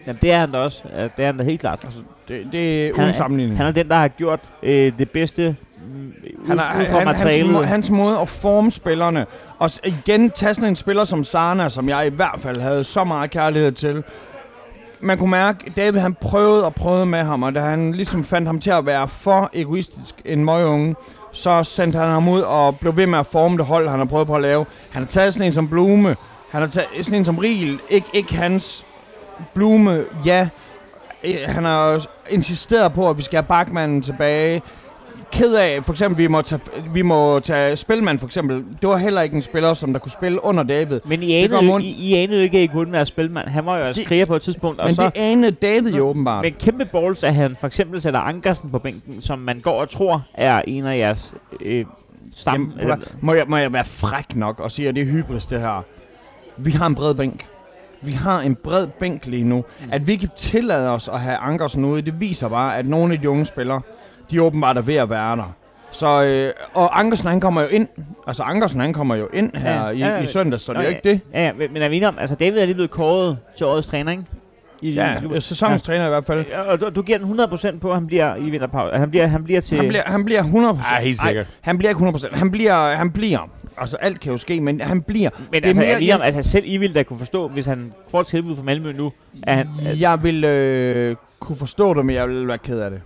[0.06, 0.82] Jamen, det er han da også.
[0.96, 1.80] Ja, Det er han da helt klart.
[1.84, 1.98] Altså,
[2.28, 3.56] det, det er Han uden sammenligning.
[3.56, 5.56] Han er den, der har gjort øh, det bedste
[5.94, 6.12] mm,
[6.46, 9.26] Han er, ud fra han, hans, må, hans måde at forme spillerne,
[9.58, 13.04] og igen tage sådan en spiller som Sana, som jeg i hvert fald havde så
[13.04, 14.02] meget kærlighed til.
[15.00, 18.46] Man kunne mærke, David han prøvede og prøvede med ham, og da han ligesom fandt
[18.48, 20.94] ham til at være for egoistisk en møgeunge,
[21.32, 24.06] så sendte han ham ud og blev ved med at forme det hold, han har
[24.06, 24.66] prøvet på at lave.
[24.90, 26.16] Han har taget sådan en som Blume,
[26.50, 28.86] han har taget sådan en som Riel, ikke, ikke hans
[29.54, 30.48] Blume, ja.
[31.24, 34.62] Eh, Han har insisteret på, at vi skal have bakmanden tilbage
[35.32, 36.60] ked af, for eksempel, vi må tage,
[36.92, 38.64] vi må tage Spilmand for eksempel.
[38.80, 41.00] Det var heller ikke en spiller, som der kunne spille under David.
[41.04, 43.48] Men I anede, jo, I, I anede ikke, at I kunne være spilmand.
[43.48, 44.80] Han var jo også Det- kriger på et tidspunkt.
[44.80, 46.44] Og Men så, det anede David jo åbenbart.
[46.44, 49.90] med kæmpe balls, at han for eksempel sætter Ankersen på bænken, som man går og
[49.90, 51.84] tror er en af jeres øh,
[52.34, 55.06] Stammen, Jamen, eller, Må jeg, må jeg være fræk nok og sige, at det er
[55.06, 55.82] hybris, det her?
[56.56, 57.46] Vi har en bred bænk.
[58.02, 59.56] Vi har en bred bænk lige nu.
[59.80, 59.88] Mm.
[59.92, 63.20] At vi kan tillade os at have Ankersen ude, det viser bare, at nogle af
[63.20, 63.80] de unge spillere,
[64.30, 65.52] de er åbenbart er ved at være der.
[65.92, 67.88] Så, øh, og Ankersen han kommer jo ind,
[68.26, 70.82] altså Ankersen han kommer jo ind her Ja, i, ja, i søndags, så det er
[70.82, 71.20] jo ikke det.
[71.34, 73.86] ja, ja, men er vi enige om, altså David er lige blevet kåret til årets
[73.86, 74.24] træner, ikke?
[74.82, 76.44] I, Ja, i sæsonens træner i hvert fald.
[76.50, 78.96] Ja, og du, du giver den 100% på, at han bliver i vinterpause.
[78.98, 79.76] Han bliver, han bliver til...
[79.78, 80.94] Han bliver, han bliver 100%.
[80.94, 81.46] Ja, helt Ej, sikkert.
[81.60, 82.36] han bliver ikke 100%.
[82.36, 83.50] Han bliver, han bliver.
[83.76, 85.30] Altså alt kan jo ske, men han bliver.
[85.38, 87.66] men det er altså, mere- er om, altså selv I ville da kunne forstå, hvis
[87.66, 89.12] han får et tilbud fra Malmø nu,
[89.42, 89.68] at han...
[89.86, 93.00] At, Jeg vil øh, kunne forstå det, men jeg vil være ked af det.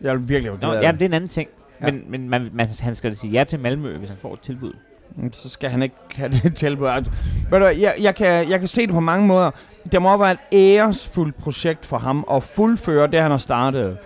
[0.00, 1.00] Jeg vil virkelig være ked Nå, af jamen, det.
[1.00, 1.48] det er en anden ting.
[1.80, 1.86] Ja.
[1.90, 4.40] Men, men man, man, han skal da sige ja til Malmø, hvis han får et
[4.40, 4.72] tilbud.
[5.16, 6.86] Mm, Så skal han ikke have det tilbud.
[6.86, 7.12] Altså,
[7.50, 9.50] Ved du, jeg, jeg, kan, jeg kan se det på mange måder.
[9.92, 13.98] Det må være et æresfuldt projekt for ham at fuldføre det, han har startet.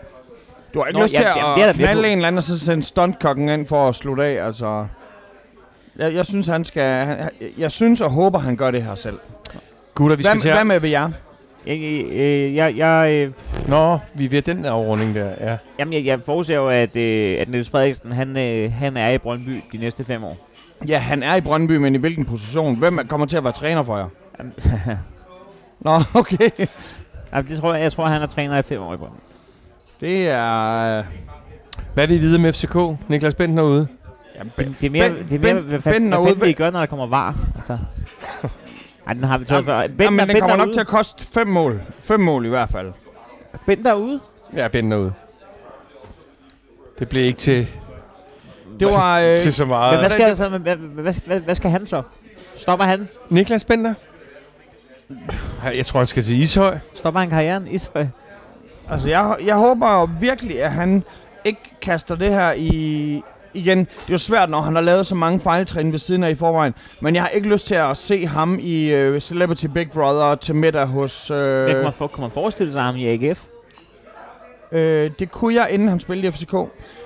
[0.75, 2.43] Du har ikke Nå, lyst ja, til jamen, at med knalde en eller anden, og
[2.43, 4.47] så sende stuntkokken ind for at slutte af.
[4.47, 4.87] Altså,
[5.99, 7.05] jeg, jeg synes, han skal...
[7.05, 7.29] Han,
[7.59, 9.19] jeg synes og håber, han gør det her selv.
[9.95, 11.11] Gutter, vi skal Hvad, til hvad med ved jer?
[11.67, 11.79] Jeg,
[12.13, 13.33] øh, jeg, jeg, øh,
[13.69, 15.57] Nå, vi er ved den afrunding der, ja.
[15.79, 19.19] jamen, jeg, jeg forudser jo, at, øh, at Niels Frederiksen, han, øh, han er i
[19.19, 20.49] Brøndby de næste fem år.
[20.89, 22.77] Ja, han er i Brøndby, men i hvilken position?
[22.79, 24.09] Hvem er- kommer til at være træner for jer?
[24.39, 24.53] Jamen,
[25.81, 26.51] Nå, okay.
[27.33, 29.19] jamen, det tror jeg, jeg tror, han er træner i fem år i Brøndby.
[30.01, 30.99] Det er...
[30.99, 31.05] øh,
[31.95, 32.77] Hvad er vi videre med FCK?
[33.09, 33.87] Niklas Bentner ude.
[34.57, 36.27] Det, det er mere, Ben- det er mere Ben- hvad, Ben hvad, hvad ude fanden
[36.27, 37.35] ved- vil I gøre, når der kommer var?
[37.57, 37.79] Altså.
[39.07, 39.87] Ej, den har vi taget før.
[39.87, 40.75] Ben, Jamen, den ben kommer nok derude.
[40.77, 41.83] til at koste fem mål.
[42.01, 42.93] Fem mål i hvert fald.
[43.67, 44.21] Ben derude.
[44.57, 45.13] Ja, Bentner ude.
[46.99, 47.69] Det blev ikke til,
[48.81, 49.19] Det var...
[49.21, 49.99] Øh, til så Men meget.
[49.99, 52.03] hvad skal, altså, hvad, hvad, hvad, hvad, skal han så?
[52.57, 53.09] Stopper han?
[53.31, 53.95] Niklas Bentner?
[55.75, 56.79] Jeg tror, han skal til Ishøj.
[56.95, 57.67] Stopper han karrieren?
[57.69, 58.07] Ishøj?
[58.91, 61.05] altså, jeg, jeg håber virkelig, at han
[61.45, 63.23] ikke kaster det her i...
[63.55, 66.31] Igen, det er jo svært, når han har lavet så mange fejltrin ved siden af
[66.31, 66.75] i forvejen.
[67.01, 70.55] Men jeg har ikke lyst til at se ham i uh, Celebrity Big Brother til
[70.55, 71.31] middag hos...
[71.31, 71.65] Øh.
[71.65, 73.45] Øh, Kan, man for, kan man forestille sig ham i AGF?
[74.73, 76.55] Øh, det kunne jeg, inden han spillede i FCK.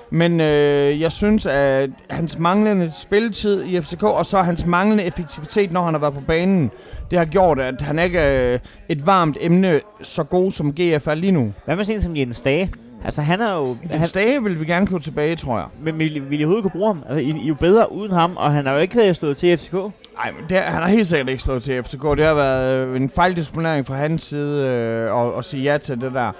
[0.09, 5.71] Men øh, jeg synes, at hans manglende spilletid i FCK, og så hans manglende effektivitet,
[5.71, 6.71] når han har været på banen,
[7.11, 8.57] det har gjort, at han ikke er
[8.89, 11.53] et varmt emne så god som GF er lige nu.
[11.65, 12.71] Hvad med sådan som Jens Dage?
[13.05, 13.77] Altså, han er jo...
[13.89, 15.67] Han, Han Stage vil vi gerne købe tilbage, tror jeg.
[15.81, 17.03] men vil, vil I overhovedet kunne bruge ham?
[17.09, 19.37] Altså, I, I er jo bedre uden ham, og han har jo ikke været slået
[19.37, 19.73] til FCK.
[19.73, 22.03] Nej, men det, han har helt sikkert ikke slået til FCK.
[22.03, 26.01] Det har været øh, en fejldisponering fra hans side øh, at, at sige ja til
[26.01, 26.31] det der.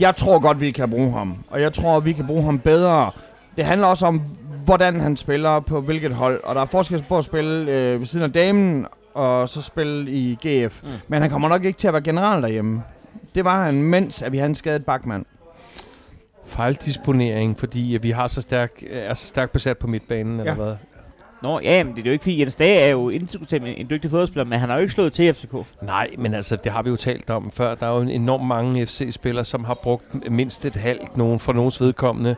[0.00, 1.36] Jeg tror godt, vi kan bruge ham.
[1.50, 3.10] Og jeg tror, vi kan bruge ham bedre.
[3.56, 4.22] Det handler også om,
[4.64, 6.40] hvordan han spiller på hvilket hold.
[6.44, 10.10] Og der er forskel på at spille øh, ved siden af damen, og så spille
[10.10, 10.82] i GF.
[10.82, 10.88] Mm.
[10.88, 10.94] Mm.
[11.08, 12.82] Men han kommer nok ikke til at være general derhjemme.
[13.34, 15.24] Det var han, mens at vi havde en skadet bakmand.
[16.46, 20.58] Fejldisponering, fordi at vi har så stærk, er så stærkt besat på midtbanen, eller Ja.
[20.62, 20.74] hvad?
[21.42, 24.10] Nå, ja, men det er jo ikke fordi, Jens Dage er jo indiskutabelt en dygtig
[24.10, 25.54] fodboldspiller, men han har jo ikke slået til FCK.
[25.82, 27.74] Nej, men altså, det har vi jo talt om før.
[27.74, 31.80] Der er jo enormt mange FC-spillere, som har brugt mindst et halvt, nogen for nogens
[31.80, 32.36] vedkommende,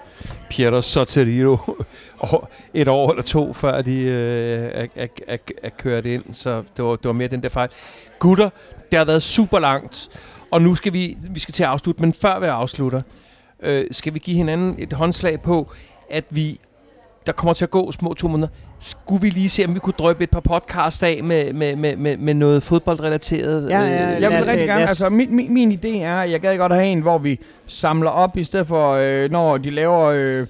[0.50, 1.56] Pietro Soteriro,
[2.18, 6.24] og et år eller to, før de øh, er, er, er, er kørt ind.
[6.34, 7.68] Så det var, det var mere den der fejl.
[8.18, 8.50] Gutter,
[8.90, 10.08] det har været super langt,
[10.50, 13.00] og nu skal vi, vi skal til at afslutte, men før vi afslutter,
[13.62, 15.70] øh, skal vi give hinanden et håndslag på,
[16.10, 16.60] at vi
[17.26, 18.48] der kommer til at gå små to måneder.
[18.78, 21.96] Skulle vi lige se, om vi kunne drøbe et par podcast af med, med, med,
[21.96, 23.70] med, med noget fodboldrelateret?
[23.70, 26.16] Ja, ja, øh, Jeg Lad vil os, rigtig gerne, altså min, min, min idé er,
[26.16, 29.56] at jeg gad godt have en, hvor vi samler op, i stedet for, øh, når
[29.56, 30.46] de laver øh,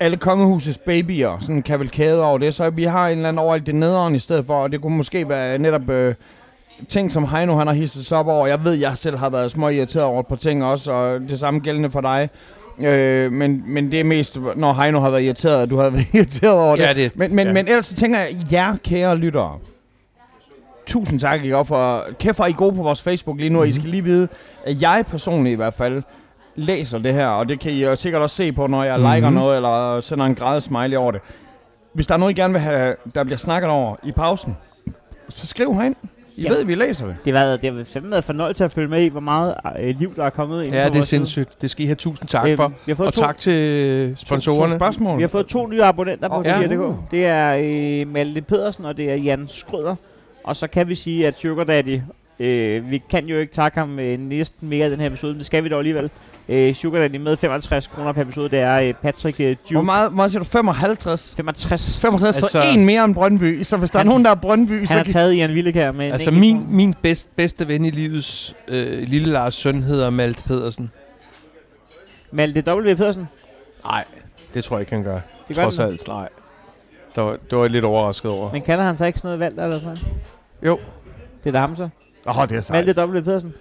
[0.00, 3.56] alle kongehusets babyer, sådan en kavalkade over det, så vi har en eller anden over
[3.56, 6.14] i det nederen i stedet for, og det kunne måske være netop øh,
[6.88, 8.46] ting, som Heino han har hisset sig op over.
[8.46, 11.38] Jeg ved, jeg selv har været små irriteret over et par ting også, og det
[11.40, 12.28] samme gældende for dig.
[12.80, 16.06] Øh, men, men det er mest, når Heino har været irriteret, at du har været
[16.14, 16.82] irriteret over det.
[16.82, 17.52] Ja, det Men, men, ja.
[17.52, 19.58] men ellers så tænker jeg, jer kære lyttere,
[20.86, 23.60] tusind tak ikke, for, kæft at I er gode på vores Facebook lige nu, mm-hmm.
[23.60, 24.28] og I skal lige vide,
[24.64, 26.02] at jeg personligt i hvert fald
[26.56, 29.14] læser det her, og det kan I jo sikkert også se på, når jeg mm-hmm.
[29.14, 29.38] liker Mhm.
[29.38, 31.20] noget, eller sender en græde smiley over det.
[31.92, 34.56] Hvis der er noget, I gerne vil have, der bliver snakket over i pausen,
[35.28, 35.96] så skriv herind.
[36.40, 36.48] I Ja.
[36.50, 37.16] ved, at vi læser det.
[37.24, 39.94] Det har været, det har fandme været fornøjelse at følge med i, hvor meget øh,
[39.98, 41.62] liv, der er kommet ind Ja, det er sindssygt.
[41.62, 42.68] Det skal I have tusind tak Øhm, for.
[42.86, 44.72] Vi har fået Og to, tak til To, sponsorerne.
[44.72, 45.16] to spørgsmål.
[45.18, 46.60] Vi har fået to nye abonnenter på oh, ja.
[46.60, 46.68] ja.
[47.10, 47.54] Det er
[48.02, 49.94] øh, Malte Pedersen, og det er Jan Skrøder.
[50.44, 52.00] Og så kan vi sige, at Sugar Daddy,
[52.40, 55.38] øh, vi kan jo ikke takke ham øh, næsten mere i den her episode, men
[55.38, 56.10] det skal vi dog alligevel.
[56.48, 59.86] Øh, Sugar Daddy med 55 kroner per episode, det er øh, Patrick øh, Hvor Duke.
[59.86, 60.48] meget, hvor meget siger du?
[60.48, 61.34] 55?
[61.36, 61.98] 65.
[62.00, 63.62] 65, altså, så en mere end Brøndby.
[63.62, 65.92] Så hvis der Han- er nogen, der er Brøndby, så Han har taget Jan Villekær
[65.92, 70.10] med en Altså min, min bedst, bedste ven i livets øh, lille Lars søn hedder
[70.10, 70.90] Malte Pedersen.
[72.30, 72.94] Malte W.
[72.94, 73.28] Pedersen.
[73.84, 74.04] Nej,
[74.54, 75.20] det tror jeg ikke, han gør.
[75.48, 75.86] Det gør Trods den.
[75.86, 76.28] alt, nej.
[77.16, 78.52] Der var, det var jeg lidt overrasket over.
[78.52, 79.96] Men kalder han så ikke sådan noget valgt, eller hvad?
[80.66, 80.78] Jo.
[81.44, 81.88] Det er da ham så.
[82.30, 82.86] Åh, oh, det er sejt.
[82.86, 83.20] Malte W.
[83.24, 83.54] Pedersen.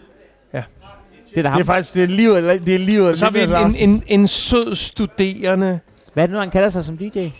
[0.53, 0.63] Ja.
[1.35, 1.57] Det er ham.
[1.57, 3.19] Det er faktisk det er livet, det er livet.
[3.19, 5.79] Så har vi en, en, en, en sød studerende.
[6.13, 7.03] Hvad er det nu, han kalder sig som DJ?
[7.13, 7.33] Det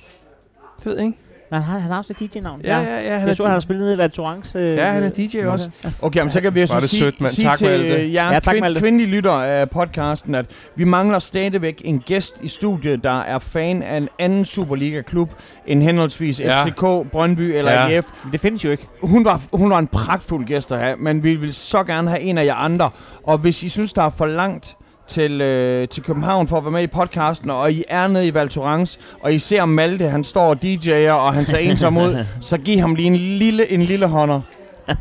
[0.86, 1.18] ved jeg ikke.
[1.52, 2.62] Nej, han, han har også et DJ-navn.
[2.64, 3.18] Ja, ja, ja.
[3.18, 4.60] Han Jeg så, han har spillet nede i Valtorance.
[4.60, 5.70] Øh, ja, han er DJ også.
[6.02, 7.32] Okay, men så kan vi Var så det sige, sødt, mand.
[7.32, 10.46] sige Tak, til øh, jer Ja, tak, kvind, kvindelige lyttere af podcasten, at
[10.76, 15.34] vi mangler stadigvæk en gæst i studiet, der er fan af en anden Superliga-klub
[15.68, 16.66] end henholdsvis Ja.
[16.66, 17.88] FCK, Brøndby eller Ja.
[17.88, 18.06] IF.
[18.24, 18.88] Men det findes jo ikke.
[19.02, 22.22] Hun var, hun var en pragtfuld gæst at have, men vi vil så gerne have
[22.22, 22.90] en af jer andre.
[23.24, 24.76] Og hvis I synes, der er for langt
[25.10, 28.34] til, øh, til København for at være med i podcasten, og I er nede i
[28.34, 32.26] Val Thorens, og I ser Malte, han står og DJ'er, og han ser ensom ud,
[32.42, 34.42] så giv ham lige en lille, en lille hånder.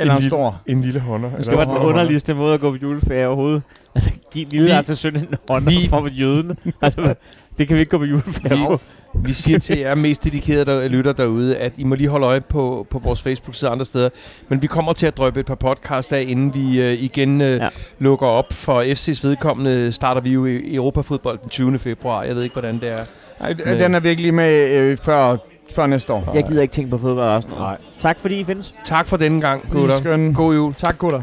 [0.00, 0.60] Eller en lille- stor.
[0.66, 1.30] En lille hånder.
[1.36, 3.62] Det var den underligste måde at gå på juleferie overhovedet.
[3.98, 6.58] Altså, giv en lille Vi- altså søn en hånd vi- for jøden.
[6.82, 7.14] Altså,
[7.58, 8.80] det kan vi ikke gå på juleferie på.
[9.14, 12.40] Vi siger til jer mest dedikerede der, lytter derude, at I må lige holde øje
[12.40, 14.08] på, på vores Facebook-side og andre steder.
[14.48, 17.56] Men vi kommer til at drøbe et par podcasts af, inden vi øh, igen øh,
[17.56, 17.68] Ja.
[17.98, 18.52] lukker op.
[18.52, 21.78] For FC's vedkommende starter vi jo i Europafodbold den 20.
[21.78, 22.22] februar.
[22.22, 23.04] Jeg ved ikke, hvordan det er.
[23.40, 25.36] Ej, den er virkelig med øh, før,
[25.74, 26.32] før næste år.
[26.34, 27.68] Jeg gider ikke tænke på fodbold og sådan noget.
[27.70, 27.78] Nej.
[28.00, 28.74] Tak fordi I findes.
[28.84, 30.32] Tak for denne gang, Gutter.
[30.32, 30.74] God jul.
[30.74, 31.22] Tak, gutter.